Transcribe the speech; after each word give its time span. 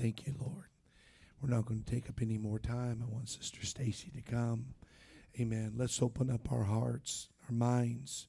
Thank 0.00 0.26
you, 0.26 0.32
Lord. 0.40 0.64
We're 1.42 1.54
not 1.54 1.66
going 1.66 1.82
to 1.82 1.90
take 1.90 2.08
up 2.08 2.22
any 2.22 2.38
more 2.38 2.58
time. 2.58 3.04
I 3.06 3.12
want 3.12 3.28
Sister 3.28 3.66
Stacy 3.66 4.10
to 4.16 4.22
come. 4.22 4.72
Amen. 5.38 5.74
Let's 5.76 6.00
open 6.00 6.30
up 6.30 6.50
our 6.50 6.64
hearts, 6.64 7.28
our 7.46 7.54
minds. 7.54 8.26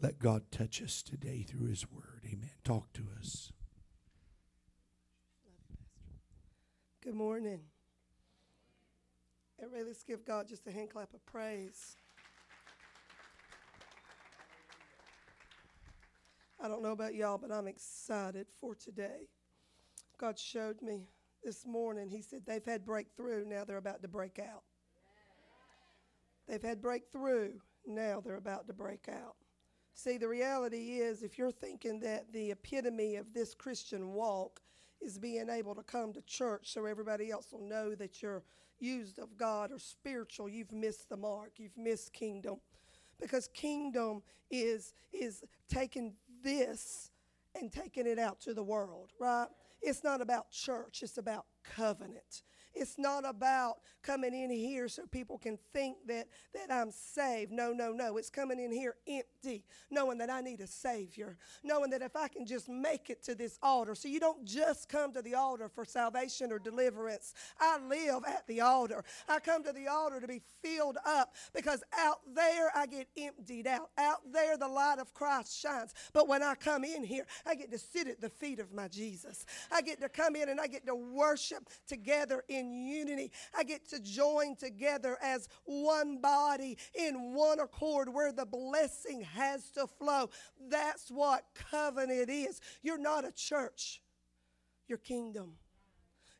Let 0.00 0.18
God 0.18 0.50
touch 0.50 0.82
us 0.82 1.00
today 1.00 1.46
through 1.48 1.68
His 1.68 1.88
Word. 1.92 2.22
Amen. 2.26 2.50
Talk 2.64 2.92
to 2.94 3.04
us. 3.20 3.52
Good 7.04 7.14
morning. 7.14 7.60
Everybody, 9.62 9.84
let's 9.86 10.02
give 10.02 10.24
God 10.24 10.48
just 10.48 10.66
a 10.66 10.72
hand 10.72 10.90
clap 10.90 11.14
of 11.14 11.24
praise. 11.24 11.94
I 16.60 16.66
don't 16.66 16.82
know 16.82 16.92
about 16.92 17.14
y'all, 17.14 17.38
but 17.38 17.52
I'm 17.52 17.68
excited 17.68 18.48
for 18.60 18.74
today. 18.74 19.28
God 20.18 20.38
showed 20.38 20.80
me 20.82 21.08
this 21.42 21.66
morning, 21.66 22.08
He 22.08 22.22
said 22.22 22.42
they've 22.46 22.64
had 22.64 22.84
breakthrough, 22.84 23.44
now 23.44 23.64
they're 23.64 23.76
about 23.76 24.02
to 24.02 24.08
break 24.08 24.38
out. 24.38 24.62
They've 26.48 26.62
had 26.62 26.80
breakthrough, 26.80 27.52
now 27.86 28.20
they're 28.24 28.36
about 28.36 28.66
to 28.66 28.72
break 28.72 29.08
out. 29.08 29.36
See, 29.94 30.16
the 30.18 30.28
reality 30.28 30.98
is, 30.98 31.22
if 31.22 31.38
you're 31.38 31.52
thinking 31.52 32.00
that 32.00 32.32
the 32.32 32.50
epitome 32.50 33.16
of 33.16 33.32
this 33.32 33.54
Christian 33.54 34.12
walk 34.12 34.60
is 35.00 35.18
being 35.18 35.48
able 35.48 35.74
to 35.74 35.82
come 35.82 36.12
to 36.12 36.22
church 36.22 36.72
so 36.72 36.84
everybody 36.84 37.30
else 37.30 37.52
will 37.52 37.66
know 37.66 37.94
that 37.94 38.22
you're 38.22 38.42
used 38.80 39.18
of 39.18 39.36
God 39.36 39.70
or 39.70 39.78
spiritual, 39.78 40.48
you've 40.48 40.72
missed 40.72 41.08
the 41.08 41.16
mark. 41.16 41.52
You've 41.56 41.76
missed 41.76 42.12
kingdom. 42.12 42.56
Because 43.20 43.48
kingdom 43.54 44.22
is 44.50 44.92
is 45.12 45.44
taking 45.68 46.14
this 46.42 47.10
and 47.54 47.72
taking 47.72 48.06
it 48.06 48.18
out 48.18 48.40
to 48.40 48.52
the 48.52 48.62
world, 48.62 49.10
right? 49.20 49.46
It's 49.86 50.02
not 50.02 50.20
about 50.22 50.50
church, 50.50 51.02
it's 51.02 51.18
about 51.18 51.44
covenant. 51.62 52.42
It's 52.74 52.98
not 52.98 53.28
about 53.28 53.76
coming 54.02 54.34
in 54.34 54.50
here 54.50 54.88
so 54.88 55.06
people 55.06 55.38
can 55.38 55.58
think 55.72 55.96
that, 56.06 56.28
that 56.54 56.72
I'm 56.72 56.90
saved. 56.90 57.52
No, 57.52 57.72
no, 57.72 57.92
no. 57.92 58.16
It's 58.16 58.30
coming 58.30 58.58
in 58.58 58.72
here 58.72 58.96
empty, 59.08 59.64
knowing 59.90 60.18
that 60.18 60.30
I 60.30 60.40
need 60.40 60.60
a 60.60 60.66
Savior, 60.66 61.36
knowing 61.62 61.90
that 61.90 62.02
if 62.02 62.16
I 62.16 62.28
can 62.28 62.46
just 62.46 62.68
make 62.68 63.10
it 63.10 63.22
to 63.24 63.34
this 63.34 63.58
altar. 63.62 63.94
So 63.94 64.08
you 64.08 64.20
don't 64.20 64.44
just 64.44 64.88
come 64.88 65.12
to 65.14 65.22
the 65.22 65.34
altar 65.34 65.68
for 65.68 65.84
salvation 65.84 66.52
or 66.52 66.58
deliverance. 66.58 67.34
I 67.60 67.78
live 67.78 68.24
at 68.26 68.46
the 68.46 68.60
altar. 68.60 69.04
I 69.28 69.40
come 69.40 69.64
to 69.64 69.72
the 69.72 69.88
altar 69.88 70.20
to 70.20 70.28
be 70.28 70.42
filled 70.62 70.98
up 71.06 71.34
because 71.54 71.82
out 71.98 72.20
there 72.34 72.70
I 72.74 72.86
get 72.86 73.08
emptied 73.16 73.66
out. 73.66 73.90
Out 73.98 74.20
there 74.32 74.56
the 74.56 74.68
light 74.68 74.98
of 74.98 75.14
Christ 75.14 75.60
shines. 75.60 75.94
But 76.12 76.28
when 76.28 76.42
I 76.42 76.54
come 76.54 76.84
in 76.84 77.04
here, 77.04 77.26
I 77.46 77.54
get 77.54 77.70
to 77.70 77.78
sit 77.78 78.08
at 78.08 78.20
the 78.20 78.30
feet 78.30 78.58
of 78.58 78.72
my 78.72 78.88
Jesus. 78.88 79.46
I 79.70 79.82
get 79.82 80.00
to 80.00 80.08
come 80.08 80.36
in 80.36 80.48
and 80.48 80.60
I 80.60 80.66
get 80.66 80.86
to 80.86 80.94
worship 80.94 81.68
together 81.86 82.44
in 82.48 82.63
in 82.64 82.86
unity. 82.86 83.30
I 83.56 83.64
get 83.64 83.88
to 83.90 84.00
join 84.00 84.56
together 84.56 85.16
as 85.22 85.48
one 85.64 86.20
body 86.20 86.78
in 86.94 87.34
one 87.34 87.60
accord 87.60 88.08
where 88.12 88.32
the 88.32 88.46
blessing 88.46 89.22
has 89.22 89.70
to 89.72 89.86
flow. 89.86 90.30
That's 90.68 91.10
what 91.10 91.44
covenant 91.54 92.30
is. 92.30 92.60
You're 92.82 92.98
not 92.98 93.24
a 93.24 93.32
church, 93.32 94.00
your 94.88 94.98
kingdom, 94.98 95.54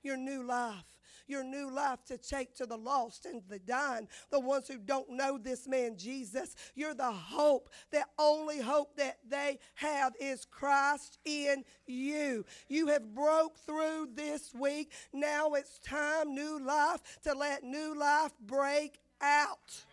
your 0.02 0.16
new 0.16 0.42
life 0.42 0.93
your 1.26 1.44
new 1.44 1.70
life 1.70 2.04
to 2.06 2.18
take 2.18 2.54
to 2.56 2.66
the 2.66 2.76
lost 2.76 3.26
and 3.26 3.42
the 3.48 3.58
dying, 3.58 4.08
the 4.30 4.40
ones 4.40 4.68
who 4.68 4.78
don't 4.78 5.10
know 5.10 5.38
this 5.38 5.66
man 5.66 5.96
Jesus. 5.96 6.54
You're 6.74 6.94
the 6.94 7.12
hope. 7.12 7.70
The 7.90 8.04
only 8.18 8.60
hope 8.60 8.96
that 8.96 9.18
they 9.28 9.58
have 9.74 10.14
is 10.20 10.44
Christ 10.44 11.18
in 11.24 11.64
you. 11.86 12.44
You 12.68 12.88
have 12.88 13.14
broke 13.14 13.58
through 13.58 14.10
this 14.14 14.52
week. 14.54 14.92
Now 15.12 15.52
it's 15.54 15.78
time, 15.78 16.34
new 16.34 16.58
life, 16.58 17.00
to 17.24 17.34
let 17.34 17.62
new 17.62 17.94
life 17.98 18.32
break 18.40 18.98
out. 19.20 19.84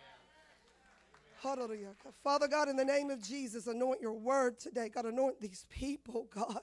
Hallelujah. 1.41 1.89
Father 2.23 2.47
God, 2.47 2.69
in 2.69 2.75
the 2.75 2.85
name 2.85 3.09
of 3.09 3.19
Jesus, 3.19 3.65
anoint 3.65 3.99
your 3.99 4.13
word 4.13 4.59
today. 4.59 4.89
God, 4.89 5.05
anoint 5.05 5.41
these 5.41 5.65
people, 5.69 6.27
God. 6.33 6.61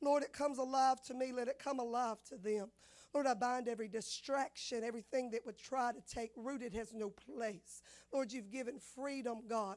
Lord, 0.00 0.22
it 0.22 0.32
comes 0.32 0.58
alive 0.58 1.02
to 1.02 1.14
me. 1.14 1.32
Let 1.32 1.48
it 1.48 1.58
come 1.58 1.78
alive 1.78 2.16
to 2.30 2.36
them. 2.36 2.68
Lord, 3.14 3.26
I 3.26 3.34
bind 3.34 3.68
every 3.68 3.88
distraction, 3.88 4.84
everything 4.84 5.30
that 5.30 5.44
would 5.46 5.58
try 5.58 5.92
to 5.92 6.00
take 6.14 6.30
root. 6.36 6.62
It 6.62 6.74
has 6.74 6.92
no 6.92 7.10
place. 7.10 7.82
Lord, 8.12 8.32
you've 8.32 8.50
given 8.50 8.78
freedom, 8.78 9.42
God. 9.48 9.76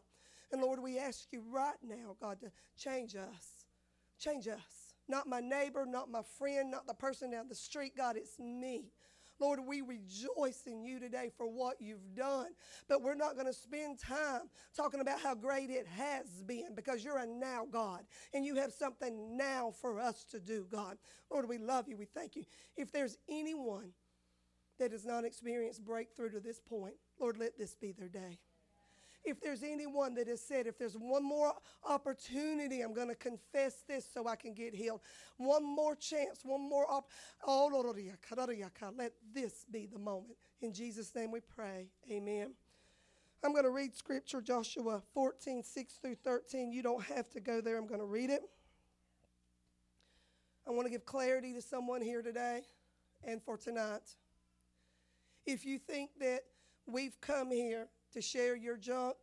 And 0.51 0.61
Lord, 0.61 0.81
we 0.81 0.99
ask 0.99 1.27
you 1.31 1.43
right 1.49 1.77
now, 1.81 2.17
God, 2.21 2.41
to 2.41 2.51
change 2.77 3.15
us. 3.15 3.65
Change 4.19 4.47
us. 4.47 4.93
Not 5.07 5.27
my 5.27 5.39
neighbor, 5.39 5.85
not 5.85 6.09
my 6.09 6.21
friend, 6.37 6.69
not 6.69 6.87
the 6.87 6.93
person 6.93 7.31
down 7.31 7.47
the 7.47 7.55
street. 7.55 7.95
God, 7.97 8.17
it's 8.17 8.37
me. 8.39 8.91
Lord, 9.41 9.59
we 9.65 9.81
rejoice 9.81 10.61
in 10.67 10.83
you 10.83 10.99
today 10.99 11.31
for 11.35 11.47
what 11.47 11.81
you've 11.81 12.15
done. 12.15 12.49
But 12.87 13.01
we're 13.01 13.15
not 13.15 13.33
going 13.33 13.47
to 13.47 13.53
spend 13.53 13.99
time 13.99 14.41
talking 14.77 15.01
about 15.01 15.19
how 15.19 15.33
great 15.33 15.71
it 15.71 15.87
has 15.87 16.43
been 16.43 16.75
because 16.75 17.03
you're 17.03 17.17
a 17.17 17.25
now 17.25 17.65
God 17.69 18.01
and 18.33 18.45
you 18.45 18.55
have 18.55 18.71
something 18.71 19.35
now 19.35 19.73
for 19.81 19.99
us 19.99 20.23
to 20.25 20.39
do, 20.39 20.67
God. 20.71 20.97
Lord, 21.31 21.49
we 21.49 21.57
love 21.57 21.87
you. 21.87 21.97
We 21.97 22.05
thank 22.05 22.35
you. 22.35 22.43
If 22.77 22.91
there's 22.91 23.17
anyone 23.27 23.93
that 24.77 24.91
has 24.91 25.05
not 25.05 25.25
experienced 25.25 25.83
breakthrough 25.83 26.29
to 26.29 26.39
this 26.39 26.59
point, 26.59 26.95
Lord, 27.19 27.37
let 27.37 27.57
this 27.57 27.75
be 27.75 27.91
their 27.91 28.09
day 28.09 28.39
if 29.23 29.39
there's 29.39 29.63
anyone 29.63 30.15
that 30.15 30.27
has 30.27 30.41
said, 30.41 30.65
if 30.65 30.77
there's 30.77 30.95
one 30.95 31.23
more 31.23 31.53
opportunity, 31.87 32.81
I'm 32.81 32.93
going 32.93 33.07
to 33.07 33.15
confess 33.15 33.83
this 33.87 34.07
so 34.11 34.27
I 34.27 34.35
can 34.35 34.53
get 34.53 34.73
healed. 34.73 35.01
One 35.37 35.63
more 35.63 35.95
chance, 35.95 36.39
one 36.43 36.67
more 36.67 36.91
op- 36.91 37.09
oh, 37.45 37.69
let 38.97 39.13
this 39.33 39.65
be 39.71 39.87
the 39.91 39.99
moment. 39.99 40.37
In 40.61 40.73
Jesus' 40.73 41.13
name 41.15 41.31
we 41.31 41.39
pray. 41.39 41.87
Amen. 42.09 42.53
I'm 43.43 43.53
going 43.53 43.63
to 43.63 43.71
read 43.71 43.95
scripture, 43.95 44.41
Joshua 44.41 45.01
14, 45.13 45.63
6 45.63 45.93
through 45.95 46.15
13. 46.23 46.71
You 46.71 46.83
don't 46.83 47.03
have 47.03 47.29
to 47.31 47.39
go 47.39 47.61
there. 47.61 47.77
I'm 47.77 47.87
going 47.87 47.99
to 47.99 48.05
read 48.05 48.29
it. 48.29 48.41
I 50.67 50.71
want 50.71 50.85
to 50.85 50.91
give 50.91 51.05
clarity 51.05 51.53
to 51.53 51.61
someone 51.61 52.01
here 52.01 52.21
today 52.21 52.61
and 53.23 53.41
for 53.41 53.57
tonight. 53.57 54.15
If 55.45 55.65
you 55.65 55.79
think 55.79 56.11
that 56.19 56.41
we've 56.85 57.19
come 57.19 57.51
here 57.51 57.87
to 58.13 58.21
share 58.21 58.55
your 58.55 58.77
junk, 58.77 59.15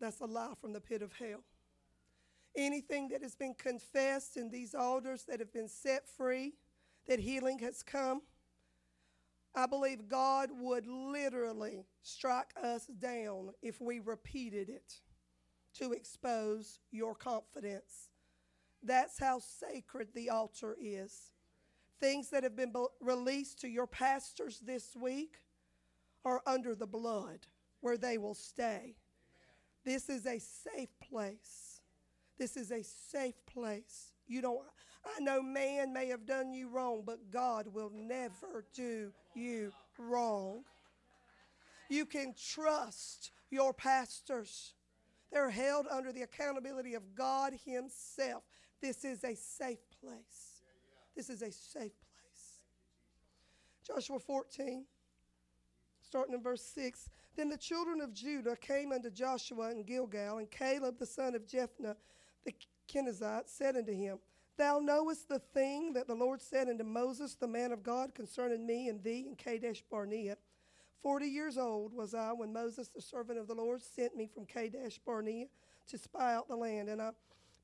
that's 0.00 0.20
a 0.20 0.26
lie 0.26 0.54
from 0.60 0.72
the 0.72 0.80
pit 0.80 1.02
of 1.02 1.12
hell. 1.12 1.42
Anything 2.56 3.08
that 3.08 3.22
has 3.22 3.34
been 3.34 3.54
confessed 3.54 4.36
in 4.36 4.50
these 4.50 4.74
altars 4.74 5.24
that 5.28 5.40
have 5.40 5.52
been 5.52 5.68
set 5.68 6.08
free, 6.08 6.54
that 7.06 7.18
healing 7.18 7.58
has 7.60 7.82
come, 7.82 8.22
I 9.54 9.66
believe 9.66 10.08
God 10.08 10.50
would 10.52 10.86
literally 10.86 11.86
strike 12.02 12.52
us 12.62 12.86
down 12.86 13.50
if 13.62 13.80
we 13.80 14.00
repeated 14.00 14.68
it 14.68 15.00
to 15.78 15.92
expose 15.92 16.80
your 16.90 17.14
confidence. 17.14 18.10
That's 18.82 19.18
how 19.18 19.38
sacred 19.38 20.08
the 20.14 20.28
altar 20.28 20.76
is. 20.80 21.32
Things 22.00 22.28
that 22.30 22.42
have 22.42 22.54
been 22.54 22.72
released 23.00 23.60
to 23.62 23.68
your 23.68 23.86
pastors 23.86 24.60
this 24.60 24.94
week 24.94 25.38
are 26.26 26.42
under 26.44 26.74
the 26.74 26.86
blood 26.86 27.46
where 27.80 27.96
they 27.96 28.18
will 28.18 28.34
stay. 28.34 28.96
This 29.84 30.10
is 30.10 30.26
a 30.26 30.40
safe 30.40 30.90
place. 31.00 31.80
This 32.36 32.56
is 32.56 32.72
a 32.72 32.82
safe 32.82 33.46
place. 33.46 34.12
You 34.26 34.42
don't 34.42 34.60
I 35.16 35.20
know 35.20 35.40
man 35.40 35.92
may 35.92 36.08
have 36.08 36.26
done 36.26 36.52
you 36.52 36.68
wrong, 36.68 37.04
but 37.06 37.30
God 37.30 37.68
will 37.72 37.92
never 37.94 38.64
do 38.74 39.12
you 39.36 39.70
wrong. 40.00 40.64
You 41.88 42.04
can 42.04 42.34
trust 42.34 43.30
your 43.48 43.72
pastors. 43.72 44.74
They're 45.30 45.50
held 45.50 45.86
under 45.88 46.10
the 46.10 46.22
accountability 46.22 46.94
of 46.94 47.14
God 47.14 47.52
Himself. 47.64 48.42
This 48.82 49.04
is 49.04 49.22
a 49.22 49.36
safe 49.36 49.78
place. 50.00 50.62
This 51.14 51.30
is 51.30 51.40
a 51.42 51.52
safe 51.52 51.92
place. 51.92 52.60
Joshua 53.86 54.18
14 54.18 54.86
starting 56.16 56.34
in 56.34 56.42
verse 56.42 56.62
6. 56.74 57.10
Then 57.36 57.50
the 57.50 57.58
children 57.58 58.00
of 58.00 58.14
Judah 58.14 58.56
came 58.56 58.90
unto 58.90 59.10
Joshua 59.10 59.70
in 59.70 59.82
Gilgal, 59.82 60.38
and 60.38 60.50
Caleb 60.50 60.98
the 60.98 61.04
son 61.04 61.34
of 61.34 61.46
Jephunneh 61.46 61.94
the 62.46 62.54
Kenizzite 62.88 63.50
said 63.50 63.76
unto 63.76 63.92
him, 63.92 64.18
Thou 64.56 64.78
knowest 64.78 65.28
the 65.28 65.40
thing 65.40 65.92
that 65.92 66.06
the 66.06 66.14
Lord 66.14 66.40
said 66.40 66.70
unto 66.70 66.84
Moses, 66.84 67.34
the 67.34 67.46
man 67.46 67.70
of 67.70 67.82
God, 67.82 68.14
concerning 68.14 68.66
me 68.66 68.88
and 68.88 69.04
thee 69.04 69.26
in 69.28 69.36
Kadesh 69.36 69.84
Barnea. 69.90 70.38
Forty 71.02 71.26
years 71.26 71.58
old 71.58 71.92
was 71.92 72.14
I 72.14 72.32
when 72.32 72.50
Moses, 72.50 72.88
the 72.88 73.02
servant 73.02 73.38
of 73.38 73.46
the 73.46 73.54
Lord, 73.54 73.82
sent 73.82 74.16
me 74.16 74.26
from 74.26 74.46
Kadesh 74.46 74.98
Barnea 75.04 75.48
to 75.88 75.98
spy 75.98 76.32
out 76.34 76.48
the 76.48 76.56
land, 76.56 76.88
and 76.88 77.02
I 77.02 77.10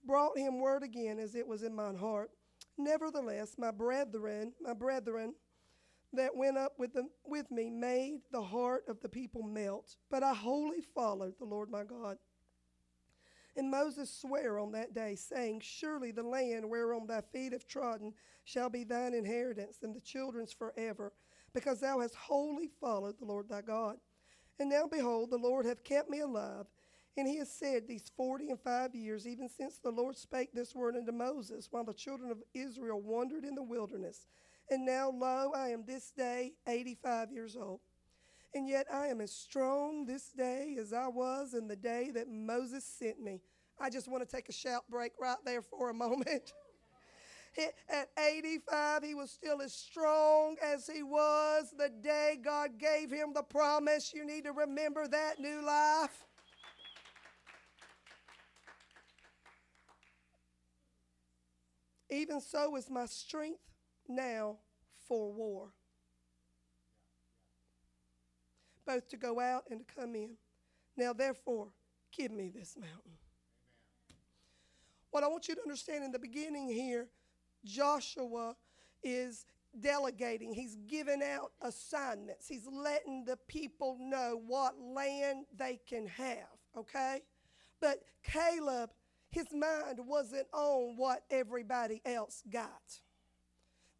brought 0.04 0.36
him 0.36 0.60
word 0.60 0.82
again 0.82 1.18
as 1.18 1.34
it 1.34 1.48
was 1.48 1.62
in 1.62 1.74
mine 1.74 1.96
heart. 1.96 2.30
Nevertheless, 2.76 3.54
my 3.56 3.70
brethren, 3.70 4.52
my 4.60 4.74
brethren, 4.74 5.32
that 6.14 6.36
went 6.36 6.58
up 6.58 6.72
with, 6.78 6.92
them, 6.92 7.08
with 7.24 7.50
me 7.50 7.70
made 7.70 8.20
the 8.30 8.42
heart 8.42 8.84
of 8.88 9.00
the 9.00 9.08
people 9.08 9.42
melt. 9.42 9.96
But 10.10 10.22
I 10.22 10.34
wholly 10.34 10.82
followed 10.94 11.34
the 11.38 11.44
Lord 11.44 11.70
my 11.70 11.84
God. 11.84 12.18
And 13.56 13.70
Moses 13.70 14.10
sware 14.10 14.58
on 14.58 14.72
that 14.72 14.94
day, 14.94 15.14
saying, 15.14 15.60
Surely 15.60 16.10
the 16.10 16.22
land 16.22 16.68
whereon 16.68 17.06
thy 17.06 17.20
feet 17.20 17.52
have 17.52 17.66
trodden 17.66 18.14
shall 18.44 18.70
be 18.70 18.84
thine 18.84 19.14
inheritance, 19.14 19.78
and 19.82 19.94
the 19.94 20.00
children's 20.00 20.52
forever, 20.52 21.12
because 21.52 21.80
thou 21.80 22.00
hast 22.00 22.14
wholly 22.14 22.70
followed 22.80 23.18
the 23.18 23.26
Lord 23.26 23.48
thy 23.48 23.60
God. 23.60 23.96
And 24.58 24.70
now 24.70 24.86
behold, 24.90 25.30
the 25.30 25.36
Lord 25.36 25.66
hath 25.66 25.84
kept 25.84 26.08
me 26.08 26.20
alive, 26.20 26.66
and 27.16 27.28
he 27.28 27.36
has 27.38 27.50
said 27.50 27.86
these 27.86 28.10
forty 28.16 28.48
and 28.48 28.58
five 28.58 28.94
years, 28.94 29.26
even 29.26 29.48
since 29.50 29.78
the 29.78 29.90
Lord 29.90 30.16
spake 30.16 30.52
this 30.54 30.74
word 30.74 30.96
unto 30.96 31.12
Moses, 31.12 31.68
while 31.70 31.84
the 31.84 31.92
children 31.92 32.30
of 32.30 32.42
Israel 32.54 33.02
wandered 33.02 33.44
in 33.44 33.54
the 33.54 33.62
wilderness. 33.62 34.26
And 34.70 34.86
now, 34.86 35.10
lo, 35.10 35.52
I 35.54 35.68
am 35.68 35.84
this 35.84 36.10
day 36.16 36.52
eighty 36.66 36.94
five 36.94 37.30
years 37.30 37.56
old. 37.56 37.80
And 38.54 38.68
yet 38.68 38.86
I 38.92 39.06
am 39.06 39.20
as 39.20 39.32
strong 39.32 40.04
this 40.04 40.30
day 40.30 40.76
as 40.78 40.92
I 40.92 41.08
was 41.08 41.54
in 41.54 41.68
the 41.68 41.76
day 41.76 42.10
that 42.14 42.28
Moses 42.28 42.84
sent 42.84 43.18
me. 43.20 43.40
I 43.80 43.88
just 43.88 44.08
want 44.08 44.28
to 44.28 44.36
take 44.36 44.48
a 44.48 44.52
shout 44.52 44.84
break 44.90 45.12
right 45.18 45.38
there 45.44 45.62
for 45.62 45.90
a 45.90 45.94
moment. 45.94 46.52
At 47.88 48.08
85, 48.18 49.02
he 49.02 49.14
was 49.14 49.30
still 49.30 49.60
as 49.60 49.74
strong 49.74 50.56
as 50.62 50.86
he 50.86 51.02
was 51.02 51.74
the 51.76 51.90
day 51.90 52.38
God 52.42 52.78
gave 52.78 53.10
him 53.10 53.32
the 53.34 53.42
promise. 53.42 54.12
You 54.14 54.24
need 54.24 54.44
to 54.44 54.52
remember 54.52 55.06
that 55.06 55.38
new 55.38 55.62
life. 55.62 56.24
Even 62.08 62.40
so 62.40 62.76
is 62.76 62.88
my 62.88 63.06
strength 63.06 63.60
now 64.08 64.58
for 65.08 65.32
war. 65.32 65.72
both 68.86 69.08
to 69.08 69.16
go 69.16 69.40
out 69.40 69.64
and 69.70 69.86
to 69.86 69.94
come 69.94 70.14
in. 70.14 70.30
Now, 70.96 71.12
therefore, 71.12 71.68
give 72.16 72.30
me 72.30 72.50
this 72.54 72.76
mountain. 72.76 73.18
What 75.10 75.24
I 75.24 75.28
want 75.28 75.48
you 75.48 75.54
to 75.54 75.62
understand 75.62 76.04
in 76.04 76.12
the 76.12 76.18
beginning 76.18 76.68
here, 76.68 77.08
Joshua 77.64 78.56
is 79.02 79.46
delegating, 79.78 80.52
he's 80.52 80.76
giving 80.86 81.22
out 81.22 81.52
assignments, 81.62 82.46
he's 82.46 82.66
letting 82.66 83.24
the 83.24 83.38
people 83.48 83.96
know 84.00 84.40
what 84.46 84.74
land 84.78 85.46
they 85.56 85.80
can 85.88 86.06
have, 86.06 86.48
okay? 86.76 87.20
But 87.80 88.00
Caleb, 88.22 88.90
his 89.30 89.46
mind 89.52 89.98
wasn't 89.98 90.46
on 90.52 90.96
what 90.96 91.24
everybody 91.30 92.02
else 92.04 92.42
got 92.50 93.00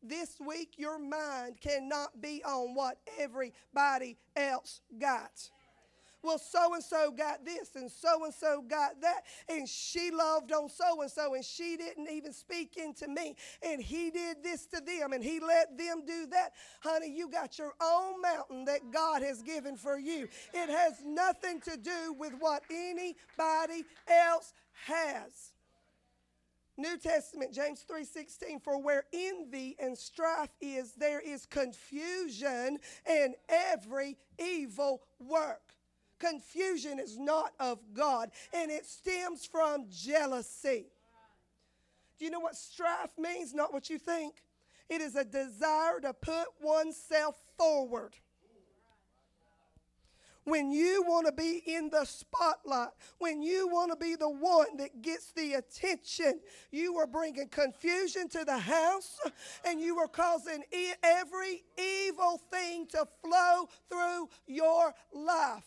this 0.02 0.36
week 0.44 0.74
your 0.76 0.98
mind 0.98 1.60
cannot 1.60 2.20
be 2.20 2.42
on 2.44 2.74
what 2.74 2.98
everybody 3.18 4.16
else 4.36 4.80
got. 4.98 5.50
Well, 6.22 6.38
so 6.38 6.74
and 6.74 6.84
so 6.84 7.10
got 7.10 7.44
this, 7.44 7.74
and 7.74 7.90
so 7.90 8.24
and 8.24 8.32
so 8.32 8.62
got 8.62 9.00
that, 9.00 9.22
and 9.48 9.68
she 9.68 10.12
loved 10.12 10.52
on 10.52 10.68
so 10.68 11.02
and 11.02 11.10
so, 11.10 11.34
and 11.34 11.44
she 11.44 11.76
didn't 11.76 12.08
even 12.08 12.32
speak 12.32 12.76
into 12.76 13.08
me, 13.08 13.34
and 13.60 13.82
he 13.82 14.10
did 14.10 14.36
this 14.42 14.66
to 14.66 14.80
them, 14.80 15.12
and 15.12 15.24
he 15.24 15.40
let 15.40 15.76
them 15.76 16.02
do 16.06 16.26
that. 16.26 16.52
Honey, 16.80 17.12
you 17.12 17.28
got 17.28 17.58
your 17.58 17.72
own 17.82 18.20
mountain 18.22 18.64
that 18.66 18.92
God 18.92 19.22
has 19.22 19.42
given 19.42 19.76
for 19.76 19.98
you. 19.98 20.28
It 20.54 20.70
has 20.70 21.02
nothing 21.04 21.60
to 21.62 21.76
do 21.76 22.14
with 22.16 22.34
what 22.38 22.62
anybody 22.70 23.84
else 24.08 24.54
has. 24.86 25.51
New 26.76 26.96
Testament, 26.96 27.52
James 27.52 27.82
3:16, 27.82 28.60
for 28.60 28.78
where 28.78 29.04
envy 29.12 29.76
and 29.78 29.96
strife 29.96 30.54
is, 30.60 30.92
there 30.92 31.20
is 31.20 31.44
confusion 31.46 32.78
and 33.04 33.34
every 33.48 34.16
evil 34.38 35.02
work. 35.18 35.74
Confusion 36.18 36.98
is 36.98 37.18
not 37.18 37.52
of 37.58 37.92
God, 37.92 38.30
and 38.52 38.70
it 38.70 38.86
stems 38.86 39.44
from 39.44 39.90
jealousy. 39.90 40.90
Do 42.18 42.24
you 42.24 42.30
know 42.30 42.40
what 42.40 42.56
strife 42.56 43.18
means? 43.18 43.52
Not 43.52 43.72
what 43.72 43.90
you 43.90 43.98
think. 43.98 44.42
It 44.88 45.00
is 45.00 45.16
a 45.16 45.24
desire 45.24 46.00
to 46.00 46.14
put 46.14 46.48
oneself 46.60 47.36
forward 47.58 48.14
when 50.44 50.72
you 50.72 51.04
want 51.06 51.26
to 51.26 51.32
be 51.32 51.62
in 51.66 51.88
the 51.90 52.04
spotlight, 52.04 52.88
when 53.18 53.42
you 53.42 53.68
want 53.68 53.92
to 53.92 53.96
be 53.96 54.16
the 54.16 54.28
one 54.28 54.76
that 54.78 55.02
gets 55.02 55.32
the 55.32 55.54
attention, 55.54 56.40
you 56.70 56.96
are 56.96 57.06
bringing 57.06 57.48
confusion 57.48 58.28
to 58.30 58.44
the 58.44 58.58
house 58.58 59.18
and 59.64 59.80
you 59.80 59.98
are 59.98 60.08
causing 60.08 60.64
e- 60.72 60.92
every 61.02 61.62
evil 61.78 62.40
thing 62.50 62.86
to 62.88 63.06
flow 63.22 63.68
through 63.88 64.28
your 64.46 64.92
life. 65.12 65.64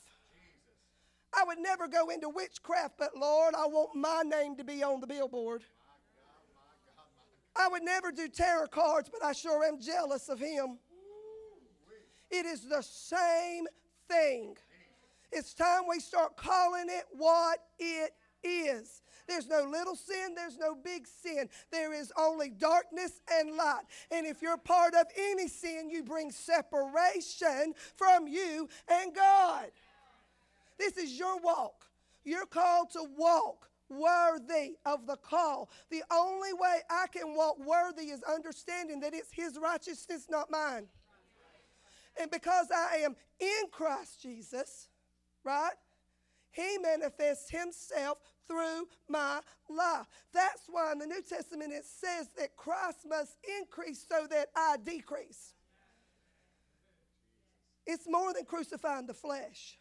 I 1.34 1.44
would 1.46 1.60
never 1.60 1.88
go 1.88 2.10
into 2.10 2.30
witchcraft, 2.30 2.96
but 2.98 3.16
Lord, 3.16 3.56
I 3.56 3.66
want 3.68 3.96
my 3.96 4.24
name 4.26 4.56
to 4.58 4.64
be 4.64 4.84
on 4.84 5.02
the 5.02 5.08
billboard. 5.08 5.64
I 7.56 7.68
would 7.70 7.84
never 7.84 8.12
do 8.12 8.28
tarot 8.28 8.68
cards, 8.68 9.10
but 9.10 9.24
I 9.24 9.32
sure 9.32 9.64
am 9.64 9.80
jealous 9.80 10.28
of 10.30 10.40
him. 10.40 10.80
It 12.30 12.46
is 12.46 12.66
the 12.66 12.82
same 12.82 13.66
thing. 14.10 14.58
It's 15.32 15.54
time 15.54 15.84
we 15.90 16.00
start 16.00 16.38
calling 16.38 16.88
it 16.90 17.06
what 17.12 17.60
it 17.80 18.12
is. 18.44 19.02
There's 19.28 19.48
no 19.48 19.64
little 19.64 19.96
sin, 19.96 20.36
there's 20.36 20.58
no 20.58 20.76
big 20.76 21.08
sin. 21.08 21.50
There 21.72 21.94
is 21.94 22.12
only 22.18 22.50
darkness 22.50 23.22
and 23.32 23.56
light. 23.56 23.84
And 24.12 24.28
if 24.28 24.42
you're 24.42 24.58
part 24.58 24.94
of 24.94 25.08
any 25.18 25.48
sin, 25.48 25.90
you 25.90 26.04
bring 26.04 26.32
separation 26.32 27.74
from 27.96 28.28
you 28.28 28.70
and 28.88 29.16
God. 29.16 29.66
This 30.78 30.98
is 30.98 31.18
your 31.18 31.40
walk. 31.40 31.86
You're 32.24 32.46
called 32.46 32.92
to 32.92 33.06
walk 33.18 33.70
worthy 33.90 34.78
of 34.86 35.06
the 35.06 35.16
call. 35.16 35.70
The 35.90 36.04
only 36.12 36.54
way 36.54 36.80
I 36.90 37.06
can 37.12 37.36
walk 37.36 37.58
worthy 37.66 38.10
is 38.10 38.22
understanding 38.24 39.00
that 39.02 39.14
it's 39.14 39.32
His 39.32 39.58
righteousness, 39.62 40.28
not 40.30 40.52
mine. 40.52 40.88
And 42.20 42.32
because 42.32 42.68
I 42.72 42.98
am 42.98 43.16
in 43.40 43.70
Christ 43.72 44.22
Jesus, 44.22 44.88
right? 45.46 45.74
He 46.52 46.78
manifests 46.82 47.50
himself 47.50 48.18
through 48.48 48.88
my 49.08 49.40
life. 49.70 50.06
That's 50.34 50.64
why 50.68 50.92
in 50.92 51.00
the 51.00 51.06
New 51.06 51.22
Testament 51.22 51.74
it 51.74 51.86
says 51.86 52.30
that 52.38 52.56
Christ 52.56 53.00
must 53.08 53.38
increase 53.60 54.06
so 54.10 54.28
that 54.28 54.48
I 54.56 54.78
decrease. 54.84 55.54
It's 57.86 58.08
more 58.10 58.34
than 58.34 58.46
crucifying 58.46 59.06
the 59.06 59.14
flesh. 59.14 59.78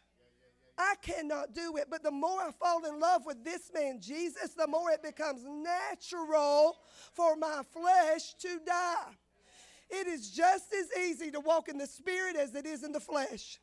I 0.77 0.95
cannot 1.01 1.53
do 1.53 1.77
it, 1.77 1.87
but 1.89 2.03
the 2.03 2.11
more 2.11 2.41
I 2.41 2.51
fall 2.51 2.85
in 2.85 2.99
love 2.99 3.25
with 3.25 3.43
this 3.45 3.71
man, 3.73 4.01
Jesus, 4.01 4.49
the 4.57 4.67
more 4.67 4.91
it 4.91 5.01
becomes 5.01 5.41
natural 5.45 6.77
for 7.13 7.37
my 7.37 7.61
flesh 7.71 8.33
to 8.41 8.59
die. 8.65 9.13
It 9.89 10.07
is 10.07 10.31
just 10.31 10.73
as 10.73 11.01
easy 11.01 11.31
to 11.31 11.39
walk 11.39 11.69
in 11.69 11.77
the 11.77 11.87
spirit 11.87 12.35
as 12.35 12.55
it 12.55 12.65
is 12.65 12.83
in 12.83 12.91
the 12.91 12.99
flesh. 12.99 13.59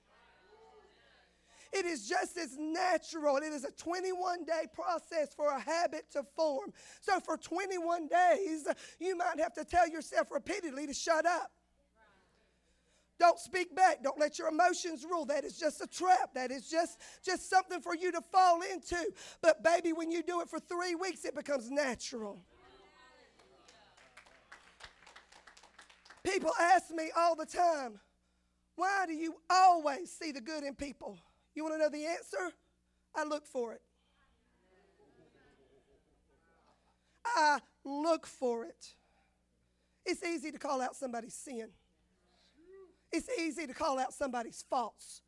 It 1.73 1.87
is 1.87 2.07
just 2.07 2.37
as 2.37 2.59
natural. 2.59 3.39
It 3.39 3.53
is 3.53 3.65
a 3.65 3.71
21 3.71 4.45
day 4.45 4.67
process 4.75 5.35
for 5.35 5.49
a 5.49 5.61
habit 5.61 6.05
to 6.13 6.23
form. 6.37 6.73
So, 7.01 7.19
for 7.21 7.37
21 7.37 8.09
days, 8.09 8.67
you 9.01 9.17
might 9.17 9.41
have 9.41 9.55
to 9.55 9.65
tell 9.65 9.89
yourself 9.89 10.31
repeatedly 10.31 10.87
to 10.87 10.95
shut 10.95 11.25
up. 11.25 11.51
Don't 13.19 13.39
speak 13.39 13.75
back. 13.75 14.03
Don't 14.03 14.19
let 14.19 14.39
your 14.39 14.49
emotions 14.49 15.07
rule. 15.09 15.25
That 15.25 15.45
is 15.45 15.57
just 15.57 15.81
a 15.81 15.87
trap. 15.87 16.35
That 16.35 16.51
is 16.51 16.69
just, 16.69 16.99
just 17.25 17.49
something 17.49 17.81
for 17.81 17.95
you 17.95 18.11
to 18.13 18.21
fall 18.21 18.61
into. 18.63 18.97
But, 19.41 19.63
baby, 19.63 19.93
when 19.93 20.11
you 20.11 20.23
do 20.23 20.41
it 20.41 20.49
for 20.49 20.59
three 20.59 20.95
weeks, 20.95 21.25
it 21.25 21.35
becomes 21.35 21.71
natural. 21.71 22.45
People 26.25 26.51
ask 26.61 26.91
me 26.91 27.11
all 27.17 27.37
the 27.37 27.47
time, 27.47 28.01
why 28.75 29.05
do 29.07 29.13
you 29.13 29.37
always 29.49 30.11
see 30.11 30.33
the 30.33 30.41
good 30.41 30.65
in 30.65 30.75
people? 30.75 31.19
You 31.55 31.65
want 31.65 31.75
to 31.75 31.79
know 31.79 31.89
the 31.89 32.07
answer? 32.07 32.55
I 33.15 33.25
look 33.25 33.47
for 33.47 33.73
it. 33.73 33.83
I 37.25 37.59
look 37.85 38.27
for 38.27 38.65
it. 38.65 38.95
It's 40.05 40.23
easy 40.25 40.51
to 40.51 40.59
call 40.59 40.81
out 40.81 40.97
somebody's 40.97 41.35
sin. 41.35 41.69
It's 43.13 43.29
easy 43.39 43.67
to 43.67 43.75
call 43.75 43.99
out 43.99 44.13
somebody's 44.13 44.65
faults. 44.69 45.23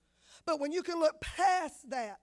But 0.47 0.59
when 0.59 0.73
you 0.73 0.83
can 0.83 0.99
look 0.99 1.21
past 1.21 1.91
that, 1.91 2.19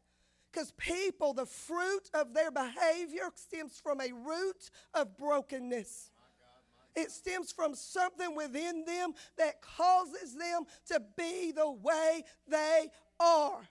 because 0.51 0.71
people, 0.71 1.33
the 1.33 1.45
fruit 1.45 2.09
of 2.13 2.33
their 2.33 2.51
behavior 2.51 3.29
stems 3.35 3.79
from 3.79 4.01
a 4.01 4.11
root 4.11 4.69
of 4.93 5.17
brokenness. 5.17 6.09
It 6.93 7.09
stems 7.09 7.53
from 7.53 7.73
something 7.73 8.35
within 8.35 8.83
them 8.83 9.13
that 9.37 9.61
causes 9.61 10.35
them 10.35 10.63
to 10.87 11.01
be 11.15 11.53
the 11.53 11.71
way 11.71 12.23
they 12.49 12.87
are. 13.19 13.61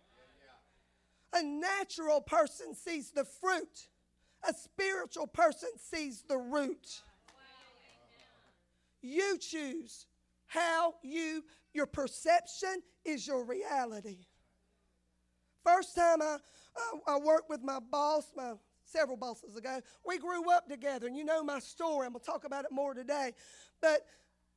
A 1.34 1.42
natural 1.42 2.20
person 2.20 2.74
sees 2.74 3.10
the 3.12 3.24
fruit, 3.24 3.88
a 4.48 4.52
spiritual 4.52 5.26
person 5.26 5.68
sees 5.76 6.22
the 6.28 6.38
root. 6.38 7.02
You 9.02 9.38
choose 9.38 10.06
how 10.46 10.94
you, 11.02 11.44
your 11.72 11.86
perception 11.86 12.82
is 13.04 13.26
your 13.26 13.44
reality. 13.44 14.26
First 15.64 15.94
time 15.94 16.20
I, 16.20 16.38
I, 16.76 17.14
I 17.14 17.18
worked 17.18 17.48
with 17.48 17.62
my 17.62 17.78
boss, 17.78 18.30
my 18.36 18.54
several 18.84 19.16
bosses 19.16 19.56
ago. 19.56 19.80
We 20.04 20.18
grew 20.18 20.50
up 20.50 20.68
together, 20.68 21.06
and 21.06 21.16
you 21.16 21.24
know 21.24 21.42
my 21.44 21.60
story. 21.60 22.06
I'm 22.06 22.12
going 22.12 22.24
to 22.24 22.26
talk 22.26 22.44
about 22.44 22.64
it 22.64 22.72
more 22.72 22.92
today. 22.92 23.32
But 23.80 24.04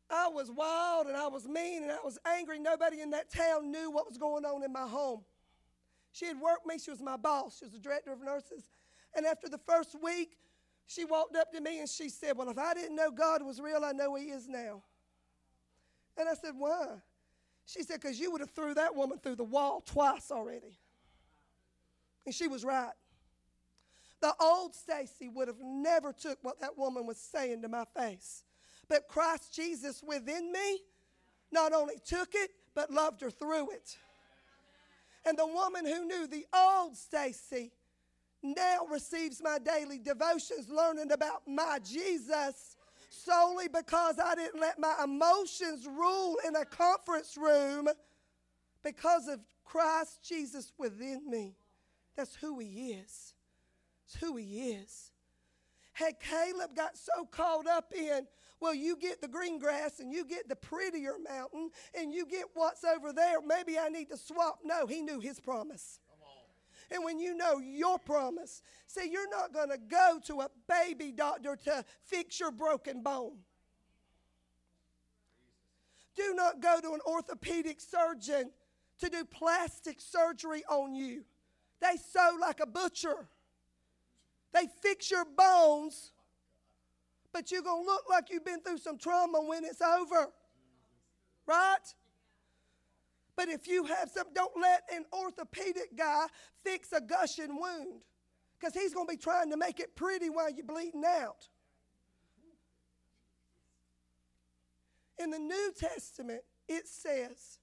I 0.09 0.27
was 0.27 0.51
wild 0.51 1.07
and 1.07 1.15
I 1.15 1.27
was 1.27 1.47
mean 1.47 1.83
and 1.83 1.91
I 1.91 1.97
was 2.03 2.19
angry. 2.25 2.59
Nobody 2.59 3.01
in 3.01 3.11
that 3.11 3.31
town 3.31 3.71
knew 3.71 3.89
what 3.89 4.07
was 4.07 4.17
going 4.17 4.45
on 4.45 4.63
in 4.63 4.71
my 4.71 4.87
home. 4.87 5.21
She 6.13 6.27
had 6.27 6.39
worked 6.39 6.65
me, 6.65 6.77
she 6.77 6.91
was 6.91 7.01
my 7.01 7.17
boss, 7.17 7.57
she 7.57 7.65
was 7.65 7.73
the 7.73 7.79
director 7.79 8.13
of 8.13 8.21
nurses. 8.21 8.69
And 9.15 9.25
after 9.25 9.49
the 9.49 9.57
first 9.57 9.95
week, 10.01 10.37
she 10.85 11.05
walked 11.05 11.35
up 11.35 11.51
to 11.53 11.59
me 11.59 11.79
and 11.79 11.89
she 11.89 12.07
said, 12.07 12.37
Well, 12.37 12.49
if 12.49 12.57
I 12.57 12.75
didn't 12.75 12.95
know 12.95 13.11
God 13.11 13.41
was 13.43 13.59
real, 13.59 13.83
I 13.83 13.91
know 13.91 14.15
He 14.15 14.25
is 14.25 14.47
now. 14.47 14.83
And 16.15 16.29
I 16.29 16.35
said, 16.35 16.53
Why? 16.55 16.85
She 17.65 17.81
said, 17.81 17.99
Because 17.99 18.19
you 18.19 18.31
would 18.31 18.41
have 18.41 18.51
threw 18.51 18.75
that 18.75 18.95
woman 18.95 19.17
through 19.17 19.37
the 19.37 19.43
wall 19.43 19.81
twice 19.85 20.29
already. 20.29 20.77
And 22.25 22.33
she 22.33 22.47
was 22.47 22.63
right. 22.63 22.93
The 24.21 24.33
old 24.39 24.75
Stacy 24.75 25.29
would 25.29 25.47
have 25.47 25.59
never 25.61 26.13
took 26.13 26.37
what 26.43 26.61
that 26.61 26.77
woman 26.77 27.07
was 27.07 27.17
saying 27.17 27.63
to 27.63 27.67
my 27.67 27.85
face. 27.97 28.43
But 28.87 29.07
Christ 29.07 29.53
Jesus 29.53 30.03
within 30.05 30.51
me 30.51 30.79
not 31.51 31.73
only 31.73 31.95
took 32.05 32.29
it, 32.33 32.51
but 32.75 32.91
loved 32.91 33.21
her 33.21 33.31
through 33.31 33.71
it. 33.71 33.97
And 35.25 35.37
the 35.37 35.47
woman 35.47 35.85
who 35.85 36.05
knew 36.05 36.27
the 36.27 36.45
old 36.53 36.97
Stacy 36.97 37.71
now 38.41 38.85
receives 38.91 39.41
my 39.41 39.57
daily 39.57 39.99
devotions, 39.99 40.69
learning 40.69 41.11
about 41.11 41.47
my 41.47 41.79
Jesus 41.83 42.75
solely 43.09 43.67
because 43.67 44.19
I 44.19 44.35
didn't 44.35 44.59
let 44.59 44.79
my 44.79 44.95
emotions 45.03 45.87
rule 45.87 46.37
in 46.47 46.55
a 46.55 46.65
conference 46.65 47.37
room 47.37 47.87
because 48.83 49.27
of 49.27 49.39
Christ 49.63 50.19
Jesus 50.27 50.73
within 50.77 51.29
me. 51.29 51.55
That's 52.15 52.35
who 52.35 52.59
he 52.59 52.91
is. 52.91 53.33
It's 54.05 54.15
who 54.15 54.35
he 54.35 54.71
is. 54.71 55.11
Had 55.93 56.19
Caleb 56.19 56.75
got 56.75 56.97
so 56.97 57.25
caught 57.25 57.67
up 57.67 57.93
in, 57.95 58.27
well, 58.63 58.73
you 58.73 58.95
get 58.95 59.19
the 59.19 59.27
green 59.27 59.59
grass 59.59 59.99
and 59.99 60.13
you 60.13 60.23
get 60.23 60.47
the 60.47 60.55
prettier 60.55 61.15
mountain 61.29 61.69
and 61.93 62.13
you 62.13 62.25
get 62.25 62.45
what's 62.53 62.85
over 62.85 63.11
there, 63.11 63.41
maybe 63.45 63.77
I 63.77 63.89
need 63.89 64.09
to 64.09 64.17
swap. 64.17 64.59
No, 64.63 64.87
he 64.87 65.01
knew 65.01 65.19
his 65.19 65.37
promise. 65.37 65.99
And 66.89 67.03
when 67.03 67.19
you 67.19 67.35
know 67.35 67.59
your 67.59 67.99
promise, 67.99 68.61
see, 68.87 69.09
you're 69.11 69.29
not 69.29 69.53
going 69.53 69.69
to 69.69 69.77
go 69.77 70.17
to 70.27 70.41
a 70.41 70.49
baby 70.69 71.11
doctor 71.11 71.57
to 71.65 71.83
fix 72.05 72.39
your 72.39 72.51
broken 72.51 73.03
bone. 73.03 73.39
Do 76.15 76.33
not 76.33 76.61
go 76.61 76.79
to 76.79 76.93
an 76.93 77.01
orthopedic 77.05 77.81
surgeon 77.81 78.51
to 78.99 79.09
do 79.09 79.25
plastic 79.25 79.99
surgery 79.99 80.63
on 80.69 80.95
you. 80.95 81.25
They 81.81 81.97
sew 81.97 82.37
like 82.39 82.61
a 82.61 82.65
butcher. 82.65 83.27
They 84.53 84.67
fix 84.81 85.11
your 85.11 85.25
bones, 85.25 86.12
but 87.33 87.51
you're 87.51 87.63
going 87.63 87.83
to 87.83 87.91
look 87.91 88.03
like 88.09 88.29
you've 88.29 88.45
been 88.45 88.61
through 88.61 88.77
some 88.77 88.97
trauma 88.97 89.41
when 89.41 89.65
it's 89.65 89.81
over. 89.81 90.27
Right? 91.45 91.77
But 93.35 93.49
if 93.49 93.67
you 93.67 93.83
have 93.85 94.09
some, 94.11 94.27
don't 94.33 94.53
let 94.61 94.83
an 94.95 95.05
orthopedic 95.11 95.97
guy 95.97 96.27
fix 96.63 96.93
a 96.93 97.01
gushing 97.01 97.59
wound 97.59 98.03
because 98.59 98.73
he's 98.75 98.93
going 98.93 99.07
to 99.07 99.11
be 99.11 99.17
trying 99.17 99.49
to 99.49 99.57
make 99.57 99.79
it 99.79 99.95
pretty 99.95 100.29
while 100.29 100.49
you're 100.49 100.65
bleeding 100.65 101.03
out. 101.05 101.47
In 105.17 105.31
the 105.31 105.39
New 105.39 105.73
Testament, 105.77 106.41
it 106.67 106.87
says 106.87 107.59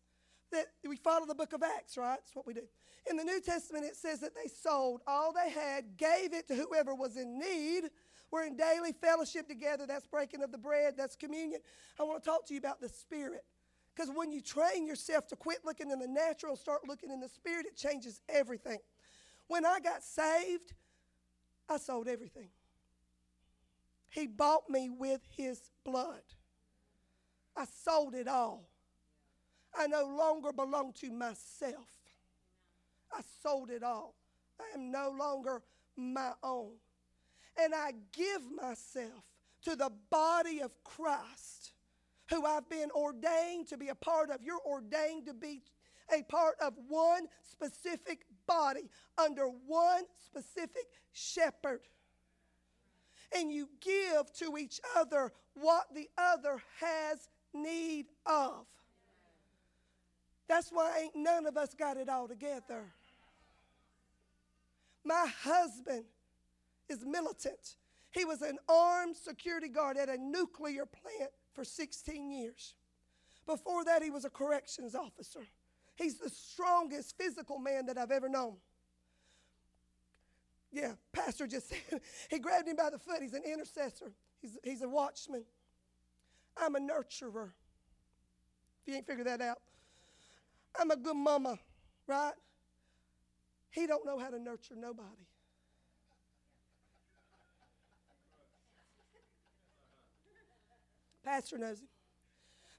that 0.50 0.66
we 0.86 0.96
follow 0.96 1.26
the 1.26 1.34
book 1.34 1.52
of 1.52 1.62
Acts, 1.62 1.96
right? 1.96 2.18
That's 2.18 2.34
what 2.34 2.46
we 2.46 2.54
do. 2.54 2.62
In 3.08 3.16
the 3.16 3.24
New 3.24 3.40
Testament, 3.40 3.84
it 3.84 3.96
says 3.96 4.20
that 4.20 4.34
they 4.34 4.48
sold 4.48 5.00
all 5.06 5.32
they 5.32 5.50
had, 5.50 5.96
gave 5.96 6.34
it 6.34 6.48
to 6.48 6.54
whoever 6.54 6.94
was 6.94 7.16
in 7.16 7.38
need. 7.38 7.90
We're 8.30 8.44
in 8.46 8.56
daily 8.56 8.92
fellowship 8.92 9.48
together. 9.48 9.86
That's 9.86 10.06
breaking 10.06 10.42
of 10.42 10.52
the 10.52 10.58
bread, 10.58 10.94
that's 10.96 11.16
communion. 11.16 11.60
I 11.98 12.04
want 12.04 12.22
to 12.22 12.28
talk 12.28 12.46
to 12.46 12.54
you 12.54 12.58
about 12.58 12.80
the 12.80 12.88
Spirit. 12.88 13.44
Because 13.94 14.10
when 14.14 14.30
you 14.30 14.40
train 14.40 14.86
yourself 14.86 15.26
to 15.28 15.36
quit 15.36 15.58
looking 15.64 15.90
in 15.90 15.98
the 15.98 16.06
natural 16.06 16.52
and 16.52 16.58
start 16.58 16.82
looking 16.86 17.10
in 17.10 17.20
the 17.20 17.28
Spirit, 17.28 17.66
it 17.66 17.76
changes 17.76 18.20
everything. 18.28 18.78
When 19.48 19.66
I 19.66 19.80
got 19.80 20.04
saved, 20.04 20.74
I 21.68 21.76
sold 21.76 22.08
everything. 22.08 22.48
He 24.08 24.26
bought 24.26 24.68
me 24.68 24.90
with 24.90 25.20
his 25.36 25.60
blood. 25.84 26.22
I 27.56 27.64
sold 27.84 28.14
it 28.14 28.28
all. 28.28 28.68
I 29.76 29.86
no 29.86 30.04
longer 30.04 30.52
belong 30.52 30.92
to 31.00 31.10
myself. 31.10 31.88
I 33.12 33.20
sold 33.42 33.70
it 33.70 33.82
all. 33.82 34.14
I 34.60 34.74
am 34.74 34.90
no 34.90 35.14
longer 35.16 35.62
my 35.96 36.32
own. 36.42 36.72
And 37.62 37.74
I 37.74 37.92
give 38.12 38.42
myself 38.56 39.24
to 39.64 39.76
the 39.76 39.90
body 40.10 40.60
of 40.62 40.72
Christ, 40.82 41.72
who 42.30 42.46
I've 42.46 42.68
been 42.70 42.90
ordained 42.92 43.68
to 43.68 43.76
be 43.76 43.88
a 43.88 43.94
part 43.94 44.30
of. 44.30 44.42
You're 44.42 44.62
ordained 44.66 45.26
to 45.26 45.34
be 45.34 45.62
a 46.12 46.22
part 46.22 46.54
of 46.60 46.74
one 46.88 47.26
specific 47.42 48.24
body 48.46 48.88
under 49.18 49.46
one 49.66 50.04
specific 50.24 50.84
shepherd. 51.12 51.80
And 53.36 53.52
you 53.52 53.68
give 53.80 54.32
to 54.38 54.56
each 54.56 54.80
other 54.96 55.32
what 55.54 55.86
the 55.94 56.08
other 56.16 56.62
has 56.80 57.28
need 57.52 58.06
of. 58.26 58.66
That's 60.48 60.70
why 60.70 61.02
ain't 61.02 61.16
none 61.16 61.46
of 61.46 61.56
us 61.56 61.74
got 61.74 61.96
it 61.96 62.08
all 62.08 62.26
together. 62.26 62.84
My 65.04 65.26
husband 65.42 66.04
is 66.90 67.04
militant. 67.06 67.76
He 68.10 68.24
was 68.24 68.42
an 68.42 68.58
armed 68.68 69.16
security 69.16 69.68
guard 69.68 69.96
at 69.96 70.08
a 70.08 70.18
nuclear 70.18 70.84
plant 70.84 71.30
for 71.54 71.64
16 71.64 72.30
years. 72.30 72.74
Before 73.46 73.84
that, 73.84 74.02
he 74.02 74.10
was 74.10 74.24
a 74.24 74.30
corrections 74.30 74.94
officer. 74.94 75.40
He's 75.94 76.18
the 76.18 76.28
strongest 76.28 77.16
physical 77.16 77.58
man 77.58 77.86
that 77.86 77.96
I've 77.96 78.10
ever 78.10 78.28
known. 78.28 78.56
Yeah, 80.72 80.92
Pastor 81.12 81.46
just 81.46 81.68
said, 81.90 82.00
he 82.28 82.38
grabbed 82.38 82.68
him 82.68 82.76
by 82.76 82.90
the 82.90 82.98
foot. 82.98 83.22
He's 83.22 83.34
an 83.34 83.42
intercessor, 83.44 84.12
he's, 84.40 84.58
he's 84.64 84.82
a 84.82 84.88
watchman. 84.88 85.44
I'm 86.56 86.74
a 86.74 86.80
nurturer. 86.80 87.50
If 88.82 88.88
you 88.88 88.94
ain't 88.96 89.06
figured 89.06 89.26
that 89.26 89.40
out, 89.40 89.60
I'm 90.78 90.90
a 90.90 90.96
good 90.96 91.16
mama, 91.16 91.58
right? 92.06 92.32
He 93.70 93.86
don't 93.86 94.04
know 94.04 94.18
how 94.18 94.30
to 94.30 94.38
nurture 94.38 94.74
nobody. 94.76 95.29
Pastor 101.24 101.58
knows 101.58 101.80
him. 101.80 101.88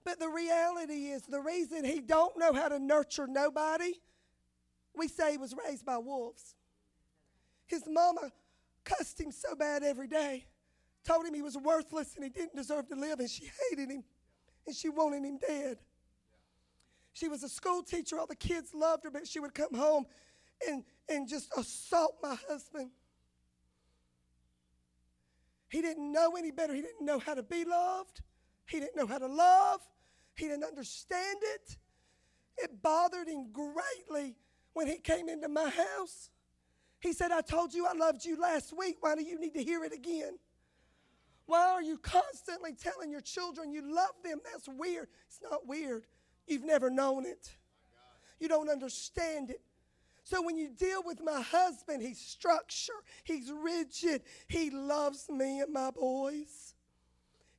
But 0.04 0.20
the 0.20 0.30
reality 0.30 1.08
is 1.08 1.24
the 1.24 1.42
reason 1.42 1.84
he 1.84 2.00
don't 2.00 2.38
know 2.38 2.54
how 2.54 2.70
to 2.70 2.80
nurture 2.80 3.28
nobody, 3.28 3.94
we 4.96 5.08
say 5.08 5.34
he 5.34 5.38
was 5.38 5.54
raised 5.68 5.86
by 5.86 5.98
wolves. 5.98 6.56
His 7.68 7.84
mama 7.88 8.32
cussed 8.84 9.20
him 9.20 9.32
so 9.32 9.56
bad 9.56 9.84
every 9.84 10.08
day, 10.08 10.46
told 11.06 11.26
him 11.26 11.34
he 11.34 11.42
was 11.42 11.56
worthless 11.56 12.16
and 12.16 12.24
he 12.24 12.30
didn't 12.30 12.56
deserve 12.56 12.88
to 12.90 12.96
live, 12.96 13.20
and 13.20 13.30
she 13.30 13.50
hated 13.70 13.92
him 13.92 14.04
and 14.66 14.76
she 14.76 14.90
wanted 14.90 15.24
him 15.24 15.38
dead. 15.38 15.78
She 17.14 17.28
was 17.28 17.44
a 17.44 17.50
school 17.50 17.84
teacher, 17.84 18.20
all 18.20 18.28
the 18.28 18.36
kids 18.36 18.74
loved 18.74 19.04
her, 19.04 19.12
but 19.12 19.28
she 19.28 19.40
would 19.40 19.54
come 19.54 19.74
home 19.74 20.06
and, 20.68 20.84
and 21.10 21.28
just 21.28 21.50
assault 21.58 22.18
my 22.24 22.36
husband. 22.50 22.90
He 25.70 25.82
didn't 25.82 26.12
know 26.12 26.36
any 26.36 26.52
better. 26.52 26.74
He 26.74 26.82
didn't 26.82 27.06
know 27.06 27.20
how 27.20 27.34
to 27.34 27.44
be 27.44 27.64
loved. 27.64 28.22
He 28.66 28.80
didn't 28.80 28.96
know 28.96 29.08
how 29.08 29.18
to 29.18 29.28
love. 29.28 29.82
He 30.36 30.48
didn't 30.48 30.64
understand 30.64 31.38
it. 31.42 31.78
It 32.58 32.82
bothered 32.82 33.28
him 33.28 33.52
greatly 33.52 34.36
when 34.74 34.88
he 34.88 34.98
came 34.98 35.30
into 35.30 35.50
my 35.50 35.70
house. 35.70 36.30
He 37.00 37.14
said, 37.14 37.32
I 37.32 37.42
told 37.42 37.74
you 37.74 37.86
I 37.86 37.94
loved 37.94 38.24
you 38.24 38.40
last 38.40 38.78
week. 38.78 38.98
Why 39.02 39.16
do 39.16 39.24
you 39.24 39.40
need 39.40 39.54
to 39.56 39.64
hear 39.64 39.84
it 39.84 39.94
again? 39.94 40.38
Why 41.48 41.68
are 41.72 41.82
you 41.82 41.98
constantly 41.98 42.74
telling 42.74 43.12
your 43.12 43.22
children 43.22 43.74
you 43.74 43.82
love 43.82 44.14
them? 44.24 44.40
That's 44.52 44.70
weird. 44.70 45.10
It's 45.28 45.40
not 45.42 45.68
weird. 45.68 46.06
You've 46.48 46.64
never 46.64 46.90
known 46.90 47.26
it, 47.26 47.50
you 48.40 48.48
don't 48.48 48.70
understand 48.70 49.50
it. 49.50 49.62
So 50.24 50.42
when 50.42 50.58
you 50.58 50.70
deal 50.70 51.02
with 51.04 51.20
my 51.24 51.42
husband, 51.42 52.02
he's 52.02 52.20
structured, 52.20 52.96
he's 53.24 53.52
rigid, 53.52 54.22
he 54.48 54.70
loves 54.70 55.30
me 55.30 55.60
and 55.60 55.74
my 55.74 55.92
boys. 55.92 56.71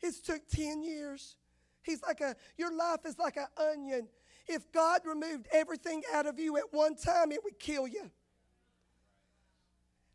It's 0.03 0.21
took 0.21 0.47
10 0.49 0.83
years. 0.83 1.37
He's 1.83 2.03
like 2.03 2.21
a, 2.21 2.37
your 2.57 2.75
life 2.77 3.01
is 3.05 3.19
like 3.19 3.37
an 3.37 3.47
onion. 3.57 4.09
If 4.49 4.71
God 4.73 5.03
removed 5.05 5.47
everything 5.53 6.03
out 6.13 6.27
of 6.27 6.39
you 6.39 6.57
at 6.57 6.73
one 6.73 6.97
time, 6.97 7.33
it 7.33 7.43
would 7.45 7.59
kill 7.59 7.87
you. 7.87 8.11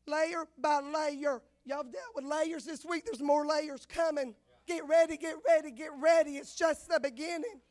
Layer 0.05 0.45
by 0.57 0.79
layer. 0.81 1.41
Y'all 1.65 1.83
dealt 1.83 2.15
with 2.15 2.25
layers 2.25 2.65
this 2.65 2.85
week. 2.85 3.05
There's 3.05 3.21
more 3.21 3.45
layers 3.45 3.85
coming. 3.85 4.35
Get 4.65 4.87
ready, 4.87 5.17
get 5.17 5.35
ready, 5.47 5.71
get 5.71 5.91
ready. 5.97 6.37
It's 6.37 6.55
just 6.55 6.89
the 6.89 6.99
beginning. 6.99 7.61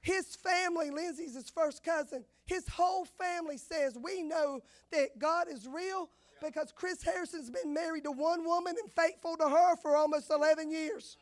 His 0.00 0.36
family, 0.36 0.90
Lindsay's 0.90 1.34
his 1.34 1.50
first 1.50 1.82
cousin, 1.82 2.24
His 2.44 2.68
whole 2.68 3.04
family 3.04 3.56
says, 3.56 3.98
We 4.00 4.22
know 4.22 4.60
that 4.92 5.18
God 5.18 5.48
is 5.50 5.66
real 5.66 6.08
because 6.46 6.72
Chris 6.72 7.02
Harrison's 7.02 7.50
been 7.50 7.74
married 7.74 8.04
to 8.04 8.12
one 8.12 8.44
woman 8.44 8.74
and 8.80 8.90
faithful 8.92 9.36
to 9.36 9.48
her 9.48 9.76
for 9.76 9.96
almost 9.96 10.30
11 10.30 10.70
years. 10.70 11.16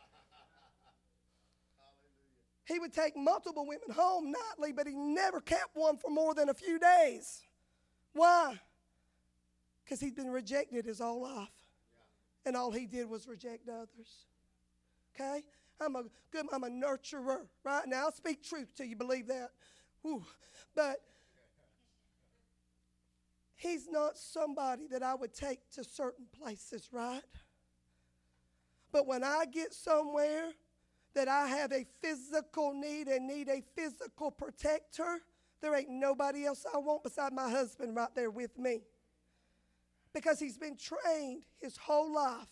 He 2.67 2.79
would 2.79 2.93
take 2.93 3.17
multiple 3.17 3.67
women 3.67 3.91
home 3.95 4.33
nightly, 4.33 4.73
but 4.73 4.87
he 4.87 4.95
never 4.95 5.41
kept 5.41 5.71
one 5.75 5.99
for 5.99 6.11
more 6.11 6.35
than 6.35 6.49
a 6.49 6.55
few 6.55 6.79
days. 6.79 7.43
Why? 8.15 8.59
Because 9.85 10.01
he'd 10.01 10.17
been 10.17 10.31
rejected 10.31 10.85
his 10.87 11.01
whole 11.01 11.23
life. 11.23 11.49
And 12.47 12.57
all 12.57 12.71
he 12.71 12.87
did 12.87 13.09
was 13.09 13.27
reject 13.27 13.69
others. 13.69 14.27
Okay? 15.15 15.43
I'm 15.81 15.97
a 15.97 16.05
good, 16.31 16.47
I'm 16.53 16.65
a 16.65 16.71
nurturer, 16.71 17.41
right? 17.65 17.87
Now 17.87 18.05
I'll 18.05 18.13
speak 18.13 18.43
truth 18.43 18.75
to 18.77 18.87
you, 18.87 18.97
believe 18.97 19.27
that. 19.29 19.51
Whew. 20.03 20.25
But 20.75 21.01
he's 23.65 23.89
not 23.91 24.19
somebody 24.19 24.87
that 24.91 25.03
I 25.03 25.15
would 25.15 25.33
take 25.33 25.59
to 25.73 25.85
certain 25.85 26.27
places, 26.39 26.91
right? 26.93 27.23
But 28.93 29.07
when 29.07 29.25
I 29.25 29.45
get 29.51 29.73
somewhere 29.73 30.51
that 31.15 31.29
I 31.29 31.47
have 31.47 31.73
a 31.73 31.87
physical 32.03 32.75
need 32.75 33.09
and 33.09 33.27
need 33.27 33.49
a 33.49 33.63
physical 33.75 34.31
protector, 34.31 35.21
there 35.63 35.75
ain't 35.75 35.89
nobody 35.89 36.45
else 36.45 36.67
I 36.73 36.79
want 36.79 37.05
beside 37.05 37.33
my 37.33 37.49
husband 37.49 37.97
right 37.97 38.15
there 38.15 38.31
with 38.31 38.59
me. 38.59 38.83
Because 40.13 40.39
he's 40.39 40.59
been 40.59 40.77
trained 40.77 41.45
his 41.61 41.77
whole 41.77 42.15
life 42.15 42.49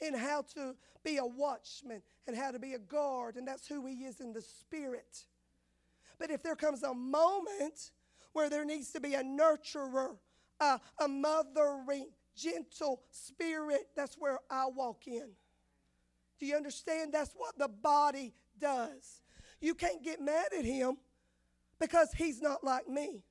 in 0.00 0.14
how 0.14 0.42
to 0.54 0.74
be 1.04 1.18
a 1.18 1.26
watchman 1.26 2.02
and 2.26 2.36
how 2.36 2.50
to 2.50 2.58
be 2.58 2.72
a 2.72 2.78
guard, 2.78 3.36
and 3.36 3.46
that's 3.46 3.68
who 3.68 3.86
he 3.86 4.04
is 4.04 4.20
in 4.20 4.32
the 4.32 4.42
spirit. 4.42 5.26
But 6.18 6.30
if 6.30 6.42
there 6.42 6.56
comes 6.56 6.82
a 6.82 6.94
moment 6.94 7.92
where 8.36 8.50
there 8.50 8.66
needs 8.66 8.90
to 8.90 9.00
be 9.00 9.14
a 9.14 9.22
nurturer, 9.22 10.14
a, 10.60 10.78
a 11.00 11.08
mothering, 11.08 12.10
gentle 12.36 13.00
spirit, 13.10 13.88
that's 13.96 14.14
where 14.18 14.38
I 14.50 14.66
walk 14.66 15.06
in. 15.06 15.30
Do 16.38 16.44
you 16.44 16.54
understand? 16.54 17.14
That's 17.14 17.32
what 17.34 17.58
the 17.58 17.68
body 17.68 18.34
does. 18.60 19.22
You 19.58 19.74
can't 19.74 20.04
get 20.04 20.20
mad 20.20 20.48
at 20.56 20.66
him 20.66 20.98
because 21.80 22.12
he's 22.12 22.42
not 22.42 22.62
like 22.62 22.86
me. 22.86 23.22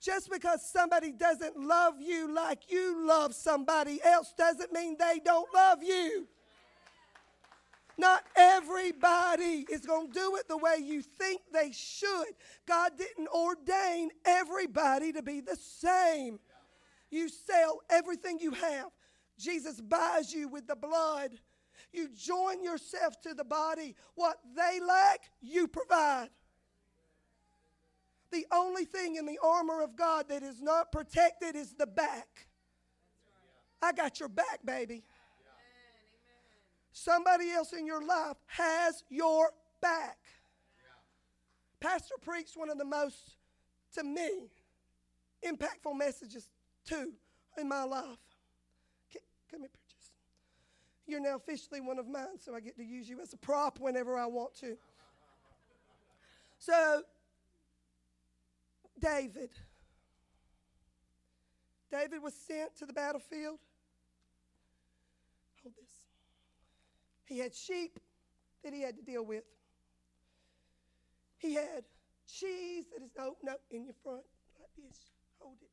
Just 0.00 0.28
because 0.32 0.68
somebody 0.68 1.12
doesn't 1.12 1.56
love 1.56 1.94
you 2.00 2.34
like 2.34 2.68
you 2.68 3.06
love 3.06 3.36
somebody 3.36 4.00
else 4.02 4.34
doesn't 4.36 4.72
mean 4.72 4.96
they 4.98 5.20
don't 5.24 5.48
love 5.54 5.78
you. 5.84 6.26
Not 7.96 8.24
everybody 8.36 9.66
is 9.70 9.86
going 9.86 10.08
to 10.08 10.12
do 10.12 10.36
it 10.36 10.48
the 10.48 10.58
way 10.58 10.76
you 10.82 11.02
think 11.02 11.42
they 11.52 11.70
should. 11.72 12.34
God 12.66 12.92
didn't 12.98 13.28
ordain 13.28 14.10
everybody 14.24 15.12
to 15.12 15.22
be 15.22 15.40
the 15.40 15.56
same. 15.56 16.38
You 17.10 17.28
sell 17.28 17.80
everything 17.90 18.38
you 18.40 18.50
have. 18.52 18.90
Jesus 19.38 19.80
buys 19.80 20.32
you 20.32 20.48
with 20.48 20.66
the 20.66 20.76
blood 20.76 21.38
you 21.94 22.08
join 22.08 22.62
yourself 22.62 23.20
to 23.22 23.34
the 23.34 23.44
body. 23.44 23.94
What 24.16 24.38
they 24.56 24.80
lack, 24.80 25.30
you 25.40 25.68
provide. 25.68 26.28
The 28.32 28.46
only 28.52 28.84
thing 28.84 29.14
in 29.14 29.26
the 29.26 29.38
armor 29.42 29.80
of 29.80 29.94
God 29.94 30.28
that 30.28 30.42
is 30.42 30.60
not 30.60 30.90
protected 30.90 31.54
is 31.54 31.74
the 31.74 31.86
back. 31.86 32.48
I 33.80 33.92
got 33.92 34.18
your 34.18 34.28
back, 34.28 34.60
baby. 34.64 35.04
Somebody 36.96 37.50
else 37.50 37.72
in 37.72 37.86
your 37.86 38.02
life 38.02 38.36
has 38.46 39.02
your 39.10 39.50
back. 39.82 40.16
Pastor 41.80 42.14
preached 42.22 42.56
one 42.56 42.70
of 42.70 42.78
the 42.78 42.84
most, 42.84 43.36
to 43.94 44.04
me, 44.04 44.48
impactful 45.44 45.98
messages, 45.98 46.48
too, 46.86 47.12
in 47.58 47.68
my 47.68 47.82
life. 47.82 48.16
Come 49.50 49.62
here. 49.62 49.70
You're 51.06 51.20
now 51.20 51.34
officially 51.34 51.80
one 51.80 51.98
of 51.98 52.06
mine, 52.06 52.38
so 52.38 52.54
I 52.54 52.60
get 52.60 52.76
to 52.76 52.84
use 52.84 53.08
you 53.08 53.20
as 53.20 53.32
a 53.32 53.36
prop 53.36 53.80
whenever 53.80 54.16
I 54.16 54.26
want 54.26 54.54
to. 54.60 54.76
So, 56.58 57.02
David. 59.00 59.50
David 61.90 62.22
was 62.22 62.34
sent 62.34 62.76
to 62.76 62.86
the 62.86 62.92
battlefield. 62.92 63.58
Hold 65.62 65.74
this. 65.76 65.90
He 67.24 67.38
had 67.38 67.54
sheep 67.54 67.98
that 68.62 68.72
he 68.72 68.82
had 68.82 68.96
to 68.96 69.02
deal 69.02 69.24
with. 69.24 69.44
He 71.38 71.54
had 71.54 71.84
cheese 72.26 72.84
that 72.92 73.04
is, 73.04 73.10
oh, 73.18 73.36
no, 73.42 73.54
in 73.70 73.84
your 73.84 73.94
front, 74.02 74.24
like 74.58 74.70
this. 74.86 74.98
Hold 75.40 75.56
it. 75.60 75.68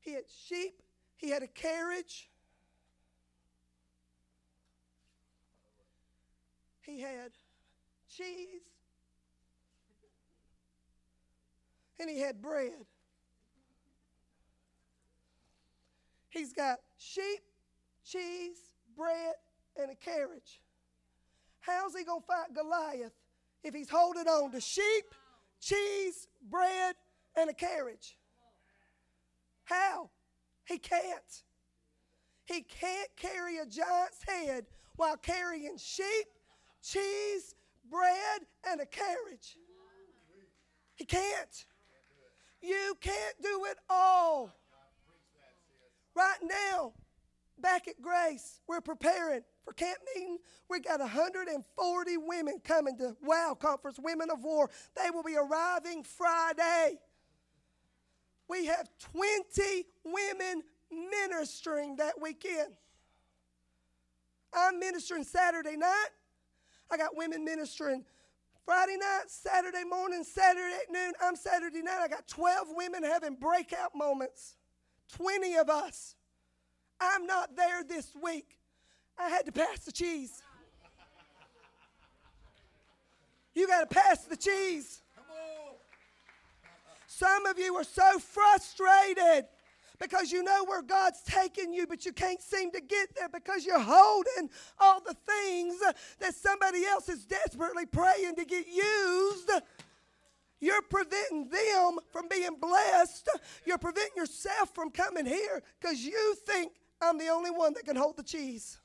He 0.00 0.12
had 0.14 0.24
sheep 0.28 0.82
he 1.18 1.30
had 1.30 1.42
a 1.42 1.48
carriage. 1.48 2.30
He 6.80 7.00
had 7.00 7.32
cheese. 8.08 8.62
And 12.00 12.08
he 12.08 12.20
had 12.20 12.40
bread. 12.40 12.86
He's 16.30 16.52
got 16.52 16.78
sheep, 16.96 17.42
cheese, 18.10 18.58
bread, 18.96 19.34
and 19.76 19.90
a 19.90 19.94
carriage. 19.94 20.60
How's 21.60 21.94
he 21.94 22.04
going 22.04 22.20
to 22.20 22.26
fight 22.26 22.54
Goliath 22.54 23.12
if 23.62 23.74
he's 23.74 23.90
holding 23.90 24.26
on 24.26 24.50
to 24.52 24.60
sheep, 24.60 25.14
cheese, 25.60 26.28
bread, 26.50 26.94
and 27.36 27.50
a 27.50 27.54
carriage? 27.54 28.16
How? 29.64 30.10
He 30.64 30.78
can't. 30.78 31.42
He 32.46 32.62
can't 32.62 33.10
carry 33.16 33.58
a 33.58 33.66
giant's 33.66 34.22
head 34.26 34.66
while 34.96 35.16
carrying 35.16 35.76
sheep, 35.76 36.26
cheese, 36.82 37.54
bread, 37.90 38.40
and 38.68 38.80
a 38.80 38.86
carriage. 38.86 39.56
He 40.94 41.04
can't. 41.04 41.66
You 42.62 42.96
can't 43.00 43.42
do 43.42 43.66
it 43.66 43.76
all. 43.88 44.50
Right 46.14 46.38
now, 46.42 46.94
back 47.60 47.88
at 47.88 48.00
Grace, 48.00 48.60
we're 48.66 48.80
preparing 48.80 49.42
for 49.64 49.72
camp 49.72 49.98
meeting. 50.14 50.38
We 50.68 50.80
got 50.80 51.00
140 51.00 52.16
women 52.18 52.60
coming 52.64 52.96
to 52.98 53.16
WOW 53.22 53.56
Conference, 53.58 53.98
Women 54.02 54.30
of 54.30 54.42
War. 54.42 54.70
They 54.96 55.10
will 55.10 55.22
be 55.22 55.36
arriving 55.36 56.04
Friday. 56.04 56.98
We 58.48 58.66
have 58.66 58.88
20 59.12 59.86
women 60.04 60.62
ministering 60.90 61.96
that 61.96 62.20
weekend. 62.20 62.72
I'm 64.54 64.78
ministering 64.78 65.24
Saturday 65.24 65.76
night. 65.76 66.08
I 66.90 66.96
got 66.96 67.16
women 67.16 67.44
ministering 67.44 68.04
Friday 68.64 68.96
night, 68.98 69.24
Saturday 69.28 69.84
morning, 69.84 70.24
Saturday 70.24 70.76
at 70.76 70.92
noon. 70.92 71.12
I'm 71.22 71.36
Saturday 71.36 71.82
night. 71.82 72.00
I 72.02 72.08
got 72.08 72.26
12 72.28 72.68
women 72.74 73.02
having 73.02 73.34
breakout 73.34 73.94
moments, 73.94 74.56
20 75.16 75.56
of 75.56 75.68
us. 75.70 76.16
I'm 77.00 77.26
not 77.26 77.56
there 77.56 77.82
this 77.84 78.12
week. 78.22 78.58
I 79.18 79.28
had 79.28 79.46
to 79.46 79.52
pass 79.52 79.80
the 79.80 79.92
cheese. 79.92 80.42
You 83.54 83.66
got 83.66 83.88
to 83.88 83.94
pass 83.94 84.24
the 84.24 84.36
cheese. 84.36 85.02
Some 87.06 87.46
of 87.46 87.58
you 87.58 87.74
are 87.74 87.84
so 87.84 88.18
frustrated 88.20 89.46
because 89.98 90.30
you 90.30 90.44
know 90.44 90.64
where 90.64 90.82
God's 90.82 91.20
taking 91.22 91.72
you, 91.72 91.86
but 91.86 92.06
you 92.06 92.12
can't 92.12 92.40
seem 92.40 92.70
to 92.70 92.80
get 92.80 93.08
there 93.16 93.28
because 93.28 93.66
you're 93.66 93.80
holding 93.80 94.48
all 94.78 95.00
the 95.00 95.14
things 95.14 95.80
that 96.20 96.34
somebody 96.34 96.84
else 96.84 97.08
is 97.08 97.24
desperately 97.24 97.86
praying 97.86 98.36
to 98.36 98.44
get 98.44 98.66
used. 98.68 99.50
You're 100.60 100.82
preventing 100.82 101.48
them 101.48 101.98
from 102.12 102.28
being 102.28 102.56
blessed. 102.60 103.28
You're 103.64 103.78
preventing 103.78 104.16
yourself 104.16 104.72
from 104.74 104.90
coming 104.90 105.26
here 105.26 105.62
because 105.80 106.00
you 106.04 106.36
think 106.46 106.72
I'm 107.00 107.18
the 107.18 107.28
only 107.28 107.50
one 107.50 107.74
that 107.74 107.84
can 107.84 107.96
hold 107.96 108.16
the 108.16 108.22
cheese. 108.22 108.78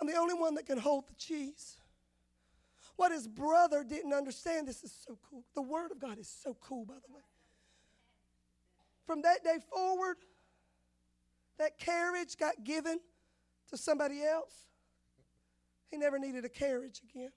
I'm 0.00 0.06
the 0.06 0.16
only 0.16 0.34
one 0.34 0.54
that 0.54 0.66
can 0.66 0.78
hold 0.78 1.08
the 1.08 1.14
cheese. 1.14 1.78
What 2.96 3.12
his 3.12 3.26
brother 3.26 3.84
didn't 3.84 4.12
understand, 4.12 4.68
this 4.68 4.82
is 4.82 4.92
so 5.06 5.18
cool. 5.28 5.44
The 5.54 5.62
Word 5.62 5.90
of 5.90 5.98
God 5.98 6.18
is 6.18 6.28
so 6.28 6.56
cool, 6.60 6.84
by 6.84 6.94
the 6.94 7.14
way. 7.14 7.22
From 9.06 9.22
that 9.22 9.44
day 9.44 9.58
forward, 9.72 10.16
that 11.58 11.78
carriage 11.78 12.36
got 12.36 12.64
given 12.64 13.00
to 13.70 13.76
somebody 13.76 14.22
else. 14.22 14.52
He 15.90 15.96
never 15.96 16.18
needed 16.18 16.44
a 16.44 16.48
carriage 16.48 17.00
again. 17.10 17.32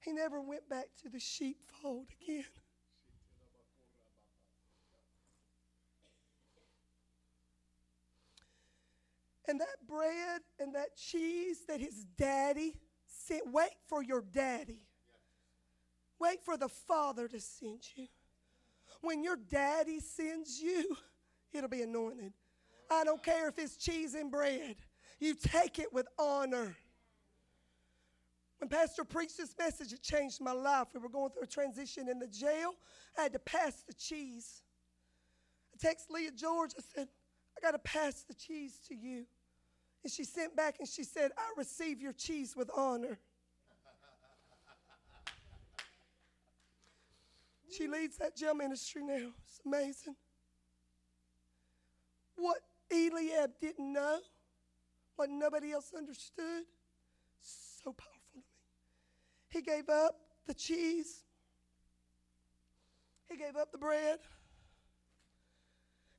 He 0.00 0.12
never 0.12 0.40
went 0.40 0.68
back 0.68 0.86
to 1.02 1.08
the 1.08 1.20
sheepfold 1.20 2.06
again. 2.22 2.44
And 9.50 9.60
that 9.60 9.84
bread 9.88 10.42
and 10.60 10.76
that 10.76 10.96
cheese 10.96 11.62
that 11.66 11.80
his 11.80 12.04
daddy 12.16 12.76
sent, 13.08 13.52
wait 13.52 13.72
for 13.88 14.00
your 14.00 14.22
daddy. 14.22 14.86
Wait 16.20 16.40
for 16.44 16.56
the 16.56 16.68
Father 16.68 17.26
to 17.26 17.40
send 17.40 17.80
you. 17.96 18.06
When 19.00 19.24
your 19.24 19.34
daddy 19.34 19.98
sends 19.98 20.60
you, 20.60 20.96
it'll 21.52 21.68
be 21.68 21.82
anointed. 21.82 22.32
I 22.92 23.02
don't 23.02 23.24
care 23.24 23.48
if 23.48 23.58
it's 23.58 23.76
cheese 23.76 24.14
and 24.14 24.30
bread, 24.30 24.76
you 25.18 25.34
take 25.34 25.80
it 25.80 25.92
with 25.92 26.06
honor. 26.16 26.76
When 28.58 28.68
Pastor 28.68 29.02
preached 29.02 29.36
this 29.36 29.56
message, 29.58 29.92
it 29.92 30.00
changed 30.00 30.40
my 30.40 30.52
life. 30.52 30.88
We 30.94 31.00
were 31.00 31.08
going 31.08 31.30
through 31.30 31.42
a 31.42 31.46
transition 31.48 32.08
in 32.08 32.20
the 32.20 32.28
jail. 32.28 32.74
I 33.18 33.22
had 33.22 33.32
to 33.32 33.40
pass 33.40 33.82
the 33.84 33.94
cheese. 33.94 34.62
I 35.74 35.84
texted 35.84 36.10
Leah 36.10 36.30
George. 36.30 36.70
I 36.78 36.82
said, 36.94 37.08
I 37.56 37.60
got 37.60 37.72
to 37.72 37.78
pass 37.80 38.22
the 38.22 38.34
cheese 38.34 38.78
to 38.86 38.94
you. 38.94 39.24
And 40.02 40.12
she 40.12 40.24
sent 40.24 40.56
back 40.56 40.76
and 40.78 40.88
she 40.88 41.04
said, 41.04 41.30
I 41.36 41.52
receive 41.56 42.00
your 42.00 42.12
cheese 42.12 42.56
with 42.56 42.70
honor. 42.74 43.18
She 47.70 47.86
leads 47.86 48.16
that 48.16 48.36
jail 48.36 48.54
ministry 48.54 49.02
now. 49.04 49.30
It's 49.44 49.60
amazing. 49.64 50.16
What 52.36 52.58
Eliab 52.90 53.52
didn't 53.60 53.92
know, 53.92 54.18
what 55.16 55.30
nobody 55.30 55.72
else 55.72 55.92
understood, 55.96 56.64
so 57.40 57.92
powerful 57.92 58.20
to 58.32 58.38
me. 58.38 58.44
He 59.50 59.62
gave 59.62 59.88
up 59.88 60.16
the 60.46 60.54
cheese, 60.54 61.24
he 63.28 63.36
gave 63.36 63.56
up 63.56 63.70
the 63.70 63.78
bread. 63.78 64.18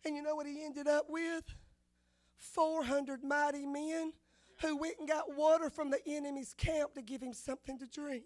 And 0.06 0.15
you 0.15 0.24
know 0.24 0.36
what 0.36 0.48
he 0.48 0.63
ended 0.63 0.88
up 0.88 1.06
with? 1.10 1.44
400 2.41 3.23
mighty 3.23 3.65
men 3.65 4.13
who 4.62 4.77
went 4.77 4.95
and 4.99 5.08
got 5.08 5.36
water 5.36 5.69
from 5.69 5.89
the 5.89 5.99
enemy's 6.06 6.54
camp 6.54 6.93
to 6.95 7.01
give 7.01 7.21
him 7.21 7.34
something 7.34 7.77
to 7.80 7.86
drink. 7.86 8.25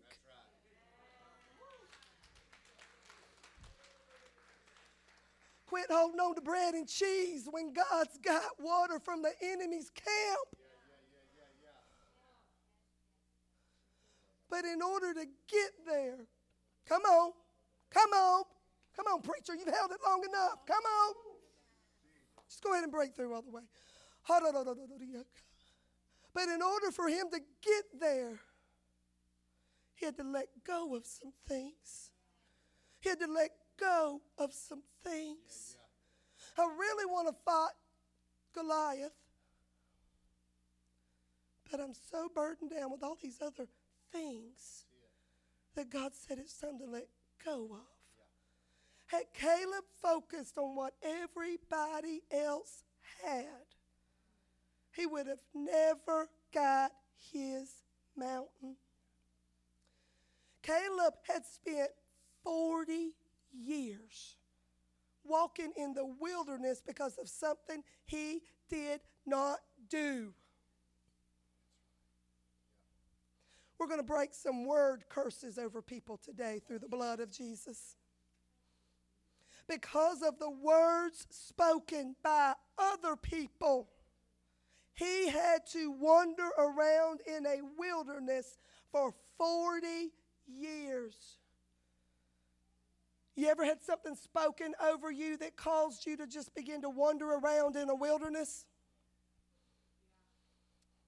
Quit 5.68 5.86
holding 5.90 6.20
on 6.20 6.36
to 6.36 6.42
bread 6.42 6.74
and 6.74 6.88
cheese 6.88 7.48
when 7.50 7.74
God's 7.74 8.18
got 8.24 8.44
water 8.60 9.00
from 9.00 9.22
the 9.22 9.32
enemy's 9.42 9.90
camp. 9.90 10.48
But 14.50 14.64
in 14.64 14.82
order 14.82 15.14
to 15.14 15.26
get 15.26 15.72
there, 15.86 16.28
come 16.88 17.02
on, 17.02 17.32
come 17.90 18.12
on, 18.12 18.44
come 18.96 19.06
on, 19.12 19.22
preacher, 19.22 19.54
you've 19.56 19.74
held 19.74 19.92
it 19.92 19.98
long 20.06 20.24
enough. 20.24 20.66
Come 20.66 20.84
on. 20.84 21.14
Just 22.48 22.64
go 22.64 22.72
ahead 22.72 22.84
and 22.84 22.92
break 22.92 23.16
through 23.16 23.34
all 23.34 23.42
the 23.42 23.52
way. 23.52 23.64
But 26.34 26.50
in 26.50 26.62
order 26.62 26.92
for 26.92 27.08
him 27.08 27.28
to 27.32 27.40
get 27.62 28.00
there, 28.00 28.40
he 29.96 30.06
had 30.06 30.18
to 30.18 30.24
let 30.24 30.48
go 30.66 30.96
of 30.96 31.06
some 31.06 31.32
things. 31.48 32.12
He 33.00 33.10
had 33.10 33.20
to 33.20 33.32
let 33.32 33.52
go 33.80 34.22
of 34.38 34.54
some 34.54 34.84
things. 35.04 35.78
I 36.58 36.64
really 36.64 37.06
want 37.06 37.28
to 37.28 37.36
fight 37.46 37.74
Goliath, 38.54 39.12
but 41.70 41.80
I'm 41.80 41.94
so 41.94 42.30
burdened 42.34 42.72
down 42.72 42.92
with 42.92 43.04
all 43.04 43.18
these 43.22 43.42
other 43.42 43.68
things 44.12 44.86
that 45.76 45.90
God 45.90 46.14
said 46.14 46.40
it's 46.40 46.58
time 46.58 46.80
to 46.80 46.86
let 46.86 47.08
go 47.44 47.66
of. 47.72 47.80
Had 49.08 49.26
Caleb 49.34 49.84
focused 50.02 50.58
on 50.58 50.76
what 50.76 50.94
everybody 51.04 52.24
else 52.32 52.84
had, 53.24 53.65
he 54.96 55.06
would 55.06 55.28
have 55.28 55.40
never 55.54 56.30
got 56.54 56.92
his 57.32 57.70
mountain. 58.16 58.78
Caleb 60.62 61.14
had 61.28 61.46
spent 61.46 61.92
40 62.44 63.12
years 63.54 64.38
walking 65.24 65.72
in 65.76 65.94
the 65.94 66.06
wilderness 66.20 66.82
because 66.86 67.18
of 67.18 67.28
something 67.28 67.84
he 68.06 68.42
did 68.70 69.02
not 69.26 69.60
do. 69.90 70.34
We're 73.78 73.88
going 73.88 74.00
to 74.00 74.06
break 74.06 74.34
some 74.34 74.66
word 74.66 75.04
curses 75.10 75.58
over 75.58 75.82
people 75.82 76.18
today 76.18 76.62
through 76.66 76.80
the 76.80 76.88
blood 76.88 77.20
of 77.20 77.32
Jesus. 77.32 77.96
Because 79.68 80.22
of 80.22 80.40
the 80.40 80.50
words 80.50 81.28
spoken 81.30 82.16
by 82.24 82.54
other 82.78 83.16
people, 83.16 83.90
he 84.96 85.30
had 85.30 85.66
to 85.74 85.92
wander 85.92 86.50
around 86.58 87.20
in 87.28 87.46
a 87.46 87.60
wilderness 87.78 88.58
for 88.92 89.14
40 89.38 90.12
years. 90.48 91.38
You 93.36 93.48
ever 93.48 93.66
had 93.66 93.84
something 93.84 94.16
spoken 94.16 94.74
over 94.82 95.12
you 95.12 95.36
that 95.38 95.58
caused 95.58 96.06
you 96.06 96.16
to 96.18 96.26
just 96.26 96.56
begin 96.56 96.82
to 96.84 96.90
wander 96.90 97.34
around 97.34 97.76
in 97.76 97.90
a 97.90 97.96
wilderness? 97.96 98.66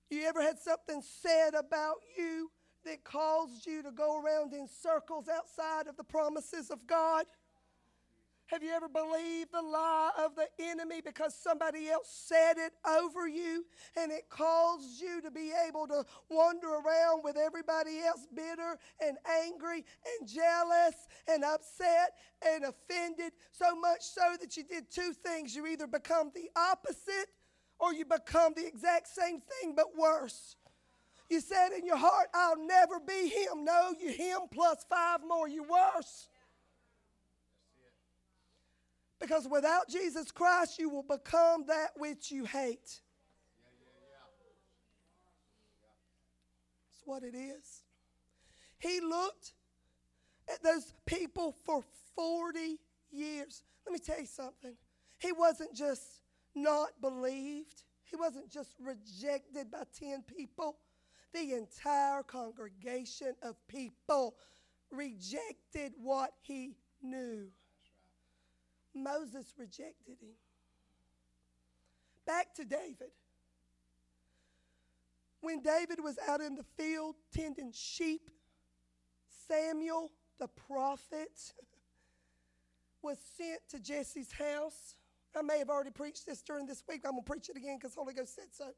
You 0.10 0.24
ever 0.26 0.42
had 0.42 0.60
something 0.60 1.02
said 1.02 1.54
about 1.54 1.98
you 2.18 2.52
that 2.84 3.06
caused 3.06 3.66
you 3.66 3.82
to 3.84 3.92
go 3.92 4.22
around 4.22 4.54
in 4.54 4.68
circles 4.68 5.30
outside 5.30 5.88
of 5.88 5.96
the 5.96 6.04
promises 6.04 6.70
of 6.70 6.86
God? 6.86 7.26
Have 8.48 8.64
you 8.64 8.72
ever 8.72 8.88
believed 8.88 9.52
the 9.52 9.62
lie 9.62 10.12
of 10.24 10.36
the 10.36 10.48
enemy 10.58 11.02
because 11.04 11.36
somebody 11.36 11.90
else 11.90 12.08
said 12.10 12.54
it 12.58 12.72
over 12.88 13.28
you 13.28 13.66
and 14.00 14.10
it 14.10 14.30
caused 14.30 15.02
you 15.02 15.22
to 15.22 15.30
be 15.30 15.52
able 15.68 15.86
to 15.88 16.06
wander 16.30 16.68
around 16.68 17.24
with 17.26 17.36
everybody 17.36 18.00
else 18.00 18.26
bitter 18.34 18.78
and 19.06 19.18
angry 19.44 19.84
and 20.20 20.30
jealous 20.30 20.96
and 21.28 21.44
upset 21.44 22.14
and 22.46 22.64
offended 22.64 23.34
so 23.52 23.76
much 23.76 24.02
so 24.02 24.38
that 24.40 24.56
you 24.56 24.64
did 24.64 24.90
two 24.90 25.12
things. 25.12 25.54
You 25.54 25.68
either 25.68 25.88
become 25.88 26.32
the 26.34 26.50
opposite 26.56 27.28
or 27.80 27.94
you 27.94 28.06
become 28.06 28.54
the 28.56 28.66
exact 28.66 29.10
same 29.10 29.42
thing 29.42 29.74
but 29.76 29.98
worse. 29.98 30.56
You 31.30 31.42
said 31.42 31.70
in 31.78 31.86
your 31.86 31.98
heart, 31.98 32.30
I'll 32.34 32.66
never 32.66 33.02
be 33.02 33.28
him. 33.28 33.66
No, 33.66 33.94
you 34.00 34.10
him 34.12 34.40
plus 34.50 34.86
five 34.90 35.20
more. 35.28 35.50
You 35.50 35.64
worse. 35.64 36.30
Because 39.20 39.48
without 39.50 39.90
Jesus 39.90 40.32
Christ, 40.32 40.78
you 40.78 40.90
will 40.90 41.04
become 41.04 41.66
that 41.68 41.92
which 41.98 42.32
you 42.32 42.46
hate. 42.46 43.02
That's 46.90 47.04
what 47.06 47.24
it 47.24 47.36
is. 47.36 47.84
He 48.80 49.00
looked 49.02 49.54
at 50.52 50.62
those 50.64 50.94
people 51.06 51.56
for 51.66 51.84
40 52.16 52.80
years. 53.12 53.64
Let 53.86 53.94
me 53.94 54.00
tell 54.00 54.20
you 54.20 54.28
something. 54.28 54.76
He 55.20 55.32
wasn't 55.32 55.74
just 55.74 56.22
not 56.54 56.90
believed, 57.02 57.84
he 58.04 58.16
wasn't 58.16 58.50
just 58.50 58.76
rejected 58.80 59.72
by 59.72 59.84
10 60.00 60.24
people. 60.24 60.78
The 61.34 61.54
entire 61.54 62.24
congregation 62.24 63.34
of 63.42 63.56
people 63.68 64.36
rejected 64.92 65.94
what 65.98 66.32
he 66.42 66.78
knew. 67.02 67.48
Moses 69.04 69.54
rejected 69.58 70.18
him. 70.22 70.36
Back 72.26 72.54
to 72.56 72.66
David. 72.66 73.12
When 75.42 75.62
David 75.62 76.04
was 76.04 76.18
out 76.28 76.42
in 76.42 76.56
the 76.56 76.66
field 76.78 77.16
tending 77.34 77.72
sheep, 77.72 78.30
Samuel, 79.48 80.12
the 80.40 80.48
prophet, 80.48 81.54
was 83.02 83.18
sent 83.38 83.62
to 83.70 83.80
Jesse's 83.80 84.32
house. 84.32 84.96
I 85.38 85.42
may 85.42 85.60
have 85.60 85.70
already 85.70 85.92
preached 85.92 86.26
this 86.26 86.42
during 86.42 86.66
this 86.66 86.84
week. 86.90 87.02
I'm 87.06 87.12
going 87.12 87.24
to 87.24 87.30
preach 87.30 87.50
it 87.50 87.58
again 87.58 87.78
because 87.80 87.96
Holy 87.96 88.14
Ghost 88.14 88.36
said 88.36 88.48
so. 88.52 88.72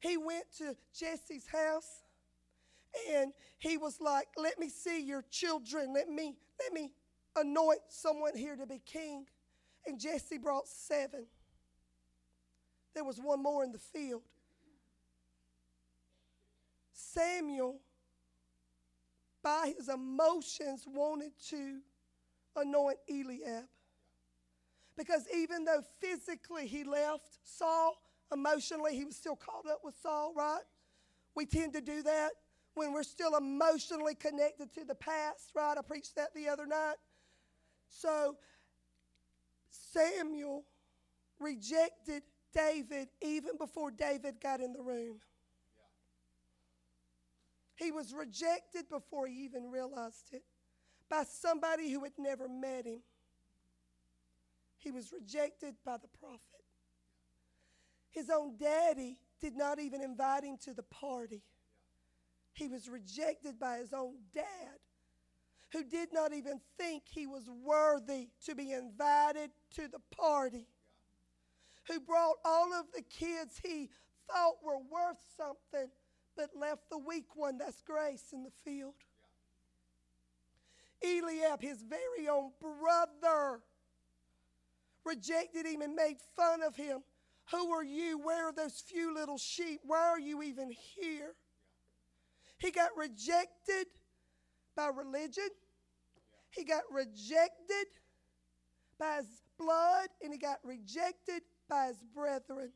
He 0.00 0.16
went 0.16 0.44
to 0.58 0.74
Jesse's 0.94 1.46
house 1.46 2.02
and 3.12 3.32
he 3.58 3.76
was 3.76 4.00
like, 4.00 4.28
Let 4.36 4.58
me 4.58 4.68
see 4.68 5.02
your 5.02 5.24
children. 5.30 5.92
Let 5.92 6.08
me, 6.08 6.36
let 6.60 6.72
me 6.72 6.90
anoint 7.36 7.80
someone 7.88 8.36
here 8.36 8.56
to 8.56 8.66
be 8.66 8.80
king. 8.84 9.26
And 9.86 10.00
Jesse 10.00 10.38
brought 10.38 10.66
seven. 10.66 11.26
There 12.94 13.04
was 13.04 13.18
one 13.18 13.42
more 13.42 13.62
in 13.62 13.72
the 13.72 13.78
field. 13.78 14.22
Samuel, 16.92 17.76
by 19.42 19.74
his 19.76 19.88
emotions, 19.88 20.84
wanted 20.86 21.32
to 21.50 21.78
anoint 22.56 22.98
Eliab. 23.08 23.64
Because 24.96 25.26
even 25.34 25.64
though 25.64 25.82
physically 26.00 26.66
he 26.66 26.84
left 26.84 27.38
Saul, 27.44 27.96
emotionally 28.32 28.96
he 28.96 29.04
was 29.04 29.14
still 29.14 29.36
caught 29.36 29.66
up 29.70 29.80
with 29.84 29.94
Saul, 30.02 30.32
right? 30.34 30.62
We 31.34 31.44
tend 31.44 31.74
to 31.74 31.82
do 31.82 32.02
that 32.02 32.30
when 32.74 32.92
we're 32.92 33.02
still 33.02 33.36
emotionally 33.36 34.14
connected 34.14 34.72
to 34.74 34.84
the 34.84 34.94
past, 34.94 35.50
right? 35.54 35.76
I 35.78 35.82
preached 35.82 36.16
that 36.16 36.34
the 36.34 36.48
other 36.48 36.66
night. 36.66 36.96
So 37.88 38.36
Samuel 39.68 40.64
rejected 41.38 42.22
David 42.52 43.08
even 43.20 43.56
before 43.58 43.90
David 43.90 44.40
got 44.40 44.60
in 44.60 44.72
the 44.72 44.82
room. 44.82 45.20
He 47.76 47.92
was 47.92 48.14
rejected 48.14 48.88
before 48.88 49.26
he 49.26 49.44
even 49.44 49.70
realized 49.70 50.28
it 50.32 50.42
by 51.10 51.24
somebody 51.24 51.90
who 51.92 52.02
had 52.04 52.14
never 52.18 52.48
met 52.48 52.86
him. 52.86 53.00
He 54.78 54.90
was 54.90 55.12
rejected 55.12 55.74
by 55.84 55.98
the 55.98 56.08
prophet. 56.18 56.40
His 58.10 58.30
own 58.30 58.56
daddy 58.56 59.18
did 59.40 59.54
not 59.56 59.78
even 59.78 60.00
invite 60.00 60.44
him 60.44 60.56
to 60.64 60.72
the 60.72 60.82
party. 60.82 61.42
He 62.52 62.68
was 62.68 62.88
rejected 62.88 63.58
by 63.58 63.78
his 63.78 63.92
own 63.92 64.14
dad, 64.32 64.78
who 65.72 65.84
did 65.84 66.12
not 66.12 66.32
even 66.32 66.60
think 66.78 67.04
he 67.06 67.26
was 67.26 67.48
worthy 67.64 68.28
to 68.44 68.54
be 68.54 68.72
invited 68.72 69.50
to 69.74 69.88
the 69.88 70.00
party, 70.16 70.66
who 71.88 72.00
brought 72.00 72.36
all 72.44 72.72
of 72.72 72.86
the 72.94 73.02
kids 73.02 73.60
he 73.62 73.88
thought 74.28 74.56
were 74.62 74.78
worth 74.78 75.18
something, 75.36 75.90
but 76.36 76.50
left 76.58 76.88
the 76.90 76.98
weak 76.98 77.36
one, 77.36 77.58
that's 77.58 77.82
grace, 77.82 78.32
in 78.32 78.42
the 78.42 78.50
field. 78.64 78.94
Eliab, 81.04 81.60
his 81.60 81.82
very 81.82 82.28
own 82.28 82.50
brother, 82.60 83.60
rejected 85.04 85.66
him 85.66 85.82
and 85.82 85.94
made 85.94 86.16
fun 86.34 86.62
of 86.62 86.76
him. 86.76 87.02
Who 87.52 87.70
are 87.70 87.84
you? 87.84 88.18
Where 88.18 88.48
are 88.48 88.52
those 88.52 88.80
few 88.80 89.14
little 89.14 89.38
sheep? 89.38 89.80
Why 89.84 90.00
are 90.00 90.18
you 90.18 90.42
even 90.42 90.72
here? 90.72 91.34
He 92.58 92.70
got 92.70 92.90
rejected 92.96 93.86
by 94.76 94.88
religion. 94.88 95.48
He 96.50 96.64
got 96.64 96.82
rejected 96.90 97.86
by 98.98 99.16
his 99.16 99.42
blood, 99.58 100.08
and 100.22 100.32
he 100.32 100.38
got 100.38 100.58
rejected 100.62 101.42
by 101.68 101.86
his 101.86 102.02
brethren. 102.14 102.70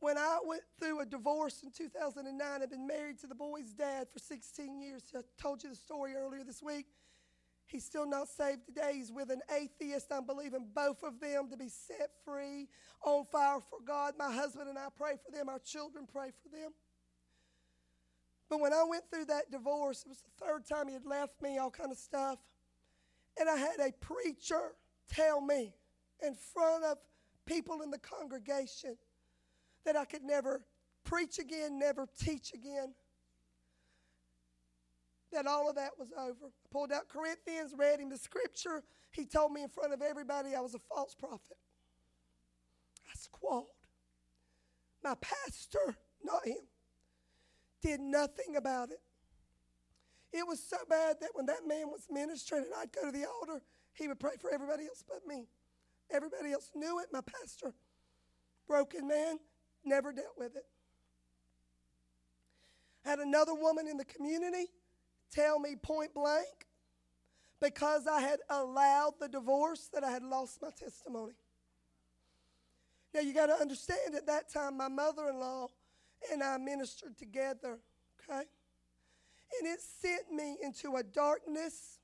When 0.00 0.16
I 0.16 0.38
went 0.44 0.62
through 0.78 1.00
a 1.00 1.06
divorce 1.06 1.62
in 1.64 1.72
2009, 1.72 2.62
I've 2.62 2.70
been 2.70 2.86
married 2.86 3.18
to 3.20 3.26
the 3.26 3.34
boy's 3.34 3.72
dad 3.72 4.06
for 4.12 4.20
16 4.20 4.80
years. 4.80 5.02
I 5.16 5.20
told 5.40 5.64
you 5.64 5.70
the 5.70 5.76
story 5.76 6.14
earlier 6.14 6.44
this 6.44 6.62
week. 6.62 6.86
He's 7.66 7.84
still 7.84 8.08
not 8.08 8.28
saved 8.28 8.64
today. 8.64 8.92
He's 8.94 9.12
with 9.12 9.30
an 9.30 9.40
atheist. 9.54 10.06
I'm 10.10 10.24
believing 10.24 10.66
both 10.74 11.02
of 11.02 11.20
them 11.20 11.50
to 11.50 11.56
be 11.56 11.68
set 11.68 12.10
free, 12.24 12.68
on 13.04 13.26
fire 13.26 13.58
for 13.68 13.80
God. 13.84 14.14
My 14.18 14.32
husband 14.32 14.68
and 14.68 14.78
I 14.78 14.86
pray 14.96 15.14
for 15.22 15.36
them. 15.36 15.48
Our 15.48 15.58
children 15.58 16.06
pray 16.10 16.30
for 16.42 16.48
them. 16.48 16.70
But 18.48 18.60
when 18.60 18.72
I 18.72 18.82
went 18.88 19.04
through 19.10 19.26
that 19.26 19.50
divorce, 19.50 20.02
it 20.02 20.08
was 20.08 20.22
the 20.22 20.44
third 20.44 20.66
time 20.66 20.88
he 20.88 20.94
had 20.94 21.04
left 21.04 21.40
me, 21.42 21.58
all 21.58 21.70
kind 21.70 21.92
of 21.92 21.98
stuff. 21.98 22.38
And 23.38 23.48
I 23.48 23.56
had 23.56 23.78
a 23.80 23.92
preacher 23.92 24.72
tell 25.12 25.40
me 25.40 25.74
in 26.24 26.34
front 26.34 26.84
of 26.84 26.98
people 27.46 27.82
in 27.82 27.90
the 27.90 27.98
congregation 27.98 28.96
that 29.84 29.96
I 29.96 30.04
could 30.04 30.22
never 30.22 30.64
preach 31.04 31.38
again, 31.38 31.78
never 31.78 32.08
teach 32.18 32.52
again 32.52 32.94
that 35.32 35.46
all 35.46 35.68
of 35.68 35.76
that 35.76 35.90
was 35.98 36.08
over. 36.18 36.46
I 36.46 36.68
pulled 36.72 36.92
out 36.92 37.08
Corinthians, 37.08 37.74
read 37.76 38.00
him 38.00 38.08
the 38.08 38.18
scripture. 38.18 38.82
He 39.10 39.24
told 39.26 39.52
me 39.52 39.62
in 39.62 39.68
front 39.68 39.92
of 39.92 40.02
everybody 40.02 40.54
I 40.54 40.60
was 40.60 40.74
a 40.74 40.78
false 40.78 41.14
prophet. 41.14 41.56
I 43.06 43.14
squalled. 43.14 43.66
My 45.02 45.14
pastor, 45.20 45.96
not 46.24 46.46
him, 46.46 46.66
did 47.82 48.00
nothing 48.00 48.56
about 48.56 48.90
it. 48.90 49.00
It 50.32 50.46
was 50.46 50.62
so 50.62 50.76
bad 50.88 51.16
that 51.20 51.30
when 51.34 51.46
that 51.46 51.66
man 51.66 51.88
was 51.88 52.06
ministering 52.10 52.64
and 52.64 52.72
I'd 52.76 52.92
go 52.92 53.06
to 53.06 53.12
the 53.12 53.26
altar, 53.26 53.62
he 53.94 54.08
would 54.08 54.20
pray 54.20 54.34
for 54.40 54.50
everybody 54.52 54.84
else 54.84 55.02
but 55.06 55.26
me. 55.26 55.48
Everybody 56.10 56.52
else 56.52 56.70
knew 56.74 57.00
it. 57.00 57.06
My 57.12 57.20
pastor, 57.20 57.74
broken 58.66 59.08
man, 59.08 59.38
never 59.84 60.12
dealt 60.12 60.36
with 60.36 60.56
it. 60.56 60.64
Had 63.04 63.20
another 63.20 63.54
woman 63.54 63.88
in 63.88 63.96
the 63.96 64.04
community 64.04 64.66
tell 65.30 65.58
me 65.58 65.76
point 65.76 66.14
blank 66.14 66.66
because 67.60 68.06
I 68.06 68.20
had 68.20 68.40
allowed 68.50 69.14
the 69.20 69.28
divorce 69.28 69.88
that 69.92 70.04
I 70.04 70.10
had 70.10 70.22
lost 70.22 70.60
my 70.62 70.70
testimony. 70.70 71.34
Now 73.14 73.20
you 73.20 73.32
got 73.32 73.46
to 73.46 73.54
understand 73.54 74.14
at 74.14 74.26
that 74.26 74.52
time 74.52 74.76
my 74.76 74.88
mother-in-law 74.88 75.68
and 76.32 76.42
I 76.42 76.56
ministered 76.58 77.16
together, 77.16 77.78
okay? 78.20 78.44
And 79.58 79.68
it 79.68 79.80
sent 79.80 80.30
me 80.32 80.56
into 80.62 80.96
a 80.96 81.02
darkness. 81.02 81.98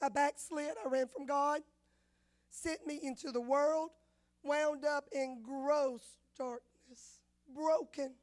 I 0.00 0.08
backslid, 0.08 0.72
I 0.84 0.88
ran 0.88 1.06
from 1.08 1.26
God, 1.26 1.60
sent 2.50 2.86
me 2.86 3.00
into 3.02 3.30
the 3.30 3.40
world, 3.40 3.90
wound 4.42 4.84
up 4.84 5.04
in 5.12 5.42
gross 5.42 6.02
darkness, 6.36 7.20
broken 7.54 8.14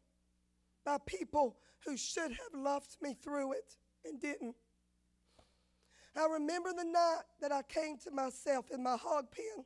by 0.86 0.98
people 1.06 1.58
who 1.86 1.96
should 1.98 2.32
have 2.32 2.54
loved 2.54 2.98
me 3.02 3.16
through 3.24 3.54
it 3.54 3.78
and 4.06 4.20
didn't. 4.20 4.56
I 6.16 6.26
remember 6.26 6.74
the 6.74 6.84
night 6.84 7.22
that 7.42 7.52
I 7.52 7.62
came 7.62 7.98
to 8.00 8.12
myself 8.12 8.66
in 8.72 8.84
my 8.84 8.98
hog 8.98 9.28
pen 9.32 9.64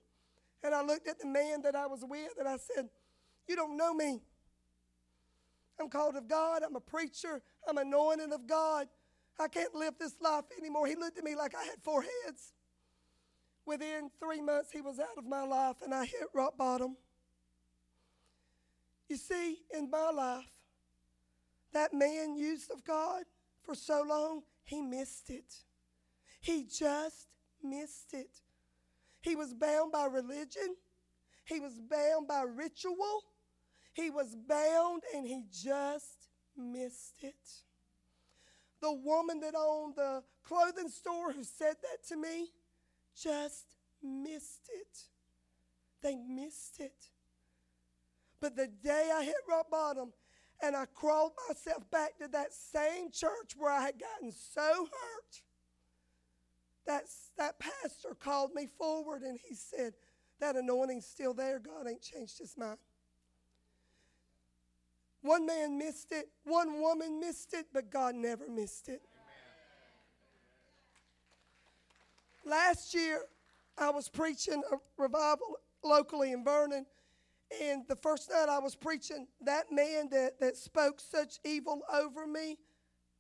and 0.64 0.74
I 0.74 0.84
looked 0.84 1.08
at 1.08 1.20
the 1.20 1.28
man 1.28 1.62
that 1.64 1.76
I 1.76 1.88
was 1.88 2.04
with 2.08 2.32
and 2.40 2.48
I 2.48 2.58
said, 2.58 2.90
You 3.48 3.56
don't 3.56 3.76
know 3.76 3.94
me. 3.94 4.22
I'm 5.80 5.90
called 5.90 6.16
of 6.16 6.28
God. 6.28 6.64
I'm 6.64 6.76
a 6.76 6.80
preacher. 6.82 7.42
I'm 7.68 7.78
anointed 7.78 8.32
of 8.32 8.48
God. 8.48 8.88
I 9.40 9.48
can't 9.48 9.74
live 9.74 9.96
this 10.00 10.16
life 10.22 10.46
anymore. 10.58 10.88
He 10.88 10.96
looked 10.96 11.18
at 11.18 11.24
me 11.24 11.36
like 11.36 11.56
I 11.56 11.64
had 11.64 11.82
four 11.82 12.04
heads. 12.04 12.54
Within 13.66 14.12
three 14.20 14.42
months, 14.42 14.72
he 14.72 14.82
was 14.82 15.00
out 15.00 15.18
of 15.18 15.26
my 15.26 15.44
life 15.44 15.78
and 15.84 15.94
I 15.94 16.06
hit 16.06 16.28
rock 16.34 16.58
bottom. 16.58 16.98
You 19.08 19.18
see, 19.18 19.60
in 19.76 19.90
my 19.90 20.10
life, 20.12 20.46
that 21.74 21.94
man 21.94 22.36
used 22.36 22.72
of 22.72 22.84
God 22.84 23.24
for 23.64 23.76
so 23.76 24.04
long, 24.08 24.44
he 24.64 24.82
missed 24.82 25.30
it. 25.30 25.54
He 26.40 26.64
just 26.66 27.28
missed 27.64 28.14
it. 28.14 28.42
He 29.22 29.36
was 29.36 29.54
bound 29.54 29.92
by 29.92 30.06
religion, 30.06 30.76
he 31.46 31.60
was 31.60 31.80
bound 31.80 32.28
by 32.28 32.44
ritual, 32.44 33.24
he 33.94 34.10
was 34.10 34.36
bound 34.36 35.04
and 35.16 35.26
he 35.26 35.46
just 35.52 36.28
missed 36.58 37.24
it. 37.24 37.36
The 38.82 38.92
woman 38.92 39.40
that 39.40 39.56
owned 39.56 39.96
the 39.96 40.24
clothing 40.44 40.90
store 40.90 41.32
who 41.32 41.44
said 41.44 41.76
that 41.82 42.06
to 42.10 42.18
me 42.18 42.50
just 43.16 43.66
missed 44.02 44.70
it. 44.74 45.00
They 46.02 46.16
missed 46.16 46.80
it. 46.80 47.10
But 48.42 48.58
the 48.58 48.68
day 48.68 49.10
I 49.14 49.24
hit 49.24 49.36
rock 49.48 49.72
bottom, 49.72 50.12
and 50.62 50.76
I 50.76 50.86
crawled 50.86 51.34
myself 51.48 51.90
back 51.92 52.18
to 52.20 52.28
that 52.30 52.54
same 52.54 53.12
church 53.12 53.54
where 53.58 53.72
I 53.72 53.82
had 53.82 53.96
gotten 54.00 54.32
so 54.32 54.62
hurt. 54.86 55.42
That, 56.86 57.04
that 57.38 57.60
pastor 57.60 58.16
called 58.20 58.54
me 58.54 58.68
forward 58.78 59.22
and 59.22 59.40
he 59.48 59.56
said, 59.56 59.94
That 60.40 60.56
anointing's 60.56 61.06
still 61.06 61.34
there. 61.34 61.60
God 61.60 61.88
ain't 61.90 62.02
changed 62.02 62.40
his 62.40 62.58
mind. 62.58 62.78
One 65.24 65.46
man 65.46 65.78
missed 65.78 66.12
it, 66.12 66.28
one 66.44 66.82
woman 66.82 67.20
missed 67.20 67.54
it, 67.54 67.68
but 67.74 67.90
God 67.90 68.14
never 68.14 68.48
missed 68.50 68.90
it. 68.90 69.02
Amen. 72.46 72.58
Last 72.58 72.94
year, 72.94 73.22
I 73.78 73.90
was 73.90 74.10
preaching 74.10 74.62
a 74.70 74.76
revival 75.02 75.60
locally 75.82 76.34
in 76.34 76.44
Vernon, 76.44 76.86
and 77.62 77.84
the 77.88 77.96
first 77.96 78.30
night 78.30 78.50
I 78.50 78.60
was 78.60 78.76
preaching, 78.76 79.28
that 79.42 79.72
man 79.72 80.10
that, 80.12 80.42
that 80.42 80.58
spoke 80.58 81.00
such 81.00 81.40
evil 81.46 81.82
over 81.92 82.28
me 82.28 82.58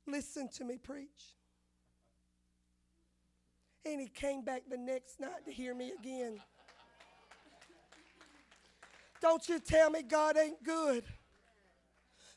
listened 0.05 0.51
to 0.53 0.65
me 0.65 0.77
preach. 0.77 1.37
And 3.85 4.01
he 4.01 4.07
came 4.07 4.43
back 4.43 4.63
the 4.69 4.77
next 4.77 5.21
night 5.21 5.45
to 5.45 5.51
hear 5.51 5.73
me 5.73 5.93
again. 5.97 6.39
Don't 9.21 9.47
you 9.47 9.59
tell 9.59 9.89
me 9.89 10.01
God 10.03 10.37
ain't 10.37 10.61
good. 10.63 11.05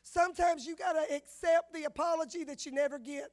Sometimes 0.09 0.65
you 0.65 0.75
got 0.75 0.93
to 0.93 1.13
accept 1.13 1.73
the 1.73 1.83
apology 1.83 2.45
that 2.45 2.65
you 2.65 2.71
never 2.71 2.97
get. 2.97 3.29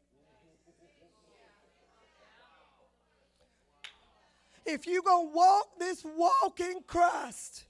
If 4.66 4.84
you're 4.86 5.02
going 5.02 5.28
to 5.28 5.34
walk 5.34 5.66
this 5.78 6.04
walk 6.16 6.58
in 6.58 6.80
Christ, 6.86 7.64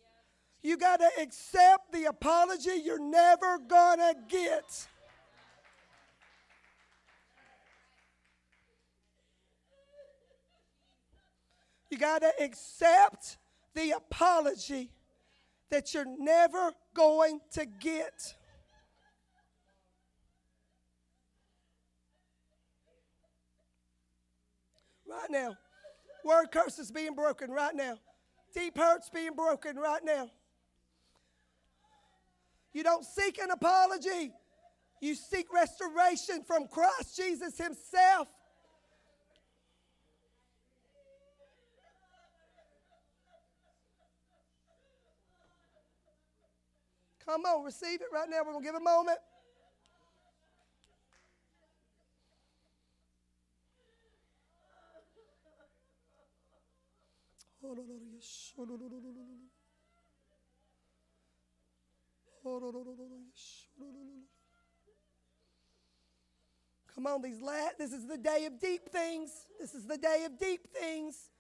you 0.63 0.79
got 0.79 1.01
to 1.01 1.11
accept 1.21 1.93
the 1.93 2.07
apology 2.07 2.81
you're 2.83 2.99
never 2.99 3.59
going 3.59 3.99
to 3.99 4.15
get. 4.27 4.89
You 11.91 11.99
got 11.99 12.23
to 12.23 12.33
accept 12.41 13.37
the 13.75 13.91
apology 13.91 14.91
that 15.69 15.93
you're 15.93 16.07
never 16.19 16.73
going 16.95 17.41
to 17.53 17.67
get. 17.67 18.35
Right 25.15 25.31
now. 25.31 25.57
Word 26.25 26.47
curses 26.51 26.91
being 26.91 27.15
broken 27.15 27.51
right 27.51 27.75
now. 27.75 27.99
Deep 28.55 28.77
hurts 28.77 29.11
being 29.11 29.35
broken 29.35 29.77
right 29.77 30.03
now. 30.05 30.31
You 32.73 32.83
don't 32.83 33.05
seek 33.05 33.39
an 33.39 33.51
apology. 33.51 34.33
You 35.01 35.15
seek 35.15 35.53
restoration 35.53 36.43
from 36.45 36.67
Christ 36.67 37.17
Jesus 37.17 37.59
Himself. 37.59 38.29
Come 47.25 47.43
on, 47.43 47.65
receive 47.65 48.01
it 48.01 48.09
right 48.13 48.29
now. 48.29 48.39
We're 48.45 48.53
going 48.53 48.65
to 48.65 48.69
give 48.69 48.75
a 48.75 48.81
moment. 48.81 49.19
Come 66.95 67.07
on, 67.07 67.23
these 67.23 67.41
la- 67.41 67.71
this 67.79 67.93
is 67.93 68.07
the 68.07 68.19
day 68.19 68.45
of 68.47 68.61
deep 68.61 68.89
things. 68.89 69.31
This 69.59 69.75
is 69.75 69.87
the 69.87 69.99
day 69.99 70.25
of 70.27 70.39
deep 70.39 70.69
things. 70.73 71.31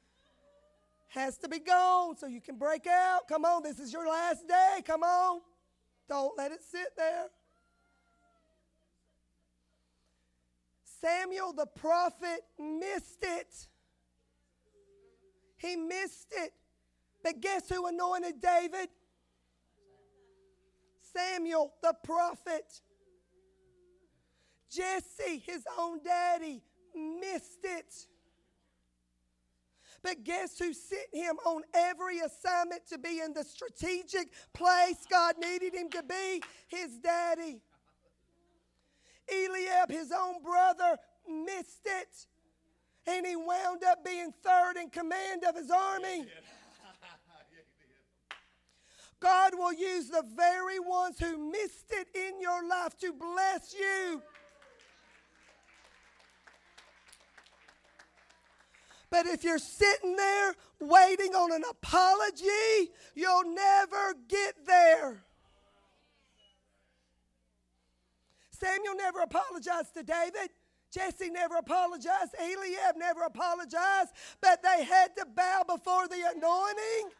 Has 1.08 1.36
to 1.38 1.48
be 1.48 1.60
gone 1.60 2.16
so 2.16 2.26
you 2.26 2.40
can 2.40 2.56
break 2.56 2.88
out. 2.88 3.28
Come 3.28 3.44
on, 3.44 3.62
this 3.62 3.78
is 3.78 3.92
your 3.92 4.08
last 4.08 4.48
day. 4.48 4.82
Come 4.84 5.04
on. 5.04 5.42
Don't 6.08 6.36
let 6.36 6.50
it 6.50 6.64
sit 6.64 6.96
there. 6.96 7.26
Samuel 11.00 11.52
the 11.52 11.66
prophet 11.66 12.40
missed 12.58 13.22
it. 13.22 13.68
He 15.64 15.76
missed 15.76 16.28
it. 16.36 16.52
But 17.22 17.40
guess 17.40 17.70
who 17.70 17.86
anointed 17.86 18.34
David? 18.40 18.90
Samuel 21.16 21.72
the 21.82 21.94
prophet. 22.04 22.82
Jesse, 24.70 25.38
his 25.38 25.64
own 25.78 26.00
daddy, 26.04 26.60
missed 26.94 27.64
it. 27.64 27.94
But 30.02 30.22
guess 30.22 30.58
who 30.58 30.74
sent 30.74 31.14
him 31.14 31.36
on 31.46 31.62
every 31.72 32.18
assignment 32.18 32.86
to 32.88 32.98
be 32.98 33.20
in 33.20 33.32
the 33.32 33.44
strategic 33.44 34.32
place 34.52 35.06
God 35.10 35.36
needed 35.40 35.74
him 35.74 35.88
to 35.90 36.02
be? 36.02 36.42
His 36.68 36.98
daddy. 36.98 37.62
Eliab, 39.32 39.90
his 39.90 40.12
own 40.12 40.42
brother, 40.42 40.98
missed 41.26 41.86
it. 41.86 42.26
And 43.06 43.26
he 43.26 43.36
wound 43.36 43.84
up 43.84 44.04
being 44.04 44.32
third 44.42 44.76
in 44.80 44.88
command 44.90 45.44
of 45.44 45.56
his 45.56 45.70
army. 45.70 46.26
God 49.20 49.52
will 49.56 49.72
use 49.72 50.08
the 50.08 50.24
very 50.36 50.78
ones 50.78 51.18
who 51.18 51.50
missed 51.50 51.90
it 51.90 52.08
in 52.14 52.40
your 52.40 52.66
life 52.68 52.98
to 52.98 53.12
bless 53.12 53.74
you. 53.74 54.22
But 59.10 59.26
if 59.26 59.44
you're 59.44 59.58
sitting 59.58 60.16
there 60.16 60.54
waiting 60.80 61.34
on 61.34 61.52
an 61.52 61.62
apology, 61.70 62.90
you'll 63.14 63.54
never 63.54 64.14
get 64.28 64.66
there. 64.66 65.22
Samuel 68.50 68.96
never 68.96 69.20
apologized 69.20 69.94
to 69.94 70.02
David. 70.02 70.50
Jesse 70.94 71.28
never 71.28 71.56
apologized. 71.56 72.34
Eliab 72.40 72.96
never 72.96 73.22
apologized. 73.22 74.12
But 74.40 74.62
they 74.62 74.84
had 74.84 75.16
to 75.16 75.26
bow 75.26 75.64
before 75.66 76.06
the 76.06 76.22
anointing. 76.36 77.10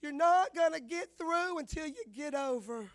You're 0.00 0.12
not 0.12 0.54
going 0.54 0.72
to 0.72 0.80
get 0.80 1.08
through 1.18 1.58
until 1.58 1.86
you 1.86 2.02
get 2.16 2.34
over. 2.34 2.90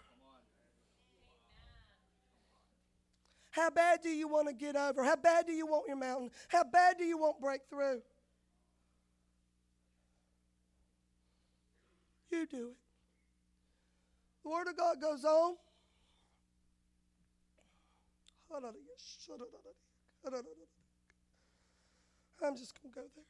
How 3.52 3.70
bad 3.70 4.02
do 4.02 4.10
you 4.10 4.28
want 4.28 4.48
to 4.48 4.54
get 4.54 4.76
over? 4.76 5.04
How 5.04 5.16
bad 5.16 5.46
do 5.46 5.54
you 5.54 5.66
want 5.66 5.88
your 5.88 5.98
mountain? 5.98 6.32
How 6.48 6.64
bad 6.64 6.98
do 6.98 7.06
you 7.06 7.18
want 7.18 7.40
breakthrough? 7.40 8.02
You 12.30 12.46
do 12.46 12.68
it. 12.68 12.78
The 14.44 14.50
Word 14.50 14.68
of 14.68 14.78
God 14.78 15.02
goes 15.02 15.24
on. 15.24 15.56
I'm 22.44 22.56
just 22.56 22.74
going 22.82 22.92
to 22.92 22.94
go 22.96 23.10
there. 23.14 23.24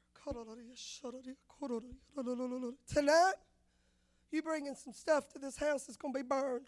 Tonight, 2.93 3.33
you 4.31 4.41
bringing 4.41 4.75
some 4.75 4.93
stuff 4.93 5.27
to 5.29 5.39
this 5.39 5.57
house 5.57 5.85
that's 5.85 5.97
going 5.97 6.13
to 6.13 6.19
be 6.19 6.23
burned. 6.23 6.67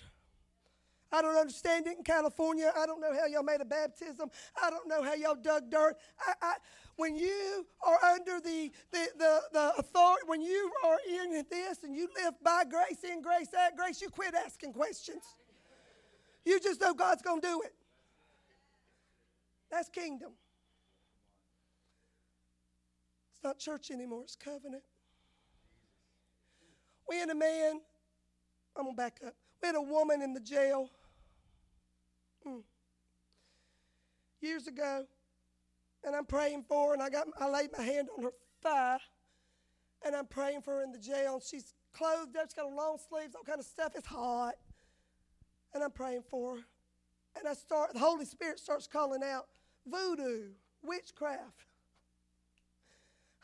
I 1.12 1.22
don't 1.22 1.36
understand 1.36 1.88
it 1.88 1.98
in 1.98 2.04
California. 2.04 2.72
I 2.78 2.86
don't 2.86 3.02
know 3.02 3.14
how 3.14 3.26
y'all 3.26 3.44
made 3.44 3.62
a 3.62 3.66
baptism. 3.66 4.30
I 4.62 4.70
don't 4.70 4.88
know 4.88 5.02
how 5.04 5.16
y'all 5.16 5.36
dug 5.36 5.70
dirt. 5.70 5.98
I, 6.20 6.34
I, 6.42 6.54
when 6.98 7.16
you 7.16 7.66
are 7.86 7.98
under 8.12 8.40
the, 8.40 8.72
the, 8.92 9.08
the, 9.18 9.42
the 9.52 9.74
authority, 9.80 10.24
when 10.28 10.42
you 10.42 10.72
are 10.86 10.98
in 11.08 11.44
this 11.50 11.84
and 11.84 11.96
you 11.96 12.10
live 12.24 12.36
by 12.44 12.64
grace, 12.70 13.04
in 13.04 13.22
grace, 13.22 13.48
at 13.54 13.76
grace, 13.76 14.02
you 14.02 14.10
quit 14.10 14.36
asking 14.36 14.74
questions. 14.74 15.24
You 16.46 16.60
just 16.60 16.80
know 16.80 16.94
God's 16.94 17.22
going 17.22 17.42
to 17.42 17.48
do 17.48 17.62
it. 17.64 17.74
That's 19.72 19.90
kingdom. 19.90 20.32
It's 23.34 23.44
not 23.44 23.60
church 23.60 23.92
anymore, 23.92 24.24
it's 24.24 24.36
covenant. 24.36 24.84
We 27.08 27.18
had 27.18 27.30
a 27.30 27.36
man, 27.36 27.80
I'm 28.76 28.84
going 28.84 28.96
to 28.96 28.98
back 28.98 29.20
up. 29.26 29.34
We 29.62 29.68
had 29.68 29.76
a 29.76 29.82
woman 29.82 30.22
in 30.22 30.34
the 30.34 30.40
jail 30.40 30.90
mm, 32.46 32.62
years 34.42 34.68
ago, 34.68 35.06
and 36.04 36.16
I'm 36.16 36.26
praying 36.26 36.66
for 36.68 36.90
her, 36.90 36.94
and 36.94 37.02
I, 37.02 37.10
got, 37.10 37.28
I 37.40 37.50
laid 37.50 37.70
my 37.78 37.84
hand 37.84 38.10
on 38.16 38.24
her 38.24 38.34
thigh, 38.62 39.00
and 40.06 40.16
I'm 40.16 40.28
praying 40.28 40.62
for 40.62 40.76
her 40.76 40.84
in 40.84 40.92
the 40.92 41.00
jail, 41.00 41.36
and 41.36 41.44
she's 41.44 41.74
clothed 41.94 42.36
up, 42.38 42.50
she's 42.50 42.54
got 42.54 42.72
long 42.72 42.98
sleeves, 43.10 43.36
all 43.36 43.44
kind 43.44 43.60
of 43.60 43.66
stuff. 43.66 43.94
It's 43.96 44.08
hot. 44.08 44.56
And 45.74 45.84
I'm 45.84 45.92
praying 45.92 46.24
for 46.30 46.56
her. 46.56 46.62
And 47.38 47.48
I 47.48 47.54
start, 47.54 47.94
the 47.94 48.00
Holy 48.00 48.26
Spirit 48.26 48.60
starts 48.60 48.88
calling 48.88 49.22
out 49.24 49.46
voodoo, 49.90 50.50
witchcraft. 50.84 51.66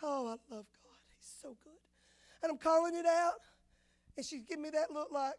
Oh, 0.03 0.27
I 0.27 0.53
love 0.53 0.65
God. 0.65 0.97
He's 1.17 1.33
so 1.41 1.57
good. 1.63 1.73
And 2.43 2.51
I'm 2.51 2.57
calling 2.57 2.95
it 2.95 3.05
out, 3.05 3.39
and 4.17 4.25
she's 4.25 4.43
giving 4.43 4.63
me 4.63 4.69
that 4.71 4.91
look 4.91 5.09
like, 5.11 5.35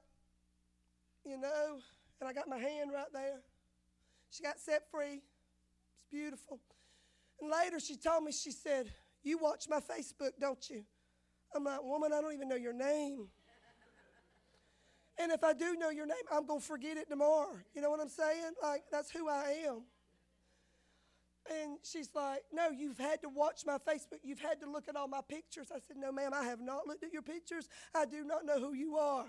you 1.24 1.38
know, 1.38 1.78
and 2.20 2.28
I 2.28 2.32
got 2.32 2.48
my 2.48 2.58
hand 2.58 2.90
right 2.92 3.12
there. 3.12 3.40
She 4.30 4.42
got 4.42 4.58
set 4.58 4.90
free. 4.90 5.22
It's 5.94 6.04
beautiful. 6.10 6.60
And 7.40 7.50
later 7.50 7.78
she 7.78 7.96
told 7.96 8.24
me, 8.24 8.32
she 8.32 8.50
said, 8.50 8.90
You 9.22 9.38
watch 9.38 9.66
my 9.68 9.80
Facebook, 9.80 10.32
don't 10.40 10.68
you? 10.70 10.84
I'm 11.54 11.64
like, 11.64 11.82
Woman, 11.82 12.12
I 12.12 12.20
don't 12.20 12.32
even 12.32 12.48
know 12.48 12.56
your 12.56 12.72
name. 12.72 13.28
And 15.18 15.32
if 15.32 15.42
I 15.42 15.54
do 15.54 15.76
know 15.76 15.90
your 15.90 16.06
name, 16.06 16.16
I'm 16.30 16.46
going 16.46 16.60
to 16.60 16.66
forget 16.66 16.96
it 16.96 17.08
tomorrow. 17.08 17.56
You 17.74 17.80
know 17.80 17.90
what 17.90 18.00
I'm 18.00 18.08
saying? 18.08 18.52
Like, 18.62 18.82
that's 18.92 19.10
who 19.10 19.28
I 19.28 19.64
am. 19.66 19.82
And 21.50 21.78
she's 21.82 22.10
like, 22.14 22.42
No, 22.52 22.70
you've 22.70 22.98
had 22.98 23.22
to 23.22 23.28
watch 23.28 23.64
my 23.66 23.78
Facebook. 23.78 24.20
You've 24.22 24.40
had 24.40 24.60
to 24.60 24.70
look 24.70 24.88
at 24.88 24.96
all 24.96 25.08
my 25.08 25.20
pictures. 25.26 25.68
I 25.70 25.78
said, 25.86 25.96
No, 25.96 26.12
ma'am, 26.12 26.32
I 26.34 26.44
have 26.44 26.60
not 26.60 26.86
looked 26.86 27.04
at 27.04 27.12
your 27.12 27.22
pictures. 27.22 27.68
I 27.94 28.04
do 28.04 28.24
not 28.24 28.44
know 28.44 28.58
who 28.58 28.72
you 28.72 28.96
are. 28.96 29.26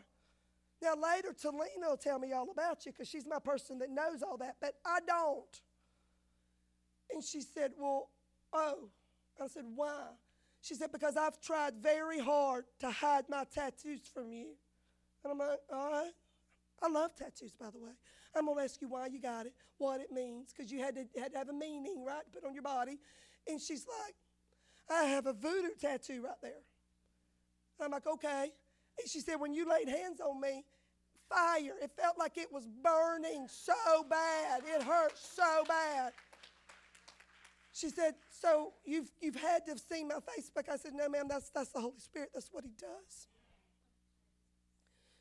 Now, 0.81 0.93
later, 0.95 1.33
Talina 1.33 1.89
will 1.89 1.97
tell 1.97 2.19
me 2.19 2.33
all 2.33 2.49
about 2.51 2.85
you 2.85 2.91
because 2.91 3.07
she's 3.07 3.25
my 3.25 3.39
person 3.39 3.79
that 3.79 3.89
knows 3.89 4.21
all 4.21 4.37
that, 4.37 4.57
but 4.61 4.75
I 4.85 4.99
don't. 5.07 5.61
And 7.11 7.23
she 7.23 7.41
said, 7.41 7.71
Well, 7.77 8.09
oh. 8.53 8.89
I 9.41 9.47
said, 9.47 9.65
Why? 9.75 10.07
She 10.61 10.75
said, 10.75 10.91
Because 10.91 11.17
I've 11.17 11.39
tried 11.41 11.75
very 11.75 12.19
hard 12.19 12.65
to 12.79 12.91
hide 12.91 13.25
my 13.29 13.43
tattoos 13.45 14.01
from 14.13 14.31
you. 14.31 14.47
And 15.23 15.31
I'm 15.31 15.37
like, 15.37 15.59
All 15.71 15.91
right. 15.91 16.11
I 16.81 16.89
love 16.89 17.15
tattoos, 17.15 17.53
by 17.53 17.69
the 17.71 17.79
way. 17.79 17.91
I'm 18.35 18.45
going 18.45 18.57
to 18.57 18.63
ask 18.63 18.81
you 18.81 18.87
why 18.87 19.07
you 19.07 19.21
got 19.21 19.45
it, 19.45 19.53
what 19.77 20.01
it 20.01 20.11
means, 20.11 20.53
because 20.55 20.71
you 20.71 20.79
had 20.79 20.95
to, 20.95 21.05
had 21.19 21.31
to 21.33 21.37
have 21.37 21.49
a 21.49 21.53
meaning, 21.53 22.03
right, 22.05 22.23
to 22.25 22.31
put 22.31 22.47
on 22.47 22.53
your 22.53 22.63
body. 22.63 22.99
And 23.47 23.59
she's 23.61 23.85
like, 23.87 24.15
I 24.89 25.05
have 25.05 25.25
a 25.25 25.33
voodoo 25.33 25.69
tattoo 25.79 26.21
right 26.23 26.41
there. 26.41 26.63
I'm 27.81 27.91
like, 27.91 28.07
okay. 28.07 28.51
And 28.99 29.09
she 29.09 29.19
said, 29.19 29.35
When 29.35 29.53
you 29.53 29.69
laid 29.69 29.87
hands 29.87 30.19
on 30.19 30.39
me, 30.41 30.63
fire, 31.29 31.73
it 31.81 31.91
felt 31.99 32.17
like 32.17 32.37
it 32.37 32.51
was 32.51 32.65
burning 32.65 33.47
so 33.49 33.73
bad. 34.09 34.61
It 34.65 34.81
hurt 34.83 35.17
so 35.17 35.63
bad. 35.67 36.13
She 37.73 37.89
said, 37.89 38.15
So 38.31 38.73
you've, 38.85 39.11
you've 39.21 39.35
had 39.35 39.65
to 39.65 39.71
have 39.71 39.79
seen 39.79 40.07
my 40.07 40.15
Facebook. 40.15 40.71
I 40.71 40.77
said, 40.77 40.93
No, 40.93 41.09
ma'am, 41.09 41.27
that's, 41.29 41.49
that's 41.49 41.69
the 41.69 41.81
Holy 41.81 41.99
Spirit. 41.99 42.29
That's 42.33 42.49
what 42.51 42.63
He 42.63 42.71
does. 42.79 43.27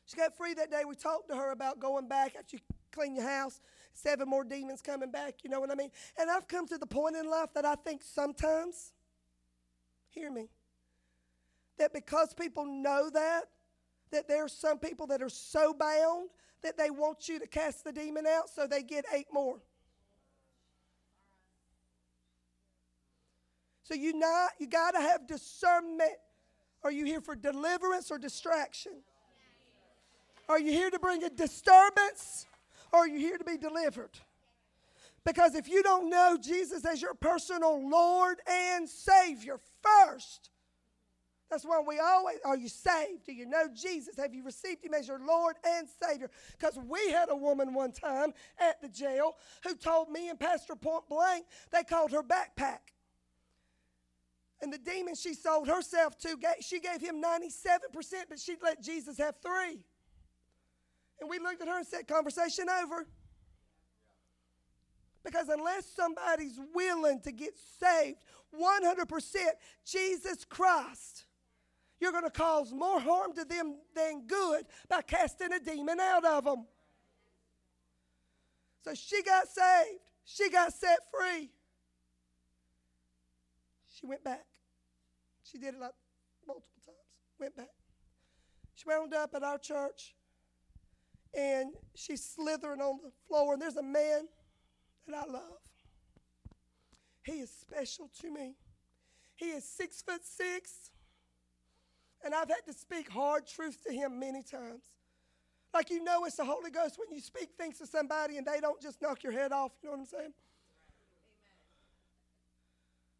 She 0.05 0.15
got 0.15 0.35
free 0.37 0.53
that 0.53 0.71
day. 0.71 0.83
We 0.87 0.95
talked 0.95 1.29
to 1.29 1.35
her 1.35 1.51
about 1.51 1.79
going 1.79 2.07
back 2.07 2.35
after 2.39 2.57
clean 2.97 3.15
your 3.15 3.27
house. 3.27 3.59
Seven 3.93 4.29
more 4.29 4.43
demons 4.43 4.81
coming 4.81 5.09
back, 5.09 5.35
you 5.43 5.49
know 5.49 5.59
what 5.59 5.71
I 5.71 5.75
mean? 5.75 5.89
And 6.19 6.29
I've 6.29 6.47
come 6.47 6.67
to 6.67 6.77
the 6.77 6.85
point 6.85 7.15
in 7.15 7.27
life 7.27 7.49
that 7.55 7.65
I 7.65 7.75
think 7.75 8.03
sometimes 8.03 8.91
Hear 10.17 10.31
me. 10.31 10.49
That 11.77 11.93
because 11.93 12.33
people 12.33 12.65
know 12.65 13.11
that, 13.11 13.43
that 14.09 14.27
there 14.27 14.43
are 14.45 14.49
some 14.49 14.79
people 14.79 15.05
that 15.07 15.21
are 15.21 15.29
so 15.29 15.73
bound 15.73 16.29
that 16.63 16.75
they 16.75 16.89
want 16.89 17.29
you 17.29 17.37
to 17.37 17.45
cast 17.45 17.83
the 17.83 17.91
demon 17.91 18.25
out, 18.25 18.49
so 18.49 18.65
they 18.65 18.81
get 18.81 19.05
eight 19.13 19.27
more. 19.31 19.59
So 23.83 23.93
you 23.93 24.17
not 24.17 24.51
you 24.59 24.67
got 24.67 24.91
to 24.91 24.99
have 24.99 25.27
discernment. 25.27 26.17
Are 26.83 26.91
you 26.91 27.05
here 27.05 27.21
for 27.21 27.35
deliverance 27.35 28.09
or 28.09 28.17
distraction? 28.17 28.93
Are 30.49 30.59
you 30.59 30.71
here 30.71 30.89
to 30.89 30.97
bring 30.97 31.23
a 31.23 31.29
disturbance 31.29 32.47
or 32.91 32.99
are 32.99 33.07
you 33.07 33.19
here 33.19 33.37
to 33.37 33.43
be 33.43 33.57
delivered? 33.57 34.19
Because 35.25 35.55
if 35.55 35.67
you 35.67 35.83
don't 35.83 36.09
know 36.09 36.37
Jesus 36.41 36.85
as 36.85 37.01
your 37.01 37.13
personal 37.13 37.89
Lord 37.89 38.37
and 38.47 38.87
Savior 38.87 39.59
first, 39.83 40.51
that's 41.49 41.65
why 41.65 41.81
we 41.85 41.99
always 41.99 42.37
are 42.45 42.57
you 42.57 42.67
saved? 42.67 43.25
Do 43.25 43.33
you 43.33 43.45
know 43.45 43.67
Jesus? 43.73 44.17
Have 44.17 44.33
you 44.33 44.43
received 44.43 44.85
him 44.85 44.93
as 44.93 45.07
your 45.07 45.19
Lord 45.19 45.55
and 45.65 45.87
Savior? 46.01 46.29
Because 46.57 46.77
we 46.77 47.11
had 47.11 47.29
a 47.29 47.35
woman 47.35 47.73
one 47.73 47.91
time 47.91 48.33
at 48.59 48.81
the 48.81 48.89
jail 48.89 49.35
who 49.63 49.75
told 49.75 50.09
me 50.09 50.29
and 50.29 50.39
Pastor 50.39 50.75
Point 50.75 51.07
Blank 51.09 51.45
they 51.71 51.83
called 51.83 52.11
her 52.11 52.23
backpack. 52.23 52.79
And 54.61 54.73
the 54.73 54.77
demon 54.77 55.15
she 55.15 55.33
sold 55.33 55.67
herself 55.67 56.17
to, 56.19 56.35
she 56.61 56.79
gave 56.79 56.99
him 56.99 57.21
97%, 57.21 57.53
but 58.29 58.39
she'd 58.39 58.57
let 58.63 58.81
Jesus 58.81 59.17
have 59.19 59.35
three. 59.41 59.83
And 61.19 61.29
we 61.29 61.39
looked 61.39 61.61
at 61.61 61.67
her 61.67 61.77
and 61.77 61.87
said, 61.87 62.07
Conversation 62.07 62.65
over. 62.69 63.07
Because 65.23 65.49
unless 65.49 65.85
somebody's 65.85 66.59
willing 66.73 67.19
to 67.21 67.31
get 67.31 67.53
saved 67.79 68.19
100%, 68.57 69.35
Jesus 69.85 70.45
Christ, 70.45 71.25
you're 71.99 72.11
going 72.11 72.23
to 72.23 72.29
cause 72.29 72.71
more 72.71 72.99
harm 72.99 73.33
to 73.33 73.43
them 73.43 73.75
than 73.95 74.25
good 74.25 74.65
by 74.87 75.01
casting 75.01 75.51
a 75.51 75.59
demon 75.59 75.99
out 75.99 76.23
of 76.23 76.45
them. 76.45 76.65
So 78.83 78.93
she 78.93 79.21
got 79.23 79.47
saved, 79.47 79.99
she 80.23 80.49
got 80.49 80.71
set 80.71 80.99
free. 81.11 81.49
She 83.99 84.05
went 84.05 84.23
back. 84.23 84.45
She 85.43 85.57
did 85.57 85.73
it 85.73 85.79
like 85.79 85.91
multiple 86.47 86.69
times. 86.85 86.97
Went 87.39 87.57
back. 87.57 87.71
She 88.75 88.83
wound 88.87 89.13
up 89.13 89.33
at 89.33 89.43
our 89.43 89.57
church 89.57 90.13
and 91.37 91.69
she's 91.93 92.23
slithering 92.23 92.81
on 92.81 92.99
the 93.03 93.11
floor, 93.27 93.53
and 93.53 93.61
there's 93.61 93.77
a 93.77 93.83
man 93.83 94.27
that 95.07 95.15
I 95.15 95.31
love. 95.31 95.61
He 97.23 97.33
is 97.33 97.51
special 97.51 98.09
to 98.21 98.31
me. 98.31 98.55
He 99.35 99.45
is 99.51 99.63
six 99.63 100.01
foot 100.01 100.25
six, 100.25 100.89
and 102.25 102.33
I've 102.33 102.49
had 102.49 102.65
to 102.65 102.73
speak 102.73 103.09
hard 103.09 103.45
truth 103.45 103.83
to 103.85 103.93
him 103.93 104.19
many 104.19 104.41
times. 104.41 104.81
Like 105.73 105.91
you 105.91 106.03
know, 106.03 106.25
it's 106.25 106.37
the 106.37 106.45
Holy 106.45 106.71
Ghost 106.71 106.97
when 106.97 107.15
you 107.15 107.21
speak 107.21 107.49
things 107.55 107.77
to 107.77 107.85
somebody 107.85 108.37
and 108.37 108.47
they 108.47 108.59
don't 108.59 108.81
just 108.81 108.99
knock 109.01 109.21
your 109.21 109.33
head 109.33 109.51
off. 109.51 109.73
You 109.83 109.89
know 109.89 109.97
what 109.97 109.99
I'm 109.99 110.05
saying? 110.07 110.33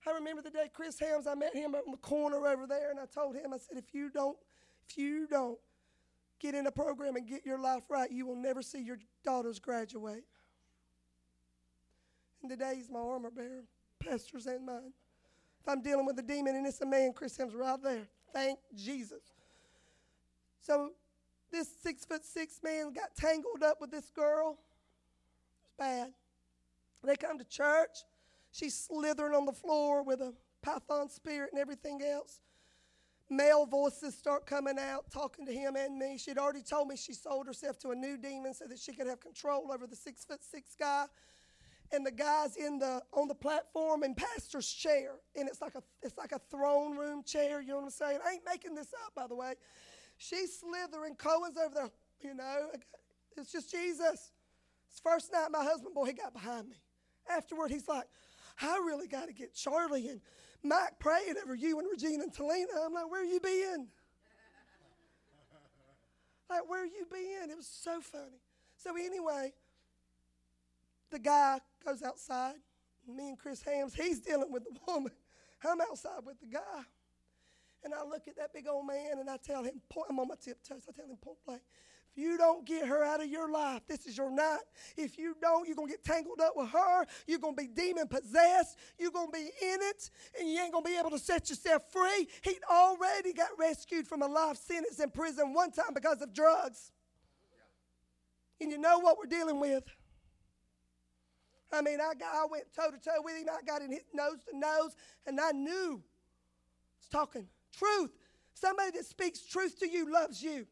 I 0.08 0.12
remember 0.14 0.42
the 0.42 0.50
day 0.50 0.70
Chris 0.74 0.98
Helms, 1.00 1.28
I 1.28 1.36
met 1.36 1.54
him 1.54 1.76
on 1.76 1.92
the 1.92 1.98
corner 1.98 2.48
over 2.48 2.66
there, 2.66 2.90
and 2.90 3.00
I 3.00 3.06
told 3.06 3.36
him, 3.36 3.54
I 3.54 3.58
said, 3.58 3.78
if 3.78 3.94
you 3.94 4.10
don't, 4.10 4.38
if 4.90 4.98
you 4.98 5.28
don't 5.28 5.60
get 6.40 6.56
in 6.56 6.68
a 6.68 6.72
program 6.72 7.16
and 7.16 7.28
get 7.28 7.46
your 7.46 7.60
life 7.60 7.84
right, 7.90 8.12
you 8.12 8.26
will 8.26 8.36
never 8.36 8.62
see 8.62 8.82
your 8.82 9.00
daughters 9.24 9.60
graduate. 9.60 10.24
And 12.42 12.50
today 12.50 12.74
he's 12.76 12.90
my 12.90 13.00
armor 13.00 13.32
bearer, 13.32 13.64
pastors 14.00 14.46
and 14.46 14.66
mine. 14.66 14.94
If 15.62 15.70
I'm 15.70 15.82
dealing 15.82 16.06
with 16.06 16.18
a 16.20 16.22
demon 16.22 16.56
and 16.56 16.66
it's 16.66 16.82
a 16.82 16.86
man, 16.86 17.14
Chris 17.14 17.36
Helms 17.36 17.54
right 17.54 17.82
there. 17.82 18.08
Thank 18.34 18.60
Jesus. 18.76 19.22
So 20.62 20.92
this 21.52 21.68
six 21.82 22.06
foot 22.06 22.26
six 22.26 22.60
man 22.64 22.94
got 22.94 23.16
tangled 23.16 23.64
up 23.64 23.82
with 23.82 23.92
this 23.92 24.10
girl. 24.12 24.58
It's 25.64 25.74
bad. 25.78 26.12
They 27.04 27.16
come 27.16 27.38
to 27.38 27.46
church. 27.46 28.04
She's 28.52 28.74
slithering 28.74 29.34
on 29.34 29.46
the 29.46 29.54
floor 29.54 30.04
with 30.04 30.22
a 30.22 30.34
python 30.62 31.10
spirit 31.10 31.52
and 31.54 31.62
everything 31.62 32.02
else 32.02 32.42
male 33.30 33.66
voices 33.66 34.16
start 34.16 34.46
coming 34.46 34.78
out 34.80 35.10
talking 35.12 35.46
to 35.46 35.54
him 35.54 35.76
and 35.76 35.98
me. 35.98 36.18
She'd 36.18 36.38
already 36.38 36.62
told 36.62 36.88
me 36.88 36.96
she 36.96 37.14
sold 37.14 37.48
herself 37.48 37.78
to 37.80 37.92
a 37.92 37.96
new 37.96 38.18
demon 38.18 38.54
so 38.54 38.66
that 38.68 38.80
she 38.80 38.94
could 38.94 39.08
have 39.08 39.20
control 39.20 39.72
over 39.72 39.88
the 39.88 39.96
six 39.96 40.24
foot 40.26 40.44
six 40.44 40.76
guy. 40.80 41.06
And 41.92 42.06
the 42.06 42.12
guy's 42.12 42.58
in 42.58 42.80
the 42.80 43.02
on 43.14 43.28
the 43.30 43.36
platform 43.36 44.04
in 44.04 44.14
pastor's 44.14 44.68
chair, 44.68 45.12
and 45.36 45.48
it's 45.48 45.62
like 45.62 45.76
a 45.76 45.84
it's 46.02 46.18
like 46.18 46.34
a 46.34 46.40
throne 46.52 46.98
room 46.98 47.24
chair. 47.24 47.62
You 47.62 47.70
know 47.70 47.76
what 47.78 47.84
I'm 47.86 47.90
saying? 47.92 48.20
I 48.26 48.34
ain't 48.34 48.44
making 48.46 48.76
this 48.76 48.94
up, 49.06 49.16
by 49.16 49.28
the 49.28 49.36
way. 49.36 49.54
She's 50.18 50.60
slithering. 50.60 51.16
Cohen's 51.16 51.58
over 51.58 51.74
there. 51.74 51.90
You 52.22 52.34
know, 52.34 52.68
it's 53.38 53.52
just 53.52 53.72
Jesus. 53.72 54.32
It's 54.90 55.00
first 55.00 55.32
night 55.32 55.48
my 55.52 55.64
husband 55.64 55.94
boy 55.94 56.06
he 56.06 56.14
got 56.14 56.34
behind 56.34 56.70
me. 56.70 56.76
Afterward, 57.30 57.72
he's 57.72 57.88
like, 57.88 58.06
I 58.62 58.78
really 58.86 59.08
got 59.08 59.28
to 59.28 59.34
get 59.34 59.54
Charlie 59.54 60.08
and 60.10 60.22
Mike 60.64 61.00
praying 61.00 61.36
over 61.44 61.56
you 61.56 61.80
and 61.80 61.88
Regina 61.90 62.24
and 62.24 62.34
Talina. 62.34 62.86
I'm 62.86 62.94
like, 62.94 63.10
where 63.10 63.24
you 63.24 63.40
been? 63.40 63.88
like, 66.50 66.70
where 66.70 66.86
you 66.86 67.06
been? 67.10 67.50
It 67.50 67.58
was 67.58 67.68
so 67.68 68.02
funny. 68.02 68.42
So 68.78 68.96
anyway, 68.96 69.54
the 71.12 71.20
guy 71.20 71.60
goes 71.86 72.04
outside. 72.04 72.56
Me 73.08 73.30
and 73.30 73.40
Chris 73.40 73.62
Helms, 73.62 73.96
he's 73.96 74.20
dealing 74.20 74.52
with 74.52 74.66
the 74.66 74.78
woman. 74.86 75.14
I'm 75.66 75.80
outside 75.82 76.26
with 76.26 76.40
the 76.40 76.48
guy. 76.48 76.84
And 77.84 77.94
I 77.94 78.04
look 78.04 78.28
at 78.28 78.36
that 78.38 78.54
big 78.54 78.68
old 78.68 78.86
man 78.86 79.20
and 79.20 79.30
I 79.30 79.38
tell 79.38 79.64
him, 79.64 79.82
I'm 80.10 80.20
on 80.20 80.28
my 80.28 80.36
tiptoes. 80.36 80.84
I 80.90 80.92
tell 80.92 81.06
him 81.06 81.18
point 81.18 81.38
blank, 81.46 81.62
you 82.18 82.38
don't 82.38 82.66
get 82.66 82.88
her 82.88 83.04
out 83.04 83.22
of 83.22 83.30
your 83.30 83.52
life, 83.52 83.82
this 83.88 84.06
is 84.06 84.18
your 84.18 84.32
night. 84.32 84.60
If 84.96 85.18
you 85.18 85.36
don't, 85.42 85.68
you're 85.68 85.76
going 85.76 85.90
to 85.90 85.94
get 85.94 86.04
tangled 86.04 86.42
up 86.42 86.54
with 86.56 86.70
her. 86.70 87.06
You're 87.28 87.40
going 87.40 87.56
to 87.56 87.62
be 87.62 87.68
demon 87.68 88.08
possessed. 88.08 88.78
You're 88.98 89.12
going 89.12 89.28
to 89.28 89.34
be 89.34 89.50
in 89.62 89.80
it, 89.82 90.10
and 90.40 90.50
you 90.50 90.60
ain't 90.60 90.72
going 90.72 90.84
to 90.84 90.90
be 90.90 90.98
able 90.98 91.12
to 91.12 91.20
set 91.20 91.50
yourself 91.50 91.84
free. 91.92 92.28
He'd 92.42 92.64
already 92.70 93.34
got 93.34 93.50
rescued 93.60 94.08
from 94.08 94.22
a 94.22 94.28
life 94.28 94.58
sentence 94.58 95.00
in 95.00 95.12
prison 95.12 95.54
one 95.54 95.72
time 95.72 95.94
because 95.94 96.22
of 96.22 96.34
drugs. 96.34 96.92
And 98.60 98.72
you 98.72 98.78
know 98.78 99.00
what 99.00 99.18
we're 99.18 99.26
dealing 99.26 99.60
with? 99.60 99.84
I 101.72 101.82
mean, 101.82 102.00
I, 102.00 102.14
got, 102.16 102.34
I 102.34 102.46
went 102.50 102.64
toe 102.74 102.90
to 102.92 102.98
toe 102.98 103.22
with 103.24 103.38
him. 103.38 103.48
I 103.50 103.64
got 103.66 103.82
in 103.82 103.92
his 103.92 104.06
nose 104.14 104.40
to 104.50 104.58
nose, 104.58 104.96
and 105.26 105.40
I 105.40 105.52
knew. 105.52 106.02
It's 107.00 107.10
talking 107.10 107.48
truth. 107.78 108.12
Somebody 108.54 108.92
that 108.92 109.06
speaks 109.06 109.46
truth 109.46 109.78
to 109.80 109.88
you 109.88 110.12
loves 110.12 110.42
you. 110.42 110.66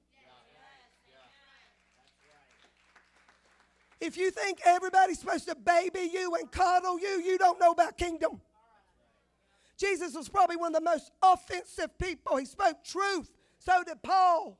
If 4.01 4.17
you 4.17 4.29
think 4.31 4.59
everybody's 4.65 5.19
supposed 5.19 5.47
to 5.47 5.55
baby 5.55 6.09
you 6.11 6.35
and 6.35 6.51
coddle 6.51 6.99
you, 6.99 7.21
you 7.21 7.37
don't 7.37 7.59
know 7.59 7.71
about 7.71 7.97
kingdom. 7.97 8.41
Jesus 9.77 10.15
was 10.15 10.29
probably 10.29 10.57
one 10.57 10.75
of 10.75 10.83
the 10.83 10.89
most 10.89 11.11
offensive 11.21 11.97
people. 11.97 12.37
He 12.37 12.45
spoke 12.45 12.83
truth. 12.83 13.31
So 13.59 13.83
did 13.83 14.01
Paul. 14.03 14.59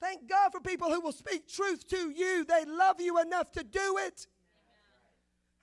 Thank 0.00 0.28
God 0.28 0.50
for 0.50 0.60
people 0.60 0.90
who 0.90 1.00
will 1.00 1.12
speak 1.12 1.48
truth 1.48 1.86
to 1.88 2.10
you. 2.10 2.44
They 2.44 2.64
love 2.64 3.00
you 3.00 3.20
enough 3.20 3.52
to 3.52 3.62
do 3.62 3.98
it. 3.98 4.26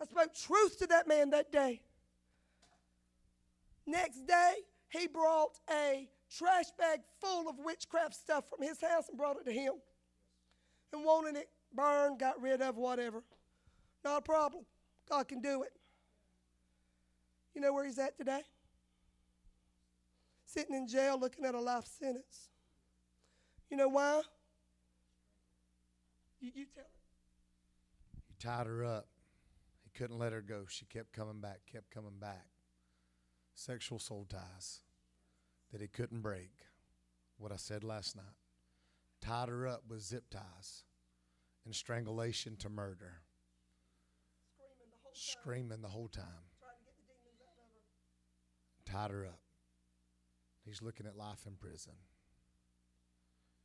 I 0.01 0.05
spoke 0.05 0.33
truth 0.33 0.79
to 0.79 0.87
that 0.87 1.07
man 1.07 1.31
that 1.31 1.51
day. 1.51 1.81
Next 3.85 4.25
day, 4.25 4.53
he 4.89 5.07
brought 5.07 5.59
a 5.69 6.07
trash 6.37 6.71
bag 6.77 7.01
full 7.19 7.49
of 7.49 7.55
witchcraft 7.57 8.15
stuff 8.15 8.45
from 8.49 8.65
his 8.65 8.79
house 8.79 9.09
and 9.09 9.17
brought 9.17 9.37
it 9.37 9.45
to 9.45 9.51
him 9.51 9.73
and 10.93 11.03
wanted 11.03 11.35
it 11.35 11.49
burned, 11.73 12.19
got 12.19 12.41
rid 12.41 12.61
of, 12.61 12.77
whatever. 12.77 13.23
Not 14.03 14.19
a 14.19 14.21
problem. 14.21 14.65
God 15.09 15.27
can 15.27 15.41
do 15.41 15.63
it. 15.63 15.73
You 17.53 17.61
know 17.61 17.73
where 17.73 17.85
he's 17.85 17.99
at 17.99 18.17
today? 18.17 18.41
Sitting 20.45 20.75
in 20.75 20.87
jail 20.87 21.19
looking 21.19 21.45
at 21.45 21.55
a 21.55 21.59
life 21.59 21.85
sentence. 21.85 22.49
You 23.69 23.77
know 23.77 23.89
why? 23.89 24.21
You, 26.39 26.51
you 26.53 26.65
tell 26.73 26.83
it. 26.83 26.89
He 28.27 28.35
tied 28.39 28.67
her 28.67 28.83
up. 28.83 29.07
He 29.83 29.89
couldn't 29.97 30.17
let 30.17 30.33
her 30.33 30.41
go. 30.41 30.65
She 30.67 30.85
kept 30.85 31.13
coming 31.13 31.41
back, 31.41 31.61
kept 31.71 31.91
coming 31.91 32.17
back. 32.19 32.47
Sexual 33.53 33.99
soul 33.99 34.25
ties 34.29 34.81
that 35.71 35.81
he 35.81 35.87
couldn't 35.87 36.21
break. 36.21 36.51
What 37.37 37.51
I 37.51 37.57
said 37.57 37.83
last 37.83 38.15
night. 38.15 38.25
Tied 39.21 39.49
her 39.49 39.67
up 39.67 39.83
with 39.89 40.01
zip 40.01 40.29
ties 40.29 40.83
and 41.65 41.75
strangulation 41.75 42.55
to 42.57 42.69
murder. 42.69 43.21
Screaming 45.13 45.81
the 45.81 45.87
whole 45.89 46.07
time. 46.07 46.45
Tied 48.85 49.11
her 49.11 49.25
up. 49.25 49.39
He's 50.65 50.81
looking 50.81 51.05
at 51.05 51.15
life 51.17 51.45
in 51.47 51.55
prison. 51.55 51.93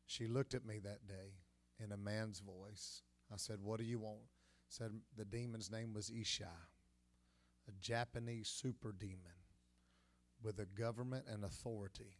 She 0.06 0.26
looked 0.26 0.54
at 0.54 0.64
me 0.66 0.78
that 0.80 1.06
day 1.06 1.38
in 1.82 1.92
a 1.92 1.96
man's 1.96 2.40
voice. 2.40 3.02
I 3.32 3.36
said, 3.36 3.60
What 3.62 3.78
do 3.78 3.84
you 3.84 3.98
want? 3.98 4.20
Said 4.68 4.92
the 5.16 5.24
demon's 5.24 5.70
name 5.70 5.92
was 5.94 6.10
Isha, 6.10 6.50
a 7.68 7.72
Japanese 7.80 8.48
super 8.48 8.92
demon. 8.92 9.32
with 10.42 10.58
a 10.60 10.66
government 10.66 11.24
and 11.28 11.44
authority. 11.44 12.18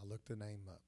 I 0.00 0.04
looked 0.06 0.28
the 0.28 0.36
name 0.36 0.62
up. 0.68 0.82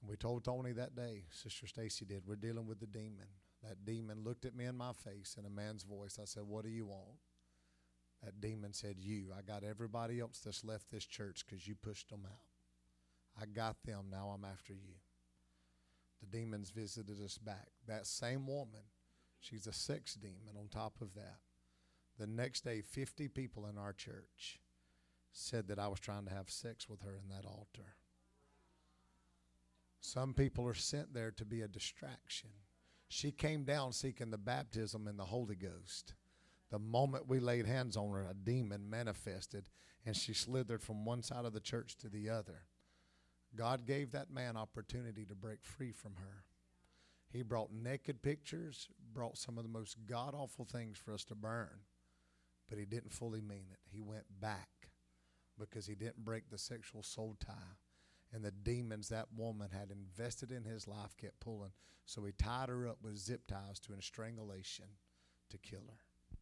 And 0.00 0.08
we 0.08 0.16
told 0.16 0.44
Tony 0.44 0.72
that 0.72 0.94
day, 0.94 1.24
Sister 1.30 1.66
Stacy 1.66 2.04
did, 2.04 2.22
we're 2.26 2.36
dealing 2.36 2.66
with 2.66 2.80
the 2.80 2.86
demon. 2.86 3.26
That 3.62 3.84
demon 3.84 4.22
looked 4.22 4.44
at 4.44 4.54
me 4.54 4.66
in 4.66 4.76
my 4.76 4.92
face 4.92 5.36
in 5.38 5.44
a 5.44 5.50
man's 5.50 5.82
voice. 5.82 6.18
I 6.20 6.24
said, 6.24 6.44
What 6.44 6.64
do 6.64 6.70
you 6.70 6.86
want? 6.86 7.18
That 8.22 8.40
demon 8.40 8.72
said, 8.72 8.96
You. 8.98 9.32
I 9.36 9.42
got 9.42 9.64
everybody 9.64 10.20
else 10.20 10.40
that's 10.44 10.64
left 10.64 10.90
this 10.90 11.04
church 11.04 11.44
because 11.44 11.66
you 11.66 11.74
pushed 11.74 12.10
them 12.10 12.22
out. 12.24 12.38
I 13.40 13.46
got 13.46 13.76
them. 13.84 14.06
Now 14.10 14.28
I'm 14.28 14.44
after 14.44 14.72
you. 14.72 14.94
The 16.20 16.26
demons 16.26 16.70
visited 16.70 17.22
us 17.22 17.38
back. 17.38 17.68
That 17.86 18.06
same 18.06 18.46
woman, 18.46 18.82
she's 19.40 19.66
a 19.66 19.72
sex 19.72 20.14
demon 20.14 20.56
on 20.58 20.68
top 20.68 21.00
of 21.00 21.14
that. 21.14 21.38
The 22.18 22.26
next 22.26 22.64
day, 22.64 22.80
50 22.80 23.28
people 23.28 23.66
in 23.66 23.78
our 23.78 23.92
church 23.92 24.60
said 25.32 25.68
that 25.68 25.78
I 25.78 25.86
was 25.86 26.00
trying 26.00 26.24
to 26.24 26.34
have 26.34 26.50
sex 26.50 26.88
with 26.88 27.02
her 27.02 27.16
in 27.16 27.28
that 27.28 27.46
altar. 27.46 27.94
Some 30.00 30.34
people 30.34 30.66
are 30.66 30.74
sent 30.74 31.12
there 31.12 31.30
to 31.32 31.44
be 31.44 31.62
a 31.62 31.68
distraction. 31.68 32.50
She 33.08 33.30
came 33.30 33.64
down 33.64 33.92
seeking 33.92 34.30
the 34.30 34.38
baptism 34.38 35.08
in 35.08 35.16
the 35.16 35.24
Holy 35.24 35.56
Ghost. 35.56 36.14
The 36.70 36.78
moment 36.78 37.28
we 37.28 37.40
laid 37.40 37.66
hands 37.66 37.96
on 37.96 38.10
her, 38.12 38.26
a 38.28 38.34
demon 38.34 38.88
manifested 38.88 39.70
and 40.08 40.16
she 40.16 40.32
slithered 40.32 40.82
from 40.82 41.04
one 41.04 41.22
side 41.22 41.44
of 41.44 41.52
the 41.52 41.60
church 41.60 41.96
to 41.98 42.08
the 42.08 42.30
other. 42.30 42.62
God 43.54 43.86
gave 43.86 44.12
that 44.12 44.30
man 44.30 44.56
opportunity 44.56 45.24
to 45.26 45.34
break 45.34 45.64
free 45.64 45.92
from 45.92 46.14
her. 46.16 46.44
He 47.30 47.42
brought 47.42 47.72
naked 47.72 48.22
pictures, 48.22 48.88
brought 49.12 49.36
some 49.36 49.58
of 49.58 49.64
the 49.64 49.70
most 49.70 49.96
god 50.06 50.34
awful 50.34 50.64
things 50.64 50.96
for 50.96 51.12
us 51.12 51.24
to 51.24 51.34
burn, 51.34 51.80
but 52.68 52.78
he 52.78 52.86
didn't 52.86 53.12
fully 53.12 53.40
mean 53.42 53.66
it. 53.70 53.80
He 53.90 54.00
went 54.00 54.24
back 54.40 54.88
because 55.58 55.86
he 55.86 55.94
didn't 55.94 56.24
break 56.24 56.48
the 56.48 56.58
sexual 56.58 57.02
soul 57.02 57.36
tie. 57.38 57.76
And 58.32 58.44
the 58.44 58.50
demons 58.50 59.08
that 59.08 59.28
woman 59.34 59.70
had 59.72 59.90
invested 59.90 60.52
in 60.52 60.64
his 60.64 60.86
life 60.86 61.16
kept 61.16 61.40
pulling. 61.40 61.72
So 62.04 62.24
he 62.24 62.32
tied 62.32 62.68
her 62.68 62.86
up 62.86 62.98
with 63.02 63.16
zip 63.16 63.46
ties 63.46 63.78
to 63.80 63.92
an 63.92 64.02
strangulation 64.02 64.86
to 65.50 65.58
kill 65.58 65.84
her. 65.88 66.36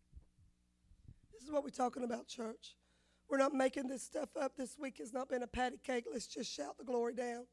This 1.33 1.43
is 1.43 1.51
what 1.51 1.63
we're 1.63 1.71
talking 1.71 2.03
about, 2.03 2.27
church. 2.27 2.77
We're 3.29 3.39
not 3.39 3.55
making 3.55 3.89
this 3.89 4.03
stuff 4.03 4.31
up. 4.41 4.57
This 4.57 4.79
week 4.79 4.99
has 4.99 5.13
not 5.13 5.29
been 5.29 5.43
a 5.43 5.47
patty 5.47 5.79
cake. 5.85 6.05
Let's 6.11 6.27
just 6.27 6.53
shout 6.53 6.79
the 6.79 6.85
glory 6.85 7.15
down. 7.15 7.47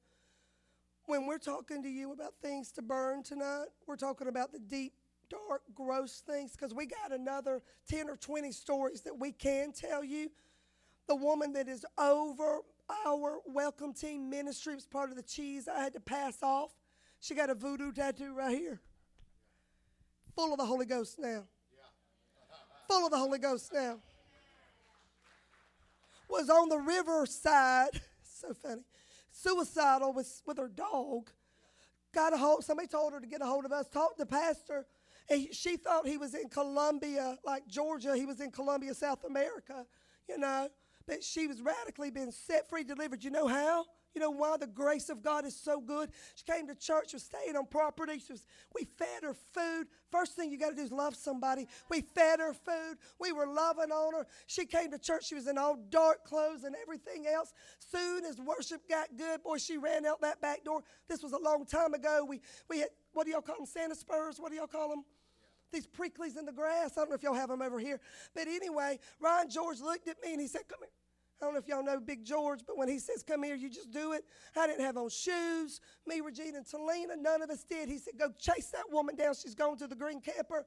When 1.06 1.26
we're 1.26 1.40
talking 1.40 1.84
to 1.84 1.90
you 1.90 2.14
about 2.14 2.34
things 2.42 2.72
to 2.74 2.82
burn 2.82 3.24
tonight, 3.24 3.68
we're 3.88 3.98
talking 3.98 4.28
about 4.28 4.54
the 4.54 4.60
deep, 4.60 4.94
dark, 5.30 5.64
gross 5.74 6.22
things 6.26 6.52
because 6.54 6.74
we 6.74 6.86
got 6.86 7.12
another 7.12 7.62
10 7.90 8.10
or 8.10 8.16
20 8.16 8.52
stories 8.52 9.02
that 9.02 9.20
we 9.20 9.32
can 9.32 9.74
tell 9.74 10.04
you. 10.04 10.30
The 11.08 11.16
woman 11.16 11.54
that 11.54 11.68
is 11.68 11.86
over 11.98 12.60
our 12.90 13.40
welcome 13.46 13.94
team 13.94 14.30
ministry 14.30 14.76
was 14.76 14.86
part 14.86 15.10
of 15.10 15.16
the 15.16 15.24
cheese 15.24 15.68
I 15.68 15.82
had 15.82 15.94
to 15.94 16.00
pass 16.00 16.42
off. 16.42 16.72
She 17.20 17.36
got 17.36 17.50
a 17.50 17.56
voodoo 17.56 17.92
tattoo 17.92 18.36
right 18.36 18.58
here. 18.58 18.82
Full 20.36 20.52
of 20.52 20.60
the 20.60 20.66
Holy 20.66 20.86
Ghost 20.86 21.18
now. 21.20 21.46
Full 22.88 23.06
of 23.06 23.12
the 23.12 23.18
Holy 23.18 23.40
Ghost 23.40 23.72
now 23.74 24.00
was 26.34 26.50
on 26.50 26.68
the 26.68 26.80
riverside. 26.80 28.02
so 28.24 28.54
funny. 28.54 28.82
Suicidal 29.32 30.14
with, 30.14 30.42
with 30.46 30.58
her 30.58 30.68
dog. 30.68 31.30
Got 32.14 32.34
a 32.34 32.38
hold, 32.38 32.64
somebody 32.64 32.88
told 32.88 33.14
her 33.14 33.20
to 33.20 33.28
get 33.28 33.42
a 33.42 33.46
hold 33.46 33.66
of 33.66 33.72
us, 33.72 33.88
talked 33.88 34.20
to 34.20 34.26
pastor. 34.26 34.86
And 35.30 35.48
she 35.54 35.78
thought 35.78 36.08
he 36.08 36.18
was 36.18 36.34
in 36.36 36.50
Columbia, 36.50 37.38
like 37.46 37.68
Georgia. 37.68 38.16
He 38.16 38.26
was 38.26 38.42
in 38.42 38.52
Colombia, 38.52 38.94
South 38.94 39.24
America, 39.24 39.86
you 40.28 40.38
know. 40.38 40.70
But 41.08 41.24
she 41.24 41.47
was 41.47 41.62
radically 41.62 42.12
being 42.12 42.32
set 42.32 42.70
free, 42.70 42.84
delivered. 42.84 43.24
You 43.24 43.32
know 43.32 43.47
how? 43.47 43.86
You 44.14 44.22
know 44.22 44.30
why 44.30 44.58
the 44.58 44.68
grace 44.68 45.10
of 45.10 45.24
God 45.24 45.43
is 45.45 45.56
so 45.56 45.82
good? 45.82 46.12
She 46.36 46.45
came 46.45 46.68
to 46.68 46.76
church, 46.76 47.14
was 47.14 47.24
staying 47.24 47.56
on 47.56 47.66
property. 47.66 48.20
She 48.20 48.34
was, 48.34 48.45
we 48.74 48.86
fed 48.86 49.24
her 49.24 49.34
food. 49.34 49.88
First 50.12 50.36
thing 50.36 50.51
you 50.51 50.60
got 50.60 50.70
to 50.70 50.76
do 50.76 50.84
is 50.84 50.91
love 50.91 51.16
somebody. 51.16 51.68
We 51.89 52.01
fed 52.01 52.39
her 52.39 52.54
food. 52.54 52.97
We 53.20 53.32
were 53.32 53.47
loving 53.47 53.91
on 53.91 54.14
her. 54.14 54.28
She 54.45 54.66
came 54.66 54.91
to 54.91 54.99
church. 54.99 55.28
She 55.28 55.36
was 55.36 55.47
in 55.47 55.58
all 55.58 55.78
dark 55.89 56.26
clothes 56.26 56.64
and 56.64 56.76
everything 56.80 57.26
else. 57.26 57.54
Soon 57.80 58.24
as 58.26 58.39
worship 58.39 58.88
got 58.88 59.08
good, 59.18 59.41
boy, 59.41 59.58
she 59.58 59.78
ran 59.78 60.06
out 60.06 60.22
that 60.22 60.39
back 60.41 60.64
door. 60.64 60.84
This 61.10 61.24
was 61.24 61.34
a 61.34 61.39
long 61.39 61.66
time 61.66 61.95
ago. 61.95 62.24
We, 62.28 62.41
we 62.70 62.80
had, 62.80 62.89
what 63.14 63.26
do 63.26 63.32
y'all 63.32 63.41
call 63.41 63.58
them? 63.58 63.66
Santa 63.66 63.95
spurs? 63.95 64.38
What 64.39 64.51
do 64.51 64.58
y'all 64.58 64.68
call 64.68 64.89
them? 64.89 65.04
These 65.74 65.88
pricklies 65.88 66.38
in 66.38 66.46
the 66.46 66.52
grass. 66.52 66.92
I 66.98 67.02
don't 67.02 67.10
know 67.10 67.16
if 67.16 67.24
y'all 67.24 67.34
have 67.34 67.50
them 67.50 67.62
over 67.62 67.80
here. 67.80 68.00
But 68.36 68.48
anyway, 68.48 69.00
Ryan 69.20 69.50
George 69.50 69.82
looked 69.82 70.08
at 70.08 70.18
me 70.24 70.34
and 70.34 70.40
he 70.40 70.48
said, 70.48 70.62
Come 70.70 70.80
here. 70.82 70.90
I 71.42 71.46
don't 71.46 71.56
know 71.56 71.60
if 71.60 71.68
y'all 71.68 71.84
know 71.84 72.00
Big 72.00 72.24
George, 72.24 72.62
but 72.66 72.78
when 72.78 72.88
he 72.88 73.00
says, 73.00 73.24
Come 73.24 73.44
here, 73.44 73.56
you 73.56 73.70
just 73.70 73.92
do 73.92 74.14
it. 74.14 74.24
I 74.56 74.68
didn't 74.68 74.86
have 74.86 74.96
on 74.98 75.10
shoes. 75.10 75.82
Me, 76.08 76.22
Regina, 76.22 76.60
and 76.60 76.66
Talina, 76.66 77.20
none 77.20 77.42
of 77.42 77.50
us 77.50 77.64
did. 77.64 77.90
He 77.90 77.98
said, 77.98 78.14
Go 78.18 78.30
chase 78.40 78.68
that 78.68 78.86
woman 78.92 79.16
down. 79.16 79.34
She's 79.34 79.56
going 79.56 79.78
to 79.80 79.88
the 79.88 79.96
green 79.96 80.22
camper. 80.22 80.66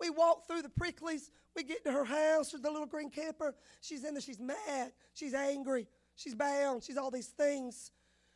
We 0.00 0.10
walk 0.10 0.46
through 0.46 0.62
the 0.62 0.68
pricklies. 0.68 1.30
We 1.56 1.62
get 1.62 1.84
to 1.84 1.92
her 1.92 2.04
house 2.04 2.54
or 2.54 2.58
the 2.58 2.70
little 2.70 2.86
green 2.86 3.10
camper. 3.10 3.54
She's 3.80 4.04
in 4.04 4.14
there. 4.14 4.20
She's 4.20 4.40
mad. 4.40 4.92
She's 5.14 5.34
angry. 5.34 5.88
She's 6.14 6.34
bound. 6.34 6.82
She's 6.82 6.96
all 6.96 7.10
these 7.10 7.28
things. 7.28 7.90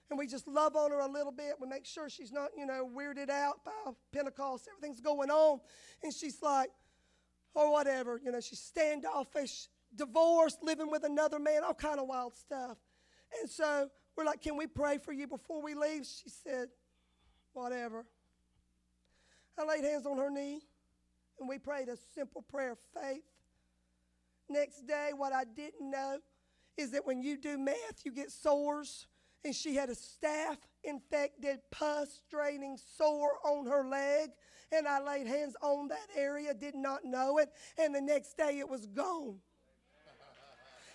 And 0.09 0.19
we 0.19 0.27
just 0.27 0.47
love 0.47 0.77
on 0.77 0.93
her 0.93 1.01
a 1.01 1.09
little 1.09 1.33
bit. 1.33 1.55
We 1.61 1.67
make 1.67 1.85
sure 1.85 2.09
she's 2.09 2.33
not, 2.33 2.51
you 2.57 2.65
know, 2.65 2.89
weirded 2.89 3.29
out 3.29 3.65
by 3.65 3.73
Pentecost. 4.13 4.69
Everything's 4.77 5.01
going 5.01 5.31
on. 5.31 5.61
And 6.03 6.13
she's 6.15 6.41
like, 6.43 6.71
or 7.55 7.73
whatever. 7.73 8.21
You 8.23 8.31
know, 8.31 8.41
she's 8.41 8.61
standoffish 8.61 9.69
divorced, 9.95 10.63
living 10.63 10.91
with 10.91 11.05
another 11.05 11.39
man, 11.39 11.65
all 11.65 11.75
kind 11.75 11.99
of 11.99 12.07
wild 12.07 12.35
stuff. 12.35 12.77
And 13.41 13.51
so 13.51 13.89
we're 14.17 14.25
like, 14.25 14.43
Can 14.43 14.57
we 14.57 14.67
pray 14.67 14.99
for 14.99 15.13
you 15.13 15.27
before 15.27 15.63
we 15.63 15.75
leave? 15.75 16.07
She 16.07 16.29
said, 16.29 16.69
Whatever. 17.53 18.07
I 19.59 19.65
laid 19.65 19.85
hands 19.85 20.07
on 20.07 20.19
her 20.19 20.31
knee 20.31 20.61
and 21.41 21.49
we 21.49 21.59
prayed 21.59 21.89
a 21.89 21.97
simple 22.15 22.43
prayer 22.43 22.73
of 22.73 22.79
faith. 22.95 23.25
Next 24.49 24.87
day, 24.87 25.11
what 25.17 25.33
I 25.33 25.45
didn't 25.45 25.91
know 25.91 26.19
is 26.77 26.91
that 26.93 27.07
when 27.07 27.23
you 27.23 27.37
do 27.37 27.59
math, 27.59 28.05
you 28.05 28.13
get 28.13 28.31
sores. 28.31 29.07
And 29.47 29.55
she 29.55 29.77
had 29.77 29.91
a 29.91 29.95
staph 29.95 30.57
infected, 30.83 31.61
pus 31.71 32.21
draining 32.29 32.77
sore 32.97 33.39
on 33.45 33.65
her 33.67 33.87
leg. 33.87 34.31
And 34.73 34.89
I 34.89 35.01
laid 35.01 35.29
hands 35.29 35.55
on 35.63 35.87
that 35.87 36.09
area, 36.17 36.53
did 36.53 36.75
not 36.75 37.05
know 37.05 37.39
it. 37.39 37.51
And 37.79 37.95
the 37.95 38.01
next 38.01 38.37
day, 38.37 38.59
it 38.59 38.69
was 38.69 38.87
gone. 38.87 39.37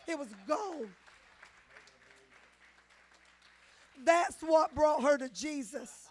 It 0.06 0.20
was 0.20 0.28
gone. 0.45 0.89
That's 4.04 4.41
what 4.41 4.76
brought 4.76 5.02
her 5.02 5.18
to 5.18 5.30
Jesus. 5.30 6.10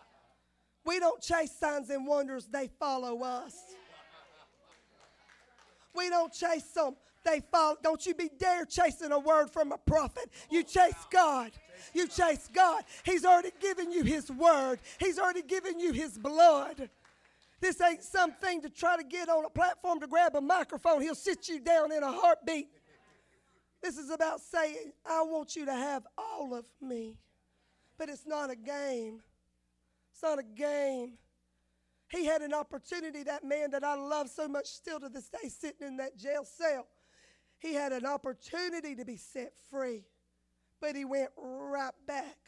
We 0.86 0.98
don't 0.98 1.20
chase 1.20 1.52
signs 1.52 1.90
and 1.90 2.06
wonders, 2.06 2.46
they 2.46 2.70
follow 2.78 3.22
us. 3.22 3.54
We 5.94 6.08
don't 6.08 6.32
chase 6.32 6.68
them, 6.68 6.96
they 7.22 7.42
follow. 7.52 7.76
Don't 7.82 8.06
you 8.06 8.14
be 8.14 8.30
dare 8.38 8.64
chasing 8.64 9.12
a 9.12 9.18
word 9.18 9.50
from 9.50 9.72
a 9.72 9.78
prophet. 9.78 10.30
You 10.50 10.62
chase 10.62 10.94
God. 11.10 11.50
You 11.94 12.08
chase 12.08 12.48
God. 12.52 12.84
He's 13.04 13.24
already 13.24 13.50
given 13.60 13.92
you 13.92 14.04
His 14.04 14.30
word, 14.30 14.80
He's 14.98 15.18
already 15.18 15.42
given 15.42 15.80
you 15.80 15.92
His 15.92 16.18
blood. 16.18 16.90
This 17.60 17.80
ain't 17.82 18.02
something 18.02 18.62
to 18.62 18.70
try 18.70 18.96
to 18.96 19.04
get 19.04 19.28
on 19.28 19.44
a 19.44 19.50
platform 19.50 20.00
to 20.00 20.06
grab 20.06 20.34
a 20.34 20.40
microphone. 20.40 21.02
He'll 21.02 21.14
sit 21.14 21.48
you 21.48 21.60
down 21.60 21.92
in 21.92 22.02
a 22.02 22.10
heartbeat. 22.10 22.68
This 23.82 23.98
is 23.98 24.10
about 24.10 24.40
saying, 24.40 24.92
I 25.04 25.22
want 25.22 25.56
you 25.56 25.66
to 25.66 25.72
have 25.72 26.06
all 26.16 26.54
of 26.54 26.64
me. 26.80 27.16
But 27.98 28.08
it's 28.08 28.26
not 28.26 28.50
a 28.50 28.56
game. 28.56 29.20
It's 30.12 30.22
not 30.22 30.38
a 30.38 30.42
game. 30.42 31.18
He 32.08 32.24
had 32.24 32.42
an 32.42 32.52
opportunity, 32.52 33.22
that 33.22 33.44
man 33.44 33.70
that 33.70 33.84
I 33.84 33.94
love 33.94 34.28
so 34.28 34.48
much 34.48 34.66
still 34.66 34.98
to 35.00 35.08
this 35.08 35.28
day, 35.28 35.48
sitting 35.48 35.86
in 35.86 35.96
that 35.98 36.16
jail 36.16 36.44
cell. 36.44 36.86
He 37.58 37.74
had 37.74 37.92
an 37.92 38.06
opportunity 38.06 38.94
to 38.96 39.04
be 39.04 39.16
set 39.16 39.52
free, 39.70 40.04
but 40.80 40.96
he 40.96 41.04
went 41.04 41.30
right 41.36 41.92
back 42.06 42.38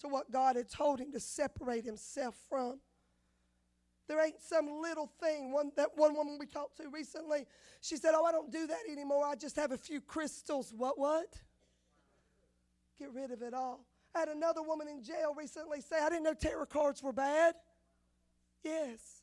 to 0.00 0.08
what 0.08 0.30
God 0.30 0.56
had 0.56 0.68
told 0.68 1.00
him 1.00 1.12
to 1.12 1.20
separate 1.20 1.84
himself 1.84 2.34
from. 2.48 2.80
There 4.06 4.24
ain't 4.24 4.40
some 4.40 4.80
little 4.80 5.10
thing. 5.20 5.52
One 5.52 5.70
that 5.76 5.90
one 5.96 6.14
woman 6.14 6.38
we 6.38 6.46
talked 6.46 6.78
to 6.78 6.88
recently, 6.88 7.46
she 7.80 7.96
said, 7.96 8.12
"Oh, 8.14 8.24
I 8.24 8.32
don't 8.32 8.50
do 8.50 8.66
that 8.66 8.80
anymore. 8.90 9.26
I 9.26 9.34
just 9.34 9.56
have 9.56 9.70
a 9.70 9.76
few 9.76 10.00
crystals." 10.00 10.72
What? 10.74 10.98
What? 10.98 11.38
Get 12.98 13.12
rid 13.12 13.30
of 13.30 13.42
it 13.42 13.52
all. 13.52 13.84
I 14.14 14.20
had 14.20 14.28
another 14.28 14.62
woman 14.62 14.88
in 14.88 15.02
jail 15.02 15.34
recently 15.36 15.82
say, 15.82 16.00
"I 16.00 16.08
didn't 16.08 16.24
know 16.24 16.32
tarot 16.32 16.66
cards 16.66 17.02
were 17.02 17.12
bad." 17.12 17.54
Yes. 18.64 19.22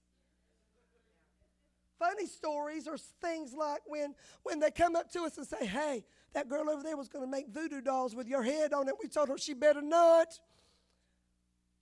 Funny 1.97 2.27
stories 2.27 2.87
are 2.87 2.97
things 2.97 3.53
like 3.53 3.81
when 3.87 4.13
when 4.43 4.59
they 4.59 4.69
come 4.69 4.95
up 4.95 5.09
to 5.13 5.23
us 5.23 5.37
and 5.37 5.47
say, 5.47 5.65
"Hey, 5.65 6.05
that 6.35 6.47
girl 6.47 6.69
over 6.69 6.83
there 6.83 6.95
was 6.95 7.07
going 7.07 7.25
to 7.25 7.31
make 7.31 7.47
voodoo 7.47 7.81
dolls 7.81 8.13
with 8.13 8.27
your 8.27 8.43
head 8.43 8.73
on 8.73 8.87
it." 8.87 8.95
We 9.01 9.07
told 9.07 9.29
her 9.29 9.37
she 9.37 9.55
better 9.55 9.81
not. 9.81 10.39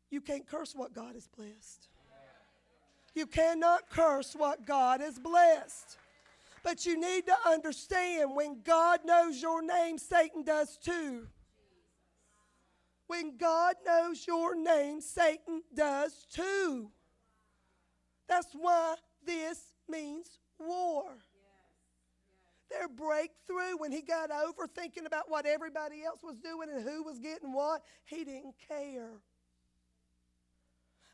You 0.10 0.22
can't 0.22 0.48
curse 0.48 0.74
what 0.74 0.94
God 0.94 1.16
has 1.16 1.28
blessed. 1.28 1.90
You 3.16 3.26
cannot 3.28 3.90
curse 3.90 4.34
what 4.36 4.66
God 4.66 5.02
has 5.02 5.20
blessed. 5.20 5.98
But 6.64 6.86
you 6.86 7.00
need 7.00 7.26
to 7.26 7.36
understand 7.46 8.36
when 8.36 8.62
God 8.64 9.02
knows 9.06 9.42
your 9.42 9.62
name, 9.62 9.98
Satan 9.98 10.44
does 10.44 10.78
too. 10.78 11.28
When 13.08 13.38
God 13.38 13.76
knows 13.86 14.26
your 14.26 14.56
name, 14.56 15.02
Satan 15.02 15.62
does 15.74 16.26
too. 16.32 16.90
That's 18.28 18.54
why 18.54 18.96
this 19.26 19.74
means 19.90 20.40
war. 20.58 21.18
Their 22.74 22.88
breakthrough, 22.88 23.78
when 23.78 23.92
he 23.92 24.02
got 24.02 24.32
over 24.32 24.68
thinking 24.68 25.06
about 25.06 25.30
what 25.30 25.46
everybody 25.46 26.04
else 26.04 26.20
was 26.24 26.38
doing 26.38 26.70
and 26.74 26.84
who 26.84 27.04
was 27.04 27.20
getting 27.20 27.54
what, 27.54 27.84
he 28.06 28.24
didn't 28.24 28.56
care. 28.68 29.22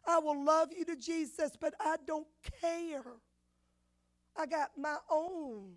I 0.08 0.20
will 0.20 0.44
love 0.44 0.70
you 0.76 0.86
to 0.86 0.96
Jesus, 0.96 1.52
but 1.60 1.74
I 1.80 1.98
don't 2.08 2.28
care. 2.62 3.04
I 4.38 4.46
got 4.46 4.72
my 4.78 4.96
own 5.12 5.74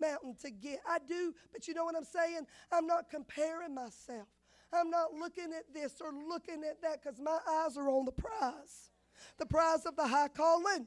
mountain 0.00 0.36
to 0.42 0.50
get. 0.50 0.78
I 0.88 0.98
do, 1.06 1.34
but 1.52 1.66
you 1.66 1.74
know 1.74 1.84
what 1.84 1.96
I'm 1.96 2.04
saying? 2.04 2.46
I'm 2.70 2.86
not 2.86 3.10
comparing 3.10 3.74
myself. 3.74 4.28
I'm 4.72 4.90
not 4.90 5.12
looking 5.12 5.52
at 5.56 5.72
this 5.74 5.94
or 6.00 6.12
looking 6.12 6.62
at 6.64 6.80
that 6.82 7.02
because 7.02 7.18
my 7.20 7.38
eyes 7.48 7.76
are 7.76 7.88
on 7.88 8.04
the 8.04 8.12
prize 8.12 8.90
the 9.38 9.46
prize 9.46 9.86
of 9.86 9.96
the 9.96 10.06
high 10.06 10.28
calling. 10.28 10.86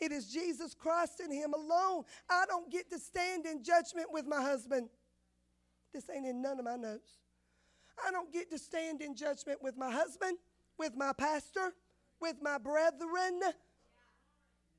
It 0.00 0.12
is 0.12 0.26
Jesus 0.26 0.74
Christ 0.74 1.20
and 1.20 1.32
Him 1.32 1.54
alone. 1.54 2.04
I 2.28 2.44
don't 2.46 2.70
get 2.70 2.90
to 2.90 2.98
stand 2.98 3.46
in 3.46 3.62
judgment 3.62 4.08
with 4.10 4.26
my 4.26 4.42
husband. 4.42 4.88
This 5.92 6.10
ain't 6.14 6.26
in 6.26 6.42
none 6.42 6.58
of 6.58 6.64
my 6.64 6.76
notes. 6.76 7.12
I 8.06 8.10
don't 8.10 8.32
get 8.32 8.50
to 8.50 8.58
stand 8.58 9.00
in 9.00 9.16
judgment 9.16 9.62
with 9.62 9.76
my 9.76 9.90
husband, 9.90 10.36
with 10.78 10.94
my 10.94 11.12
pastor, 11.14 11.72
with 12.20 12.36
my 12.42 12.58
brethren, 12.58 13.40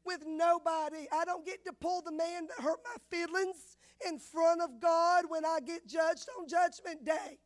with 0.05 0.23
nobody. 0.27 1.07
I 1.11 1.25
don't 1.25 1.45
get 1.45 1.65
to 1.65 1.73
pull 1.73 2.01
the 2.01 2.11
man 2.11 2.47
that 2.47 2.63
hurt 2.63 2.79
my 2.83 2.95
feelings 3.09 3.77
in 4.07 4.19
front 4.19 4.61
of 4.61 4.79
God 4.79 5.25
when 5.27 5.45
I 5.45 5.59
get 5.65 5.87
judged 5.87 6.29
on 6.39 6.47
Judgment 6.47 7.03
Day. 7.03 7.39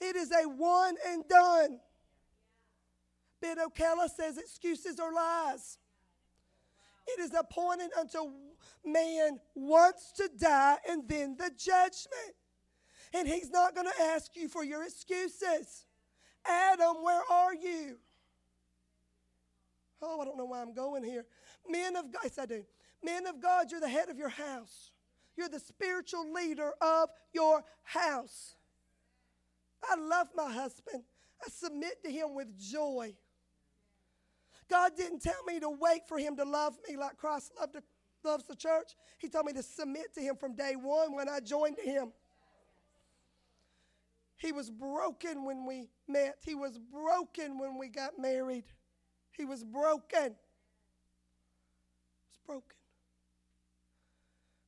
It 0.00 0.14
is 0.14 0.30
a 0.30 0.48
one 0.48 0.94
and 1.08 1.26
done. 1.28 1.80
Ben 3.40 3.58
O'Kelly 3.58 4.08
says 4.14 4.38
excuses 4.38 4.98
are 4.98 5.12
lies. 5.12 5.78
It 7.06 7.20
is 7.20 7.34
appointed 7.34 7.90
unto 7.98 8.30
man 8.84 9.38
once 9.54 10.12
to 10.16 10.28
die 10.38 10.76
and 10.88 11.08
then 11.08 11.36
the 11.36 11.50
judgment. 11.56 12.34
And 13.14 13.28
he's 13.28 13.50
not 13.50 13.74
going 13.74 13.86
to 13.86 14.02
ask 14.02 14.34
you 14.34 14.48
for 14.48 14.64
your 14.64 14.84
excuses. 14.84 15.86
Adam, 16.44 16.96
where 17.02 17.22
are 17.30 17.54
you? 17.54 17.98
Oh, 20.02 20.20
I 20.20 20.24
don't 20.24 20.36
know 20.36 20.44
why 20.44 20.60
I'm 20.60 20.74
going 20.74 21.04
here. 21.04 21.24
Men 21.68 21.96
of 21.96 22.12
God, 22.12 22.20
yes, 22.24 22.38
I 22.38 22.46
do. 22.46 22.64
Men 23.02 23.26
of 23.26 23.40
God, 23.40 23.70
you're 23.70 23.80
the 23.80 23.88
head 23.88 24.08
of 24.08 24.18
your 24.18 24.28
house. 24.28 24.90
You're 25.36 25.48
the 25.48 25.60
spiritual 25.60 26.32
leader 26.32 26.72
of 26.80 27.10
your 27.32 27.62
house. 27.82 28.56
I 29.88 29.96
love 29.96 30.28
my 30.34 30.52
husband. 30.52 31.04
I 31.44 31.48
submit 31.50 32.02
to 32.04 32.10
him 32.10 32.34
with 32.34 32.58
joy. 32.58 33.14
God 34.68 34.92
didn't 34.96 35.20
tell 35.20 35.42
me 35.46 35.60
to 35.60 35.70
wait 35.70 36.08
for 36.08 36.18
him 36.18 36.36
to 36.36 36.44
love 36.44 36.76
me 36.88 36.96
like 36.96 37.16
Christ 37.16 37.52
loved, 37.58 37.76
loves 38.24 38.44
the 38.46 38.56
church. 38.56 38.94
He 39.18 39.28
told 39.28 39.46
me 39.46 39.52
to 39.52 39.62
submit 39.62 40.14
to 40.14 40.20
him 40.20 40.36
from 40.36 40.54
day 40.54 40.74
one 40.74 41.14
when 41.14 41.28
I 41.28 41.40
joined 41.40 41.78
him. 41.78 42.12
He 44.36 44.52
was 44.52 44.70
broken 44.70 45.44
when 45.44 45.64
we 45.66 45.88
met. 46.08 46.38
He 46.44 46.54
was 46.54 46.78
broken 46.78 47.58
when 47.58 47.78
we 47.78 47.88
got 47.88 48.18
married. 48.18 48.64
He 49.32 49.44
was 49.44 49.64
broken. 49.64 50.34
He 52.20 52.28
was 52.28 52.38
broken. 52.46 52.76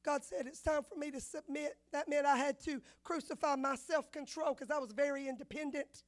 God 0.04 0.24
said, 0.24 0.46
It's 0.46 0.62
time 0.62 0.82
for 0.88 0.98
me 0.98 1.10
to 1.10 1.20
submit. 1.20 1.76
That 1.92 2.08
meant 2.08 2.24
I 2.24 2.36
had 2.36 2.58
to 2.60 2.80
crucify 3.04 3.56
my 3.56 3.76
self 3.76 4.10
control 4.10 4.54
because 4.54 4.70
I 4.70 4.78
was 4.78 4.92
very 4.92 5.28
independent. 5.28 6.04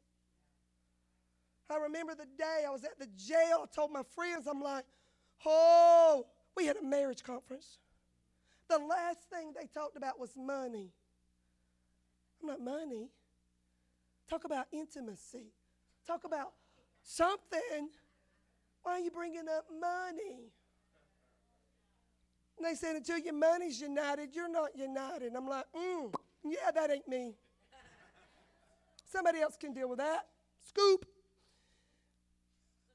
I 1.70 1.76
remember 1.76 2.14
the 2.14 2.26
day 2.36 2.64
I 2.66 2.70
was 2.70 2.84
at 2.84 2.98
the 2.98 3.06
jail. 3.16 3.62
I 3.62 3.66
told 3.74 3.92
my 3.92 4.02
friends, 4.14 4.46
I'm 4.46 4.60
like, 4.60 4.84
oh, 5.46 6.26
we 6.56 6.66
had 6.66 6.76
a 6.76 6.82
marriage 6.82 7.22
conference. 7.22 7.78
The 8.68 8.78
last 8.78 9.20
thing 9.32 9.52
they 9.58 9.66
talked 9.66 9.96
about 9.96 10.18
was 10.18 10.32
money. 10.36 10.90
I'm 12.42 12.48
not 12.48 12.60
money. 12.60 13.08
Talk 14.28 14.44
about 14.44 14.66
intimacy. 14.72 15.52
Talk 16.06 16.24
about 16.24 16.52
something. 17.02 17.90
Why 18.82 18.92
are 18.92 19.00
you 19.00 19.10
bringing 19.10 19.48
up 19.48 19.66
money? 19.80 20.50
And 22.56 22.66
they 22.66 22.74
said, 22.74 22.96
until 22.96 23.18
your 23.18 23.34
money's 23.34 23.80
united, 23.80 24.34
you're 24.34 24.50
not 24.50 24.76
united. 24.76 25.34
I'm 25.36 25.48
like, 25.48 25.66
mm, 25.76 26.12
yeah, 26.44 26.70
that 26.74 26.90
ain't 26.90 27.08
me. 27.08 27.34
Somebody 29.10 29.40
else 29.40 29.56
can 29.56 29.72
deal 29.72 29.88
with 29.88 29.98
that. 29.98 30.26
Scoop. 30.68 31.06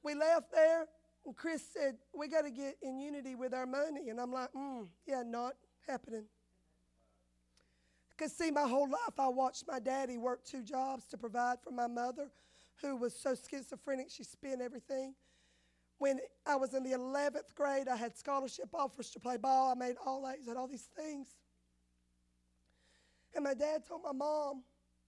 We 0.05 0.13
left 0.13 0.51
there, 0.51 0.85
and 1.25 1.35
Chris 1.35 1.63
said, 1.73 1.95
We 2.13 2.27
got 2.27 2.43
to 2.43 2.51
get 2.51 2.77
in 2.83 2.99
unity 2.99 3.33
with 3.33 3.55
our 3.55 3.65
money. 3.65 4.09
And 4.09 4.21
I'm 4.21 4.31
like, 4.31 4.53
mm, 4.53 4.85
yeah, 5.07 5.23
not 5.25 5.53
happening. 5.87 6.25
Because, 8.11 8.31
see, 8.31 8.51
my 8.51 8.67
whole 8.67 8.87
life 8.87 9.19
I 9.19 9.27
watched 9.29 9.63
my 9.67 9.79
daddy 9.79 10.17
work 10.17 10.45
two 10.45 10.61
jobs 10.61 11.07
to 11.07 11.17
provide 11.17 11.57
for 11.63 11.71
my 11.71 11.87
mother, 11.87 12.29
who 12.83 12.95
was 12.95 13.15
so 13.15 13.35
schizophrenic 13.49 14.11
she 14.11 14.23
spent 14.23 14.61
everything. 14.61 15.15
When 15.97 16.19
I 16.45 16.55
was 16.55 16.75
in 16.75 16.83
the 16.83 16.91
11th 16.91 17.55
grade, 17.55 17.87
I 17.87 17.95
had 17.95 18.15
scholarship 18.15 18.69
offers 18.75 19.09
to 19.11 19.19
play 19.19 19.37
ball. 19.37 19.71
I 19.71 19.73
made 19.73 19.95
all 20.05 20.29
A's, 20.29 20.47
had 20.47 20.55
all 20.55 20.67
these 20.67 20.87
things. 20.95 21.29
And 23.33 23.43
my 23.43 23.55
dad 23.55 23.85
told 23.87 24.03
my 24.03 24.11
mom, 24.11 24.61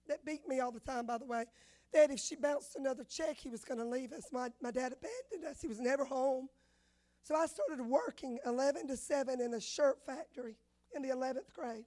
that 0.08 0.24
beat 0.24 0.48
me 0.48 0.58
all 0.58 0.72
the 0.72 0.80
time, 0.80 1.06
by 1.06 1.18
the 1.18 1.26
way, 1.26 1.44
that 1.92 2.10
if 2.10 2.18
she 2.20 2.36
bounced 2.36 2.76
another 2.76 3.04
check, 3.04 3.36
he 3.38 3.48
was 3.48 3.64
going 3.64 3.78
to 3.78 3.86
leave 3.86 4.12
us. 4.12 4.26
My, 4.32 4.50
my 4.60 4.70
dad 4.70 4.92
abandoned 4.92 5.50
us, 5.50 5.60
he 5.60 5.68
was 5.68 5.80
never 5.80 6.04
home. 6.04 6.48
So 7.22 7.34
I 7.34 7.46
started 7.46 7.80
working 7.84 8.38
11 8.46 8.88
to 8.88 8.96
7 8.96 9.40
in 9.40 9.54
a 9.54 9.60
shirt 9.60 9.98
factory 10.06 10.56
in 10.94 11.02
the 11.02 11.08
11th 11.08 11.52
grade 11.54 11.84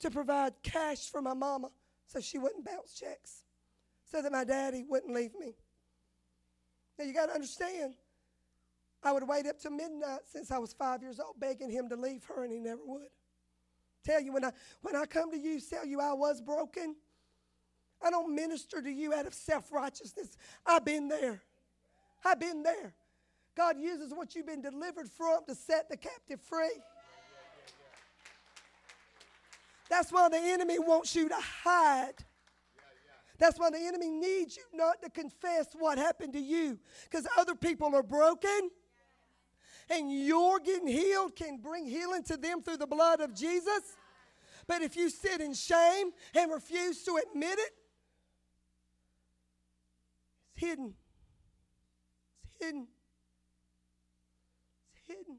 to 0.00 0.10
provide 0.10 0.52
cash 0.62 1.10
for 1.10 1.22
my 1.22 1.34
mama 1.34 1.68
so 2.06 2.20
she 2.20 2.38
wouldn't 2.38 2.64
bounce 2.64 2.94
checks, 2.94 3.42
so 4.04 4.20
that 4.20 4.30
my 4.30 4.44
daddy 4.44 4.84
wouldn't 4.86 5.14
leave 5.14 5.32
me. 5.38 5.54
Now 6.98 7.04
you 7.04 7.14
got 7.14 7.26
to 7.26 7.32
understand, 7.32 7.94
I 9.02 9.12
would 9.12 9.26
wait 9.26 9.46
up 9.46 9.58
to 9.60 9.70
midnight 9.70 10.20
since 10.26 10.50
I 10.50 10.58
was 10.58 10.72
five 10.72 11.02
years 11.02 11.18
old 11.18 11.40
begging 11.40 11.70
him 11.70 11.88
to 11.88 11.96
leave 11.96 12.24
her, 12.24 12.44
and 12.44 12.52
he 12.52 12.58
never 12.58 12.82
would. 12.84 13.08
Tell 14.04 14.20
you 14.20 14.32
when 14.32 14.44
I 14.44 14.50
when 14.80 14.96
I 14.96 15.06
come 15.06 15.30
to 15.30 15.38
you, 15.38 15.60
tell 15.60 15.86
you 15.86 16.00
I 16.00 16.12
was 16.12 16.40
broken. 16.40 16.96
I 18.04 18.10
don't 18.10 18.34
minister 18.34 18.82
to 18.82 18.90
you 18.90 19.14
out 19.14 19.26
of 19.26 19.34
self 19.34 19.72
righteousness. 19.72 20.36
I've 20.66 20.84
been 20.84 21.08
there. 21.08 21.42
I've 22.24 22.40
been 22.40 22.62
there. 22.62 22.94
God 23.56 23.78
uses 23.78 24.12
what 24.12 24.34
you've 24.34 24.46
been 24.46 24.62
delivered 24.62 25.08
from 25.10 25.40
to 25.46 25.54
set 25.54 25.88
the 25.88 25.96
captive 25.96 26.40
free. 26.40 26.80
That's 29.90 30.10
why 30.10 30.28
the 30.30 30.38
enemy 30.38 30.78
wants 30.78 31.14
you 31.14 31.28
to 31.28 31.36
hide. 31.36 32.14
That's 33.38 33.58
why 33.58 33.70
the 33.70 33.78
enemy 33.78 34.08
needs 34.08 34.56
you 34.56 34.62
not 34.72 35.02
to 35.02 35.10
confess 35.10 35.66
what 35.78 35.98
happened 35.98 36.32
to 36.34 36.40
you 36.40 36.78
because 37.10 37.26
other 37.36 37.54
people 37.54 37.94
are 37.94 38.02
broken 38.02 38.70
and 39.90 40.10
you're 40.10 40.60
getting 40.60 40.86
healed 40.86 41.36
can 41.36 41.58
bring 41.58 41.86
healing 41.86 42.22
to 42.24 42.36
them 42.36 42.62
through 42.62 42.76
the 42.78 42.86
blood 42.86 43.20
of 43.20 43.34
Jesus. 43.34 43.96
But 44.66 44.82
if 44.82 44.96
you 44.96 45.10
sit 45.10 45.40
in 45.40 45.54
shame 45.54 46.10
and 46.36 46.52
refuse 46.52 47.02
to 47.02 47.18
admit 47.28 47.58
it, 47.58 47.72
hidden. 50.62 50.94
It's 52.44 52.64
hidden. 52.64 52.86
It's 54.94 55.06
hidden. 55.08 55.38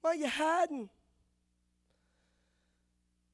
Why 0.00 0.10
are 0.10 0.14
you 0.14 0.28
hiding? 0.28 0.88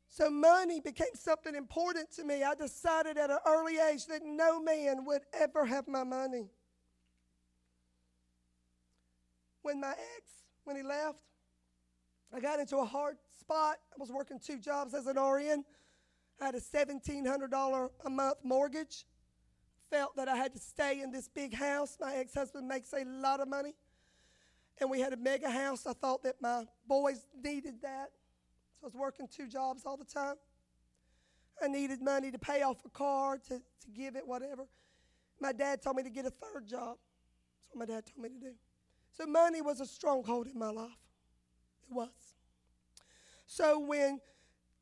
So 0.09 0.31
money 0.31 0.81
became 0.81 1.15
something 1.15 1.55
important 1.55 2.11
to 2.13 2.25
me. 2.25 2.43
I 2.43 2.55
decided 2.55 3.19
at 3.19 3.29
an 3.29 3.39
early 3.47 3.75
age 3.79 4.07
that 4.07 4.23
no 4.25 4.63
man 4.63 5.05
would 5.05 5.21
ever 5.39 5.67
have 5.67 5.87
my 5.87 6.05
money. 6.05 6.49
When 9.61 9.79
my 9.79 9.91
ex, 9.91 10.31
when 10.65 10.77
he 10.77 10.83
left, 10.83 11.19
I 12.33 12.41
got 12.41 12.61
into 12.61 12.79
a 12.79 12.85
hard 12.85 13.19
spot. 13.39 13.77
I 13.93 13.97
was 13.99 14.11
working 14.11 14.41
two 14.41 14.59
jobs 14.59 14.95
as 14.95 15.07
an 15.07 15.17
RN. 15.19 15.65
I 16.41 16.47
had 16.47 16.55
a 16.55 16.61
$1,700 16.61 17.91
a 18.05 18.11
month 18.11 18.39
mortgage. 18.43 19.05
Felt 19.91 20.17
that 20.17 20.29
I 20.29 20.37
had 20.37 20.53
to 20.53 20.59
stay 20.59 21.01
in 21.01 21.13
this 21.13 21.29
big 21.29 21.55
house. 21.55 21.97
My 22.01 22.15
ex 22.17 22.35
husband 22.35 22.67
makes 22.67 22.93
a 22.93 23.05
lot 23.05 23.41
of 23.41 23.49
money. 23.49 23.75
And 24.81 24.91
we 24.91 25.01
had 25.01 25.13
a 25.13 25.17
mega 25.17 25.49
house. 25.49 25.87
I 25.87 25.93
thought 25.93 26.23
that 26.25 26.37
my 26.41 26.65
boys 26.87 27.25
needed 27.43 27.81
that. 27.83 28.11
So 28.81 28.85
I 28.85 28.87
was 28.87 28.95
working 28.95 29.29
two 29.29 29.47
jobs 29.47 29.87
all 29.87 29.97
the 29.97 30.05
time. 30.05 30.35
I 31.63 31.69
needed 31.69 32.03
money 32.03 32.31
to 32.31 32.39
pay 32.39 32.63
off 32.63 32.85
a 32.85 32.91
car, 32.91 33.39
to, 33.49 33.59
to 33.59 33.91
give 33.95 34.17
it, 34.17 34.27
whatever. 34.27 34.67
My 35.41 35.53
dad 35.53 35.81
told 35.81 35.97
me 35.97 36.03
to 36.03 36.11
get 36.11 36.27
a 36.27 36.31
third 36.31 36.67
job. 36.67 36.97
That's 36.99 37.75
what 37.75 37.89
my 37.89 37.95
dad 37.95 38.05
told 38.07 38.23
me 38.23 38.29
to 38.29 38.45
do. 38.45 38.55
So 39.17 39.25
money 39.25 39.63
was 39.63 39.81
a 39.81 39.87
stronghold 39.87 40.49
in 40.49 40.59
my 40.59 40.71
life. 40.71 40.91
It 41.89 41.95
was. 41.95 42.11
So 43.47 43.79
when 43.79 44.21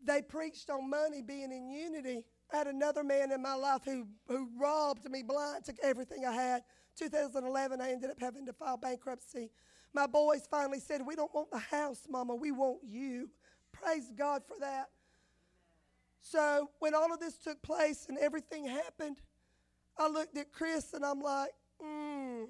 they 0.06 0.22
preached 0.22 0.70
on 0.70 0.88
money 0.88 1.22
being 1.22 1.52
in 1.52 1.70
unity, 1.70 2.24
I 2.52 2.58
had 2.58 2.66
another 2.66 3.02
man 3.02 3.32
in 3.32 3.42
my 3.42 3.54
life 3.54 3.82
who, 3.84 4.06
who 4.28 4.48
robbed 4.58 5.08
me 5.10 5.22
blind, 5.22 5.64
took 5.64 5.76
everything 5.82 6.24
I 6.26 6.32
had. 6.32 6.62
2011, 6.96 7.80
I 7.80 7.90
ended 7.90 8.10
up 8.10 8.20
having 8.20 8.46
to 8.46 8.52
file 8.52 8.76
bankruptcy. 8.76 9.50
My 9.92 10.06
boys 10.06 10.46
finally 10.50 10.80
said, 10.80 11.02
We 11.06 11.16
don't 11.16 11.34
want 11.34 11.50
the 11.50 11.58
house, 11.58 12.06
Mama. 12.08 12.34
We 12.34 12.52
want 12.52 12.78
you. 12.84 13.30
Praise 13.72 14.12
God 14.16 14.42
for 14.46 14.56
that. 14.60 14.88
So 16.20 16.70
when 16.78 16.94
all 16.94 17.12
of 17.12 17.20
this 17.20 17.36
took 17.36 17.60
place 17.62 18.06
and 18.08 18.18
everything 18.18 18.66
happened, 18.66 19.18
I 19.98 20.08
looked 20.08 20.36
at 20.36 20.52
Chris 20.52 20.94
and 20.94 21.04
I'm 21.04 21.20
like, 21.20 21.50
mm, 21.82 22.46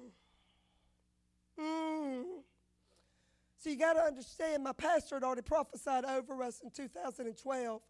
mm. 1.59 2.23
So 3.57 3.69
you 3.69 3.77
got 3.77 3.93
to 3.93 4.01
understand, 4.01 4.63
my 4.63 4.73
pastor 4.73 5.15
had 5.15 5.23
already 5.23 5.41
prophesied 5.41 6.05
over 6.05 6.43
us 6.43 6.61
in 6.63 6.69
2012 6.71 7.81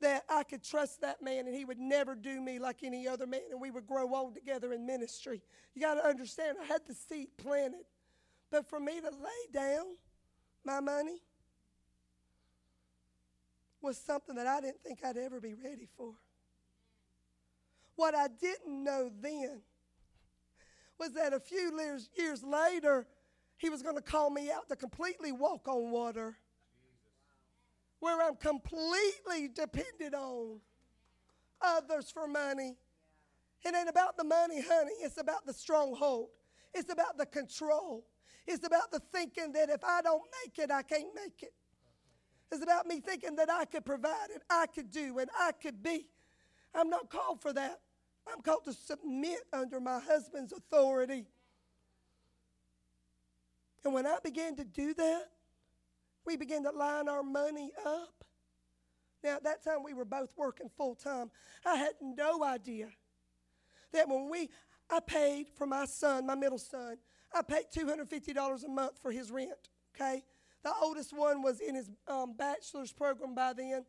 that 0.00 0.24
I 0.28 0.42
could 0.42 0.62
trust 0.62 1.02
that 1.02 1.22
man 1.22 1.46
and 1.46 1.54
he 1.54 1.64
would 1.64 1.78
never 1.78 2.14
do 2.14 2.40
me 2.40 2.58
like 2.58 2.82
any 2.82 3.06
other 3.06 3.26
man 3.26 3.42
and 3.50 3.60
we 3.60 3.70
would 3.70 3.86
grow 3.86 4.14
old 4.14 4.34
together 4.34 4.72
in 4.72 4.86
ministry. 4.86 5.42
You 5.74 5.82
got 5.82 5.94
to 5.94 6.06
understand, 6.06 6.56
I 6.60 6.64
had 6.64 6.86
the 6.86 6.94
seed 6.94 7.28
planted. 7.36 7.84
But 8.50 8.68
for 8.68 8.80
me 8.80 9.00
to 9.00 9.10
lay 9.10 9.52
down 9.52 9.84
my 10.64 10.80
money 10.80 11.22
was 13.80 13.96
something 13.96 14.34
that 14.36 14.46
I 14.46 14.60
didn't 14.60 14.82
think 14.82 15.04
I'd 15.04 15.16
ever 15.16 15.40
be 15.40 15.54
ready 15.54 15.88
for. 15.96 16.14
What 17.96 18.14
I 18.14 18.28
didn't 18.28 18.82
know 18.82 19.10
then 19.20 19.60
was 20.98 21.12
that 21.12 21.32
a 21.32 21.40
few 21.40 21.78
years, 21.78 22.10
years 22.16 22.42
later, 22.42 23.06
he 23.60 23.68
was 23.68 23.82
going 23.82 23.96
to 23.96 24.02
call 24.02 24.30
me 24.30 24.50
out 24.50 24.68
to 24.70 24.76
completely 24.76 25.32
walk 25.32 25.68
on 25.68 25.90
water 25.90 26.38
where 27.98 28.26
I'm 28.26 28.36
completely 28.36 29.48
dependent 29.54 30.14
on 30.14 30.60
others 31.60 32.10
for 32.10 32.26
money. 32.26 32.78
It 33.62 33.74
ain't 33.74 33.90
about 33.90 34.16
the 34.16 34.24
money, 34.24 34.62
honey. 34.66 34.92
It's 35.02 35.18
about 35.18 35.44
the 35.44 35.52
stronghold. 35.52 36.28
It's 36.72 36.90
about 36.90 37.18
the 37.18 37.26
control. 37.26 38.06
It's 38.46 38.66
about 38.66 38.90
the 38.90 39.00
thinking 39.12 39.52
that 39.52 39.68
if 39.68 39.84
I 39.84 40.00
don't 40.00 40.22
make 40.42 40.58
it, 40.58 40.70
I 40.70 40.80
can't 40.80 41.14
make 41.14 41.42
it. 41.42 41.52
It's 42.50 42.62
about 42.62 42.86
me 42.86 43.00
thinking 43.00 43.36
that 43.36 43.50
I 43.50 43.66
could 43.66 43.84
provide 43.84 44.30
and 44.32 44.42
I 44.48 44.68
could 44.74 44.90
do 44.90 45.18
and 45.18 45.28
I 45.38 45.52
could 45.52 45.82
be. 45.82 46.08
I'm 46.74 46.88
not 46.88 47.10
called 47.10 47.42
for 47.42 47.52
that. 47.52 47.80
I'm 48.26 48.40
called 48.40 48.64
to 48.64 48.72
submit 48.72 49.40
under 49.52 49.80
my 49.80 50.00
husband's 50.00 50.54
authority. 50.54 51.26
And 53.84 53.94
when 53.94 54.06
I 54.06 54.18
began 54.22 54.56
to 54.56 54.64
do 54.64 54.94
that, 54.94 55.24
we 56.26 56.36
began 56.36 56.62
to 56.64 56.70
line 56.70 57.08
our 57.08 57.22
money 57.22 57.72
up. 57.84 58.24
Now, 59.22 59.36
at 59.36 59.44
that 59.44 59.64
time, 59.64 59.82
we 59.84 59.94
were 59.94 60.04
both 60.04 60.30
working 60.36 60.70
full 60.76 60.94
time. 60.94 61.30
I 61.64 61.76
had 61.76 61.92
no 62.00 62.42
idea 62.44 62.88
that 63.92 64.08
when 64.08 64.30
we, 64.30 64.48
I 64.90 65.00
paid 65.00 65.48
for 65.54 65.66
my 65.66 65.84
son, 65.84 66.26
my 66.26 66.34
middle 66.34 66.58
son, 66.58 66.96
I 67.34 67.42
paid 67.42 67.64
$250 67.74 68.64
a 68.64 68.68
month 68.68 68.98
for 69.00 69.12
his 69.12 69.30
rent, 69.30 69.68
okay? 69.94 70.24
The 70.62 70.72
oldest 70.82 71.16
one 71.16 71.42
was 71.42 71.60
in 71.60 71.74
his 71.74 71.90
um, 72.08 72.34
bachelor's 72.36 72.92
program 72.92 73.34
by 73.34 73.52
then. 73.52 73.84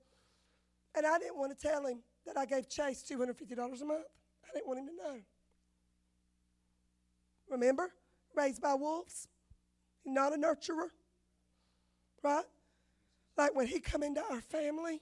And 0.96 1.06
I 1.06 1.18
didn't 1.18 1.38
want 1.38 1.58
to 1.58 1.68
tell 1.68 1.86
him 1.86 2.02
that 2.26 2.38
I 2.38 2.46
gave 2.46 2.70
Chase 2.70 3.04
$250 3.10 3.52
a 3.52 3.86
month. 3.86 4.06
I 4.44 4.54
didn't 4.54 4.68
want 4.68 4.80
him 4.80 4.88
to 4.88 4.96
know. 4.96 5.20
Remember? 7.50 7.92
Raised 8.36 8.62
by 8.62 8.74
wolves. 8.74 9.28
Not 10.06 10.34
a 10.34 10.38
nurturer. 10.38 10.90
Right? 12.24 12.46
Like 13.38 13.56
when 13.56 13.68
he 13.68 13.80
come 13.80 14.04
into 14.04 14.22
our 14.32 14.42
family, 14.42 15.02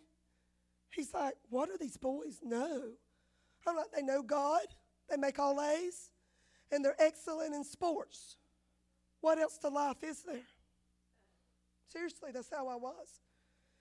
he's 0.91 1.13
like, 1.13 1.35
what 1.49 1.69
do 1.69 1.77
these 1.79 1.97
boys 1.97 2.39
know? 2.43 2.83
I'm 3.67 3.75
like, 3.75 3.91
they 3.95 4.01
know 4.01 4.21
God. 4.21 4.65
They 5.09 5.17
make 5.17 5.39
all 5.39 5.61
A's. 5.61 6.11
And 6.71 6.85
they're 6.85 6.95
excellent 6.99 7.55
in 7.55 7.63
sports. 7.63 8.37
What 9.21 9.39
else 9.39 9.57
to 9.59 9.69
life 9.69 10.03
is 10.03 10.23
there? 10.23 10.47
Seriously, 11.91 12.29
that's 12.31 12.49
how 12.49 12.67
I 12.67 12.75
was. 12.75 13.21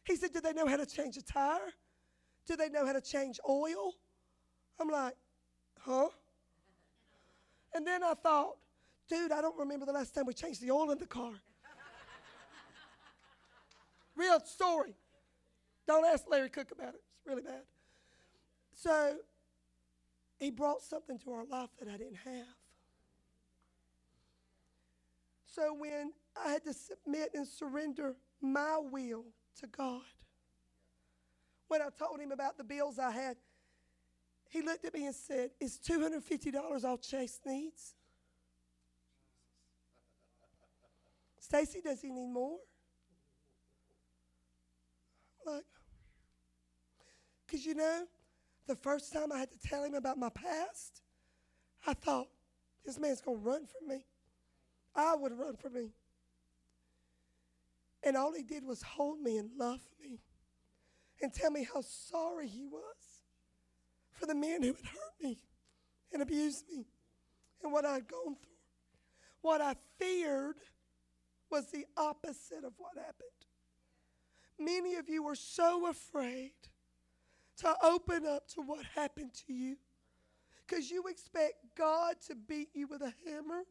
He 0.05 0.17
said, 0.17 0.33
Do 0.33 0.41
they 0.41 0.55
know 0.55 0.67
how 0.67 0.77
to 0.79 0.87
change 0.87 1.17
a 1.19 1.23
tire? 1.23 1.59
Do 2.47 2.57
they 2.57 2.71
know 2.71 2.87
how 2.87 2.95
to 2.95 3.01
change 3.01 3.39
oil? 3.49 3.93
I'm 4.81 4.89
like, 4.89 5.15
Huh? 5.81 6.09
And 7.75 7.87
then 7.87 8.03
I 8.03 8.15
thought, 8.15 8.57
Dude, 9.09 9.33
I 9.33 9.41
don't 9.41 9.59
remember 9.59 9.87
the 9.87 9.93
last 9.93 10.15
time 10.15 10.27
we 10.27 10.35
changed 10.35 10.61
the 10.61 10.71
oil 10.71 10.91
in 10.91 10.99
the 10.99 11.07
car. 11.07 11.33
Real 14.15 14.41
story. 14.41 14.95
Don't 15.87 16.05
ask 16.05 16.25
Larry 16.29 16.51
Cook 16.51 16.71
about 16.73 16.95
it. 16.95 17.03
It's 17.17 17.27
really 17.27 17.43
bad. 17.43 17.63
So 18.75 19.17
he 20.39 20.51
brought 20.51 20.83
something 20.83 21.19
to 21.21 21.33
our 21.33 21.45
life 21.45 21.71
that 21.79 21.89
I 21.89 21.97
didn't 21.97 22.19
have. 22.25 22.47
So 25.47 25.75
when 25.75 26.13
I 26.45 26.51
had 26.51 26.65
to 26.65 26.75
submit 26.75 27.31
and 27.35 27.47
surrender 27.47 28.15
my 28.41 28.79
will 28.79 29.25
to 29.61 29.67
God, 29.67 30.03
when 31.69 31.83
I 31.83 31.89
told 31.99 32.21
him 32.21 32.33
about 32.33 32.59
the 32.59 32.65
bills 32.65 32.99
I 32.99 33.11
had, 33.11 33.37
he 34.49 34.63
looked 34.63 34.85
at 34.85 34.95
me 34.95 35.07
and 35.07 35.15
said, 35.15 35.51
Is 35.61 35.79
$250 35.79 36.85
all 36.85 36.99
Chase 36.99 37.41
needs? 37.45 37.95
Stacy, 41.49 41.81
does 41.81 42.03
he 42.03 42.11
need 42.11 42.29
more? 42.31 42.59
Like, 45.47 45.65
because 47.47 47.65
you 47.65 47.75
know, 47.75 48.05
the 48.67 48.77
first 48.77 49.15
time 49.15 49.33
I 49.33 49.39
had 49.39 49.51
to 49.51 49.59
tell 49.67 49.83
him 49.83 49.95
about 49.95 50.19
my 50.19 50.29
past, 50.29 51.01
I 51.87 51.95
thought, 51.95 52.29
this 52.85 52.99
man's 53.01 53.23
going 53.23 53.39
to 53.39 53.43
run 53.43 53.67
from 53.67 53.89
me. 53.89 54.05
I 54.95 55.15
would 55.15 55.33
run 55.33 55.57
from 55.57 55.73
me. 55.73 55.95
And 58.03 58.15
all 58.15 58.35
he 58.35 58.43
did 58.43 58.63
was 58.63 58.83
hold 58.83 59.23
me 59.23 59.39
and 59.39 59.49
love 59.57 59.81
me 60.03 60.21
and 61.23 61.33
tell 61.33 61.51
me 61.51 61.67
how 61.73 61.81
sorry 61.81 62.47
he 62.47 62.67
was 62.67 63.23
for 64.13 64.27
the 64.27 64.35
men 64.35 64.63
who 64.63 64.75
had 64.75 64.85
hurt 64.85 65.15
me 65.23 65.39
and 66.13 66.21
abused 66.21 66.67
me 66.69 66.85
and 67.63 67.73
what 67.73 67.87
I'd 67.87 68.07
gone 68.07 68.37
through. 68.37 68.53
What 69.41 69.63
I 69.63 69.77
feared 69.99 70.57
was 71.51 71.71
the 71.71 71.87
opposite 71.97 72.65
of 72.65 72.73
what 72.79 72.97
happened. 72.97 73.29
Many 74.59 74.97
of 74.97 75.09
you 75.09 75.23
were 75.23 75.37
so 75.37 75.89
afraid 75.89 76.53
to 77.59 77.75
open 77.83 78.27
up 78.27 78.49
to 78.49 78.61
what 78.61 78.85
happened 78.95 79.33
to 79.47 79.53
you 79.53 79.77
because 80.67 80.91
you 80.91 81.05
expect 81.09 81.55
God 81.77 82.17
to 82.27 82.35
beat 82.35 82.69
you 82.75 82.87
with 82.87 83.03
a 83.03 83.13
hammer 83.27 83.63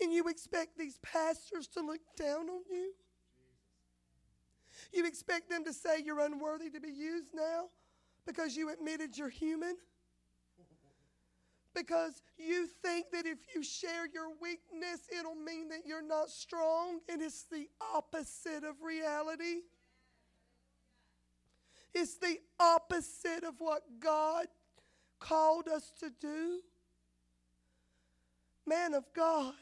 and 0.00 0.12
you 0.12 0.28
expect 0.28 0.78
these 0.78 0.98
pastors 1.02 1.66
to 1.68 1.80
look 1.80 2.00
down 2.16 2.48
on 2.48 2.62
you. 2.70 2.92
You 4.92 5.06
expect 5.06 5.50
them 5.50 5.64
to 5.64 5.72
say 5.72 6.02
you're 6.04 6.20
unworthy 6.20 6.70
to 6.70 6.80
be 6.80 6.90
used 6.90 7.34
now 7.34 7.66
because 8.26 8.56
you 8.56 8.70
admitted 8.70 9.16
you're 9.16 9.28
human. 9.28 9.76
Because 11.74 12.22
you 12.36 12.66
think 12.82 13.06
that 13.12 13.26
if 13.26 13.38
you 13.54 13.62
share 13.62 14.06
your 14.06 14.28
weakness, 14.40 15.00
it'll 15.18 15.34
mean 15.34 15.68
that 15.70 15.86
you're 15.86 16.06
not 16.06 16.30
strong, 16.30 17.00
and 17.08 17.22
it's 17.22 17.44
the 17.44 17.68
opposite 17.94 18.62
of 18.64 18.82
reality. 18.82 19.62
It's 21.94 22.16
the 22.16 22.38
opposite 22.60 23.44
of 23.44 23.54
what 23.58 23.82
God 24.00 24.46
called 25.18 25.68
us 25.68 25.92
to 26.00 26.10
do. 26.20 26.60
Man 28.66 28.94
of 28.94 29.04
God, 29.14 29.54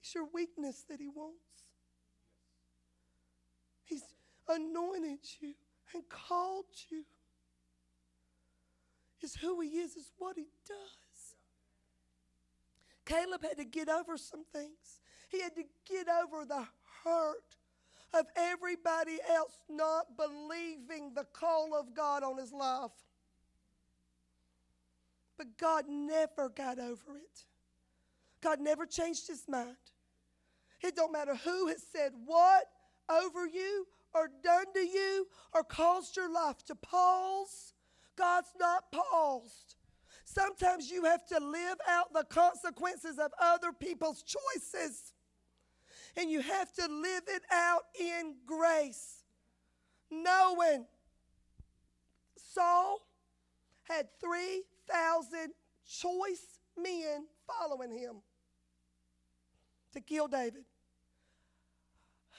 it's 0.00 0.14
your 0.14 0.26
weakness 0.32 0.84
that 0.88 1.00
He 1.00 1.08
wants. 1.08 1.38
He's 3.84 4.04
anointed 4.48 5.20
you 5.40 5.54
and 5.94 6.02
called 6.08 6.66
you. 6.90 7.04
It's 9.20 9.36
who 9.36 9.60
He 9.60 9.68
is, 9.68 9.96
it's 9.96 10.12
what 10.18 10.36
He 10.36 10.46
does. 10.66 11.05
Caleb 13.06 13.42
had 13.42 13.56
to 13.56 13.64
get 13.64 13.88
over 13.88 14.18
some 14.18 14.44
things. 14.52 15.00
He 15.30 15.40
had 15.40 15.54
to 15.54 15.62
get 15.88 16.06
over 16.08 16.44
the 16.44 16.66
hurt 17.04 17.56
of 18.12 18.26
everybody 18.36 19.18
else 19.32 19.62
not 19.70 20.16
believing 20.16 21.14
the 21.14 21.24
call 21.32 21.74
of 21.74 21.94
God 21.94 22.22
on 22.22 22.36
his 22.38 22.52
life. 22.52 22.90
But 25.38 25.56
God 25.56 25.84
never 25.88 26.48
got 26.48 26.78
over 26.78 27.16
it. 27.16 27.44
God 28.40 28.60
never 28.60 28.86
changed 28.86 29.28
his 29.28 29.44
mind. 29.48 29.76
It 30.82 30.96
don't 30.96 31.12
matter 31.12 31.34
who 31.34 31.68
has 31.68 31.82
said 31.82 32.12
what 32.24 32.64
over 33.08 33.46
you 33.46 33.86
or 34.14 34.30
done 34.42 34.66
to 34.74 34.80
you 34.80 35.26
or 35.54 35.62
caused 35.62 36.16
your 36.16 36.32
life 36.32 36.64
to 36.66 36.74
pause. 36.74 37.74
God's 38.16 38.52
not 38.58 38.90
paused. 38.92 39.75
Sometimes 40.28 40.90
you 40.90 41.04
have 41.04 41.24
to 41.26 41.38
live 41.38 41.78
out 41.88 42.12
the 42.12 42.24
consequences 42.24 43.16
of 43.18 43.30
other 43.40 43.72
people's 43.72 44.24
choices. 44.24 45.12
And 46.16 46.28
you 46.28 46.40
have 46.40 46.72
to 46.74 46.88
live 46.88 47.22
it 47.28 47.42
out 47.50 47.82
in 47.98 48.34
grace. 48.44 49.22
Knowing 50.10 50.84
Saul 52.36 53.06
had 53.84 54.08
3,000 54.20 55.52
choice 55.88 56.58
men 56.76 57.26
following 57.46 57.96
him 57.96 58.16
to 59.92 60.00
kill 60.00 60.26
David. 60.26 60.64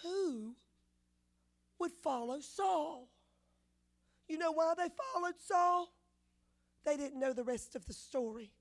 Who 0.04 0.56
would 1.80 1.92
follow 2.04 2.42
Saul? 2.42 3.08
You 4.28 4.38
know 4.38 4.52
why 4.52 4.74
they 4.78 4.90
followed 5.14 5.36
Saul? 5.40 5.94
They 6.86 6.98
didn't 6.98 7.20
know 7.20 7.34
the 7.34 7.44
rest 7.44 7.76
of 7.76 7.86
the 7.86 7.94
story. 7.94 8.52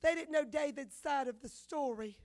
They 0.00 0.14
didn't 0.14 0.32
know 0.32 0.44
David's 0.44 0.94
side 0.94 1.28
of 1.28 1.40
the 1.40 1.48
story. 1.48 2.16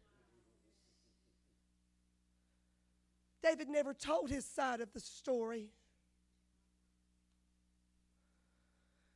David 3.41 3.67
never 3.67 3.93
told 3.93 4.29
his 4.29 4.45
side 4.45 4.79
of 4.79 4.93
the 4.93 4.99
story. 4.99 5.69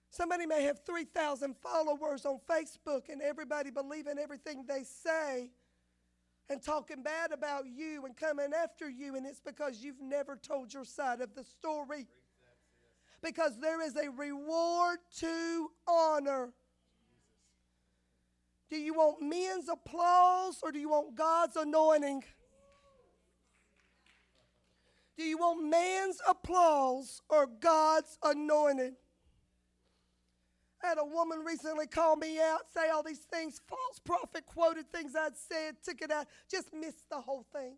Somebody 0.10 0.48
may 0.48 0.64
have 0.64 0.84
3,000 0.84 1.56
followers 1.58 2.26
on 2.26 2.40
Facebook 2.50 3.08
and 3.10 3.22
everybody 3.22 3.70
believing 3.70 4.18
everything 4.18 4.66
they 4.68 4.84
say 4.84 5.52
and 6.50 6.62
talking 6.62 7.04
bad 7.04 7.32
about 7.32 7.68
you 7.68 8.06
and 8.06 8.16
coming 8.16 8.52
after 8.54 8.90
you, 8.90 9.16
and 9.16 9.26
it's 9.26 9.40
because 9.40 9.84
you've 9.84 10.02
never 10.02 10.36
told 10.36 10.74
your 10.74 10.86
side 10.86 11.22
of 11.22 11.36
the 11.36 11.44
story. 11.44 12.08
Because 13.22 13.60
there 13.60 13.82
is 13.82 13.96
a 13.96 14.10
reward 14.10 15.00
to 15.20 15.72
honor. 15.88 16.54
Do 18.70 18.78
you 18.78 18.94
want 18.94 19.22
men's 19.22 19.70
applause 19.70 20.60
or 20.62 20.72
do 20.72 20.80
you 20.80 20.90
want 20.90 21.16
God's 21.16 21.56
anointing? 21.56 22.24
Do 25.18 25.24
you 25.24 25.38
want 25.38 25.68
man's 25.68 26.20
applause 26.30 27.22
or 27.30 27.48
God's 27.48 28.20
anointing? 28.22 28.96
I 30.84 30.88
had 30.88 31.00
a 31.00 31.06
woman 31.06 31.40
recently 31.44 31.88
call 31.88 32.16
me 32.18 32.40
out, 32.40 32.72
say 32.72 32.90
all 32.90 33.02
these 33.02 33.26
things, 33.32 33.60
false 33.68 34.00
prophet 34.04 34.46
quoted 34.46 34.92
things 34.92 35.16
I'd 35.16 35.36
said, 35.36 35.78
took 35.84 36.02
it 36.02 36.12
out, 36.12 36.28
just 36.52 36.72
missed 36.72 37.10
the 37.10 37.20
whole 37.20 37.46
thing. 37.52 37.78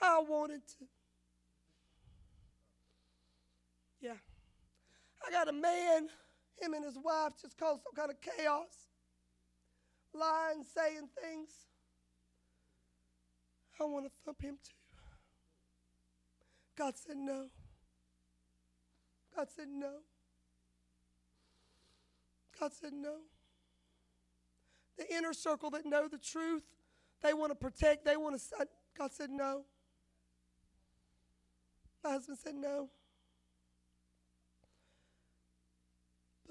I 0.00 0.20
wanted 0.20 0.62
to. 0.78 0.84
Yeah. 4.00 4.14
I 5.26 5.30
got 5.30 5.48
a 5.48 5.52
man, 5.52 6.08
him 6.60 6.74
and 6.74 6.84
his 6.84 6.98
wife 7.02 7.32
just 7.40 7.58
caused 7.58 7.82
some 7.82 7.94
kind 7.94 8.10
of 8.10 8.16
chaos, 8.20 8.88
lying, 10.14 10.64
saying 10.64 11.08
things. 11.22 11.50
I 13.80 13.84
want 13.84 14.04
to 14.04 14.10
thump 14.24 14.42
him 14.42 14.58
too. 14.62 14.74
God 16.76 16.96
said 16.96 17.16
no. 17.16 17.46
God 19.34 19.48
said 19.54 19.68
no. 19.68 20.00
God 22.60 22.72
said, 22.74 22.92
No. 22.92 23.14
The 24.98 25.16
inner 25.16 25.32
circle 25.32 25.70
that 25.70 25.86
know 25.86 26.08
the 26.08 26.18
truth, 26.18 26.62
they 27.22 27.32
want 27.32 27.52
to 27.52 27.54
protect, 27.54 28.04
they 28.04 28.18
want 28.18 28.38
to. 28.38 28.66
God 28.98 29.12
said, 29.12 29.30
No. 29.30 29.64
My 32.04 32.10
husband 32.10 32.38
said, 32.38 32.54
No. 32.54 32.90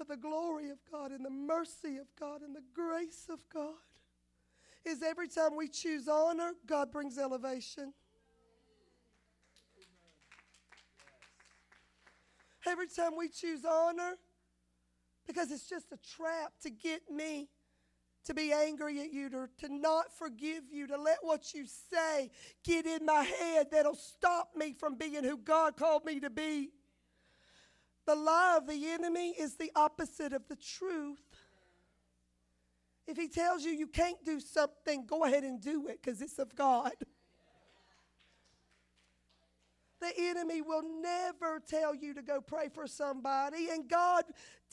The 0.08 0.16
glory 0.16 0.70
of 0.70 0.78
God 0.90 1.12
and 1.12 1.24
the 1.24 1.30
mercy 1.30 1.98
of 1.98 2.06
God 2.18 2.42
and 2.42 2.56
the 2.56 2.64
grace 2.74 3.26
of 3.30 3.44
God 3.52 3.74
is 4.84 5.02
every 5.02 5.28
time 5.28 5.56
we 5.56 5.68
choose 5.68 6.08
honor, 6.08 6.52
God 6.66 6.90
brings 6.90 7.16
elevation. 7.16 7.92
Every 12.66 12.88
time 12.88 13.12
we 13.16 13.28
choose 13.28 13.64
honor, 13.64 14.16
because 15.26 15.52
it's 15.52 15.68
just 15.68 15.92
a 15.92 15.98
trap 15.98 16.54
to 16.62 16.70
get 16.70 17.02
me 17.10 17.48
to 18.24 18.34
be 18.34 18.52
angry 18.52 19.00
at 19.00 19.12
you, 19.12 19.30
to, 19.30 19.48
to 19.58 19.68
not 19.72 20.06
forgive 20.18 20.64
you, 20.72 20.86
to 20.86 20.96
let 20.96 21.18
what 21.22 21.54
you 21.54 21.66
say 21.66 22.30
get 22.64 22.86
in 22.86 23.04
my 23.04 23.22
head 23.22 23.68
that'll 23.70 23.94
stop 23.94 24.50
me 24.56 24.72
from 24.72 24.96
being 24.96 25.24
who 25.24 25.36
God 25.36 25.76
called 25.76 26.04
me 26.04 26.20
to 26.20 26.30
be. 26.30 26.70
The 28.10 28.16
lie 28.16 28.56
of 28.56 28.66
the 28.66 28.88
enemy 28.88 29.36
is 29.38 29.54
the 29.54 29.70
opposite 29.76 30.32
of 30.32 30.42
the 30.48 30.56
truth. 30.56 31.22
If 33.06 33.16
he 33.16 33.28
tells 33.28 33.62
you 33.64 33.70
you 33.70 33.86
can't 33.86 34.16
do 34.24 34.40
something, 34.40 35.06
go 35.06 35.22
ahead 35.22 35.44
and 35.44 35.60
do 35.60 35.86
it 35.86 36.00
because 36.02 36.20
it's 36.20 36.40
of 36.40 36.56
God. 36.56 36.90
The 40.00 40.10
enemy 40.18 40.60
will 40.60 40.82
never 41.00 41.62
tell 41.64 41.94
you 41.94 42.12
to 42.14 42.22
go 42.22 42.40
pray 42.40 42.68
for 42.74 42.88
somebody, 42.88 43.68
and 43.70 43.88
God 43.88 44.24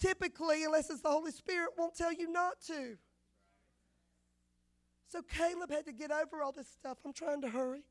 typically, 0.02 0.64
unless 0.64 0.90
it's 0.90 1.02
the 1.02 1.12
Holy 1.12 1.32
Spirit, 1.32 1.74
won't 1.78 1.96
tell 1.96 2.12
you 2.12 2.32
not 2.32 2.60
to. 2.66 2.98
So 5.10 5.22
Caleb 5.22 5.70
had 5.70 5.86
to 5.86 5.94
get 5.94 6.10
over 6.10 6.42
all 6.42 6.54
this 6.54 6.70
stuff. 6.70 6.98
I'm 7.06 7.14
trying 7.14 7.42
to 7.42 7.50
hurry. 7.50 7.84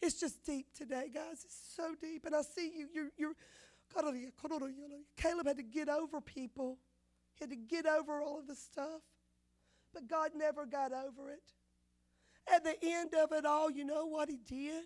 It's 0.00 0.20
just 0.20 0.44
deep 0.44 0.66
today, 0.72 1.10
guys. 1.12 1.42
It's 1.44 1.74
so 1.74 1.96
deep. 2.00 2.26
And 2.26 2.36
I 2.36 2.42
see 2.42 2.70
you, 2.76 2.86
you're, 2.94 3.10
you're 3.16 3.34
Caleb 3.94 5.46
had 5.46 5.56
to 5.56 5.62
get 5.62 5.88
over 5.88 6.20
people. 6.20 6.78
He 7.34 7.44
had 7.44 7.50
to 7.50 7.56
get 7.56 7.86
over 7.86 8.20
all 8.20 8.38
of 8.40 8.46
the 8.46 8.54
stuff. 8.54 9.02
But 9.92 10.06
God 10.08 10.32
never 10.36 10.66
got 10.66 10.92
over 10.92 11.30
it. 11.30 11.42
At 12.52 12.64
the 12.64 12.76
end 12.82 13.14
of 13.14 13.32
it 13.32 13.44
all, 13.44 13.70
you 13.70 13.84
know 13.84 14.06
what 14.06 14.28
he 14.28 14.38
did? 14.38 14.84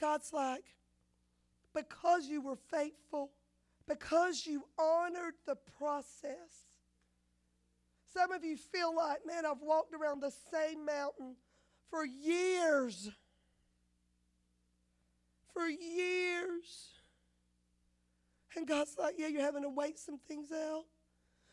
God's 0.00 0.32
like, 0.32 0.64
because 1.74 2.26
you 2.26 2.40
were 2.40 2.56
faithful, 2.70 3.30
because 3.86 4.46
you 4.46 4.64
honored 4.78 5.34
the 5.46 5.56
process. 5.78 6.68
Some 8.12 8.32
of 8.32 8.44
you 8.44 8.56
feel 8.56 8.94
like, 8.94 9.20
man, 9.26 9.46
I've 9.46 9.62
walked 9.62 9.94
around 9.94 10.20
the 10.20 10.32
same 10.52 10.84
mountain 10.84 11.36
for 11.88 12.04
years. 12.04 13.10
For 15.54 15.68
years. 15.68 16.90
And 18.56 18.66
God's 18.66 18.96
like, 18.98 19.14
yeah, 19.18 19.28
you're 19.28 19.42
having 19.42 19.62
to 19.62 19.68
wait 19.68 19.98
some 19.98 20.18
things 20.18 20.52
out. 20.52 20.84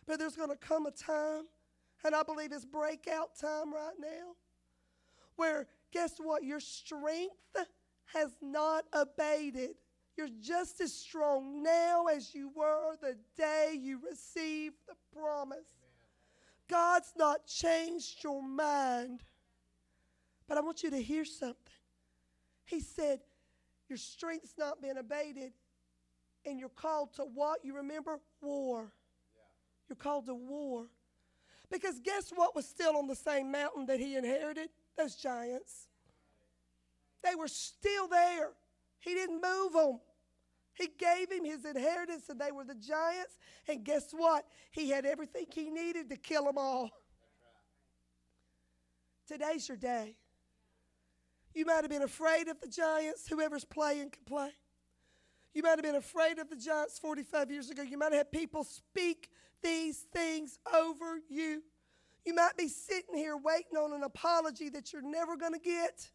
But 0.05 0.19
there's 0.19 0.35
going 0.35 0.49
to 0.49 0.57
come 0.57 0.85
a 0.85 0.91
time, 0.91 1.43
and 2.03 2.15
I 2.15 2.23
believe 2.23 2.51
it's 2.51 2.65
breakout 2.65 3.37
time 3.39 3.73
right 3.73 3.93
now, 3.99 4.35
where 5.35 5.67
guess 5.91 6.15
what? 6.17 6.43
Your 6.43 6.59
strength 6.59 7.35
has 8.13 8.31
not 8.41 8.85
abated. 8.91 9.71
You're 10.17 10.29
just 10.41 10.81
as 10.81 10.93
strong 10.93 11.63
now 11.63 12.07
as 12.07 12.33
you 12.33 12.51
were 12.55 12.95
the 13.01 13.15
day 13.37 13.77
you 13.79 14.01
received 14.09 14.75
the 14.87 14.95
promise. 15.17 15.77
God's 16.67 17.13
not 17.15 17.45
changed 17.47 18.23
your 18.23 18.43
mind. 18.43 19.21
But 20.47 20.57
I 20.57 20.61
want 20.61 20.83
you 20.83 20.89
to 20.89 21.01
hear 21.01 21.25
something. 21.25 21.55
He 22.65 22.79
said, 22.79 23.21
Your 23.87 23.97
strength's 23.97 24.55
not 24.57 24.81
been 24.81 24.97
abated, 24.97 25.53
and 26.45 26.59
you're 26.59 26.69
called 26.69 27.13
to 27.15 27.23
what? 27.23 27.63
You 27.63 27.75
remember? 27.75 28.19
War. 28.41 28.91
You're 29.87 29.95
called 29.95 30.27
to 30.27 30.35
war. 30.35 30.85
Because 31.71 31.99
guess 31.99 32.31
what 32.35 32.55
was 32.55 32.67
still 32.67 32.97
on 32.97 33.07
the 33.07 33.15
same 33.15 33.51
mountain 33.51 33.85
that 33.87 33.99
he 33.99 34.15
inherited? 34.15 34.69
Those 34.97 35.15
giants. 35.15 35.87
They 37.23 37.35
were 37.35 37.47
still 37.47 38.07
there. 38.07 38.49
He 38.99 39.13
didn't 39.13 39.41
move 39.41 39.73
them. 39.73 39.99
He 40.73 40.87
gave 40.97 41.31
him 41.31 41.43
his 41.43 41.65
inheritance, 41.65 42.29
and 42.29 42.39
they 42.39 42.51
were 42.51 42.63
the 42.63 42.75
giants. 42.75 43.37
And 43.67 43.83
guess 43.83 44.11
what? 44.11 44.45
He 44.71 44.89
had 44.89 45.05
everything 45.05 45.45
he 45.53 45.69
needed 45.69 46.09
to 46.09 46.15
kill 46.15 46.45
them 46.45 46.57
all. 46.57 46.89
Today's 49.27 49.67
your 49.67 49.77
day. 49.77 50.15
You 51.53 51.65
might 51.65 51.81
have 51.81 51.89
been 51.89 52.01
afraid 52.01 52.47
of 52.47 52.59
the 52.61 52.67
giants. 52.67 53.27
Whoever's 53.27 53.65
playing 53.65 54.11
can 54.11 54.23
play. 54.25 54.51
You 55.53 55.63
might 55.63 55.71
have 55.71 55.83
been 55.83 55.95
afraid 55.95 56.39
of 56.39 56.49
the 56.49 56.55
giants 56.55 56.99
45 56.99 57.51
years 57.51 57.69
ago. 57.69 57.81
You 57.81 57.97
might 57.97 58.13
have 58.13 58.25
had 58.25 58.31
people 58.31 58.63
speak 58.63 59.29
these 59.61 60.05
things 60.13 60.59
over 60.73 61.19
you. 61.29 61.63
You 62.25 62.35
might 62.35 62.55
be 62.57 62.67
sitting 62.67 63.15
here 63.15 63.35
waiting 63.35 63.77
on 63.77 63.93
an 63.93 64.03
apology 64.03 64.69
that 64.69 64.93
you're 64.93 65.01
never 65.01 65.35
going 65.35 65.53
to 65.53 65.59
get. 65.59 66.09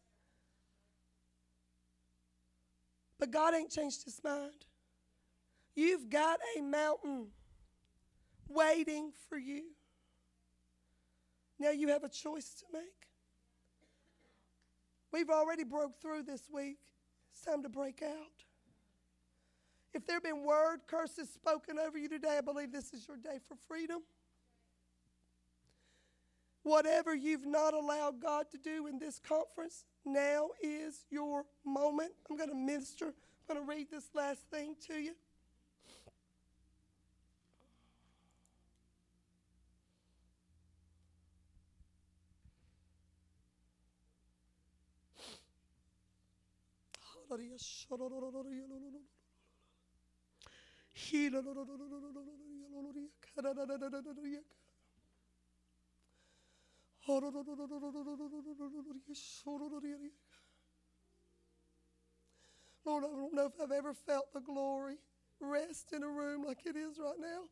But 3.19 3.31
God 3.31 3.53
ain't 3.53 3.71
changed 3.71 4.05
his 4.05 4.21
mind. 4.23 4.65
You've 5.75 6.09
got 6.09 6.39
a 6.57 6.61
mountain 6.61 7.27
waiting 8.47 9.11
for 9.29 9.37
you. 9.37 9.63
Now 11.59 11.71
you 11.71 11.89
have 11.89 12.03
a 12.03 12.09
choice 12.09 12.53
to 12.59 12.65
make. 12.71 13.09
We've 15.11 15.29
already 15.29 15.63
broke 15.63 16.01
through 16.01 16.23
this 16.23 16.43
week. 16.53 16.77
It's 17.31 17.41
time 17.41 17.63
to 17.63 17.69
break 17.69 18.01
out. 18.01 18.45
If 19.95 20.05
there 20.05 20.17
have 20.17 20.23
been 20.23 20.43
word 20.43 20.81
curses 20.87 21.29
spoken 21.29 21.79
over 21.79 21.97
you 21.97 22.09
today, 22.09 22.37
I 22.37 22.41
believe 22.41 22.73
this 22.73 22.93
is 22.93 23.07
your 23.07 23.15
day 23.15 23.39
for 23.47 23.55
freedom. 23.65 24.01
Whatever 26.63 27.15
you've 27.15 27.45
not 27.45 27.73
allowed 27.73 28.21
God 28.21 28.47
to 28.51 28.57
do 28.57 28.87
in 28.87 28.99
this 28.99 29.19
conference, 29.19 29.85
now 30.03 30.49
is 30.61 31.05
your 31.09 31.45
moment. 31.63 32.11
I'm 32.29 32.35
going 32.35 32.49
to 32.49 32.55
minister. 32.55 33.13
I'm 33.47 33.55
going 33.55 33.65
to 33.65 33.73
read 33.73 33.87
this 33.89 34.09
last 34.13 34.41
thing 34.51 34.75
to 34.87 34.95
you. 34.95 35.13
Lord, 62.85 63.03
I 63.03 63.07
don't 63.07 63.33
know 63.33 63.45
if 63.45 63.59
I've 63.61 63.71
ever 63.71 63.93
felt 63.93 64.31
the 64.33 64.41
glory 64.41 64.97
rest 65.39 65.91
in 65.93 66.03
a 66.03 66.07
room 66.07 66.43
like 66.45 66.65
it 66.65 66.75
is 66.75 66.97
right 66.99 67.19
now. 67.19 67.43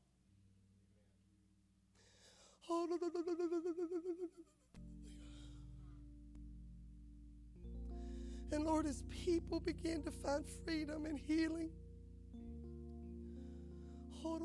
And 8.52 8.64
Lord, 8.64 8.86
as 8.86 9.04
people 9.10 9.60
begin 9.60 10.04
to 10.04 10.12
find 10.12 10.46
freedom 10.64 11.06
and 11.06 11.18
healing, 11.18 11.72
God, 14.24 14.40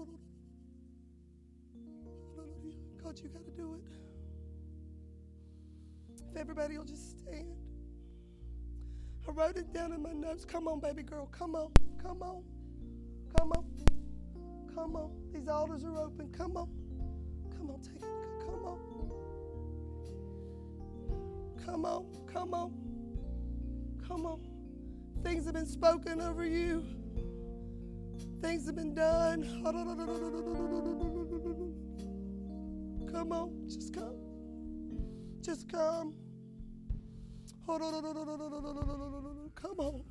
you 3.23 3.29
got 3.29 3.45
to 3.45 3.51
do 3.53 3.75
it. 3.75 3.85
If 6.31 6.37
everybody 6.37 6.77
will 6.77 6.85
just 6.85 7.21
stand. 7.21 7.55
I 9.27 9.31
wrote 9.31 9.57
it 9.57 9.73
down 9.73 9.93
in 9.93 10.03
my 10.03 10.13
notes. 10.13 10.45
Come 10.45 10.67
on, 10.67 10.81
baby 10.81 11.03
girl. 11.05 11.27
Come 11.27 11.55
on. 11.55 11.71
Come 12.03 12.23
on. 12.23 12.43
Come 13.37 13.53
on. 13.53 13.65
Come 14.75 14.97
on. 14.97 15.13
These 15.33 15.49
altars 15.49 15.85
are 15.85 15.97
open. 15.97 16.33
Come 16.33 16.57
on. 16.57 16.69
Come 17.57 17.71
on, 17.71 17.81
take 17.81 17.97
it. 17.97 18.03
Come 18.41 18.65
on. 18.65 18.79
Come 21.65 21.85
on. 21.85 22.07
Come 22.27 22.55
on. 22.55 22.73
Come 24.07 24.27
on. 24.27 24.41
Things 25.23 25.45
have 25.45 25.55
been 25.55 25.67
spoken 25.67 26.21
over 26.21 26.45
you. 26.45 26.98
Things 28.41 28.67
have 28.67 28.77
been 28.77 28.95
done. 28.95 29.43
Come 33.11 33.33
on. 33.33 33.69
Just 33.69 33.93
come. 33.93 34.15
Just 35.41 35.69
come. 35.69 36.15
Come 37.67 37.83
on. 39.79 40.05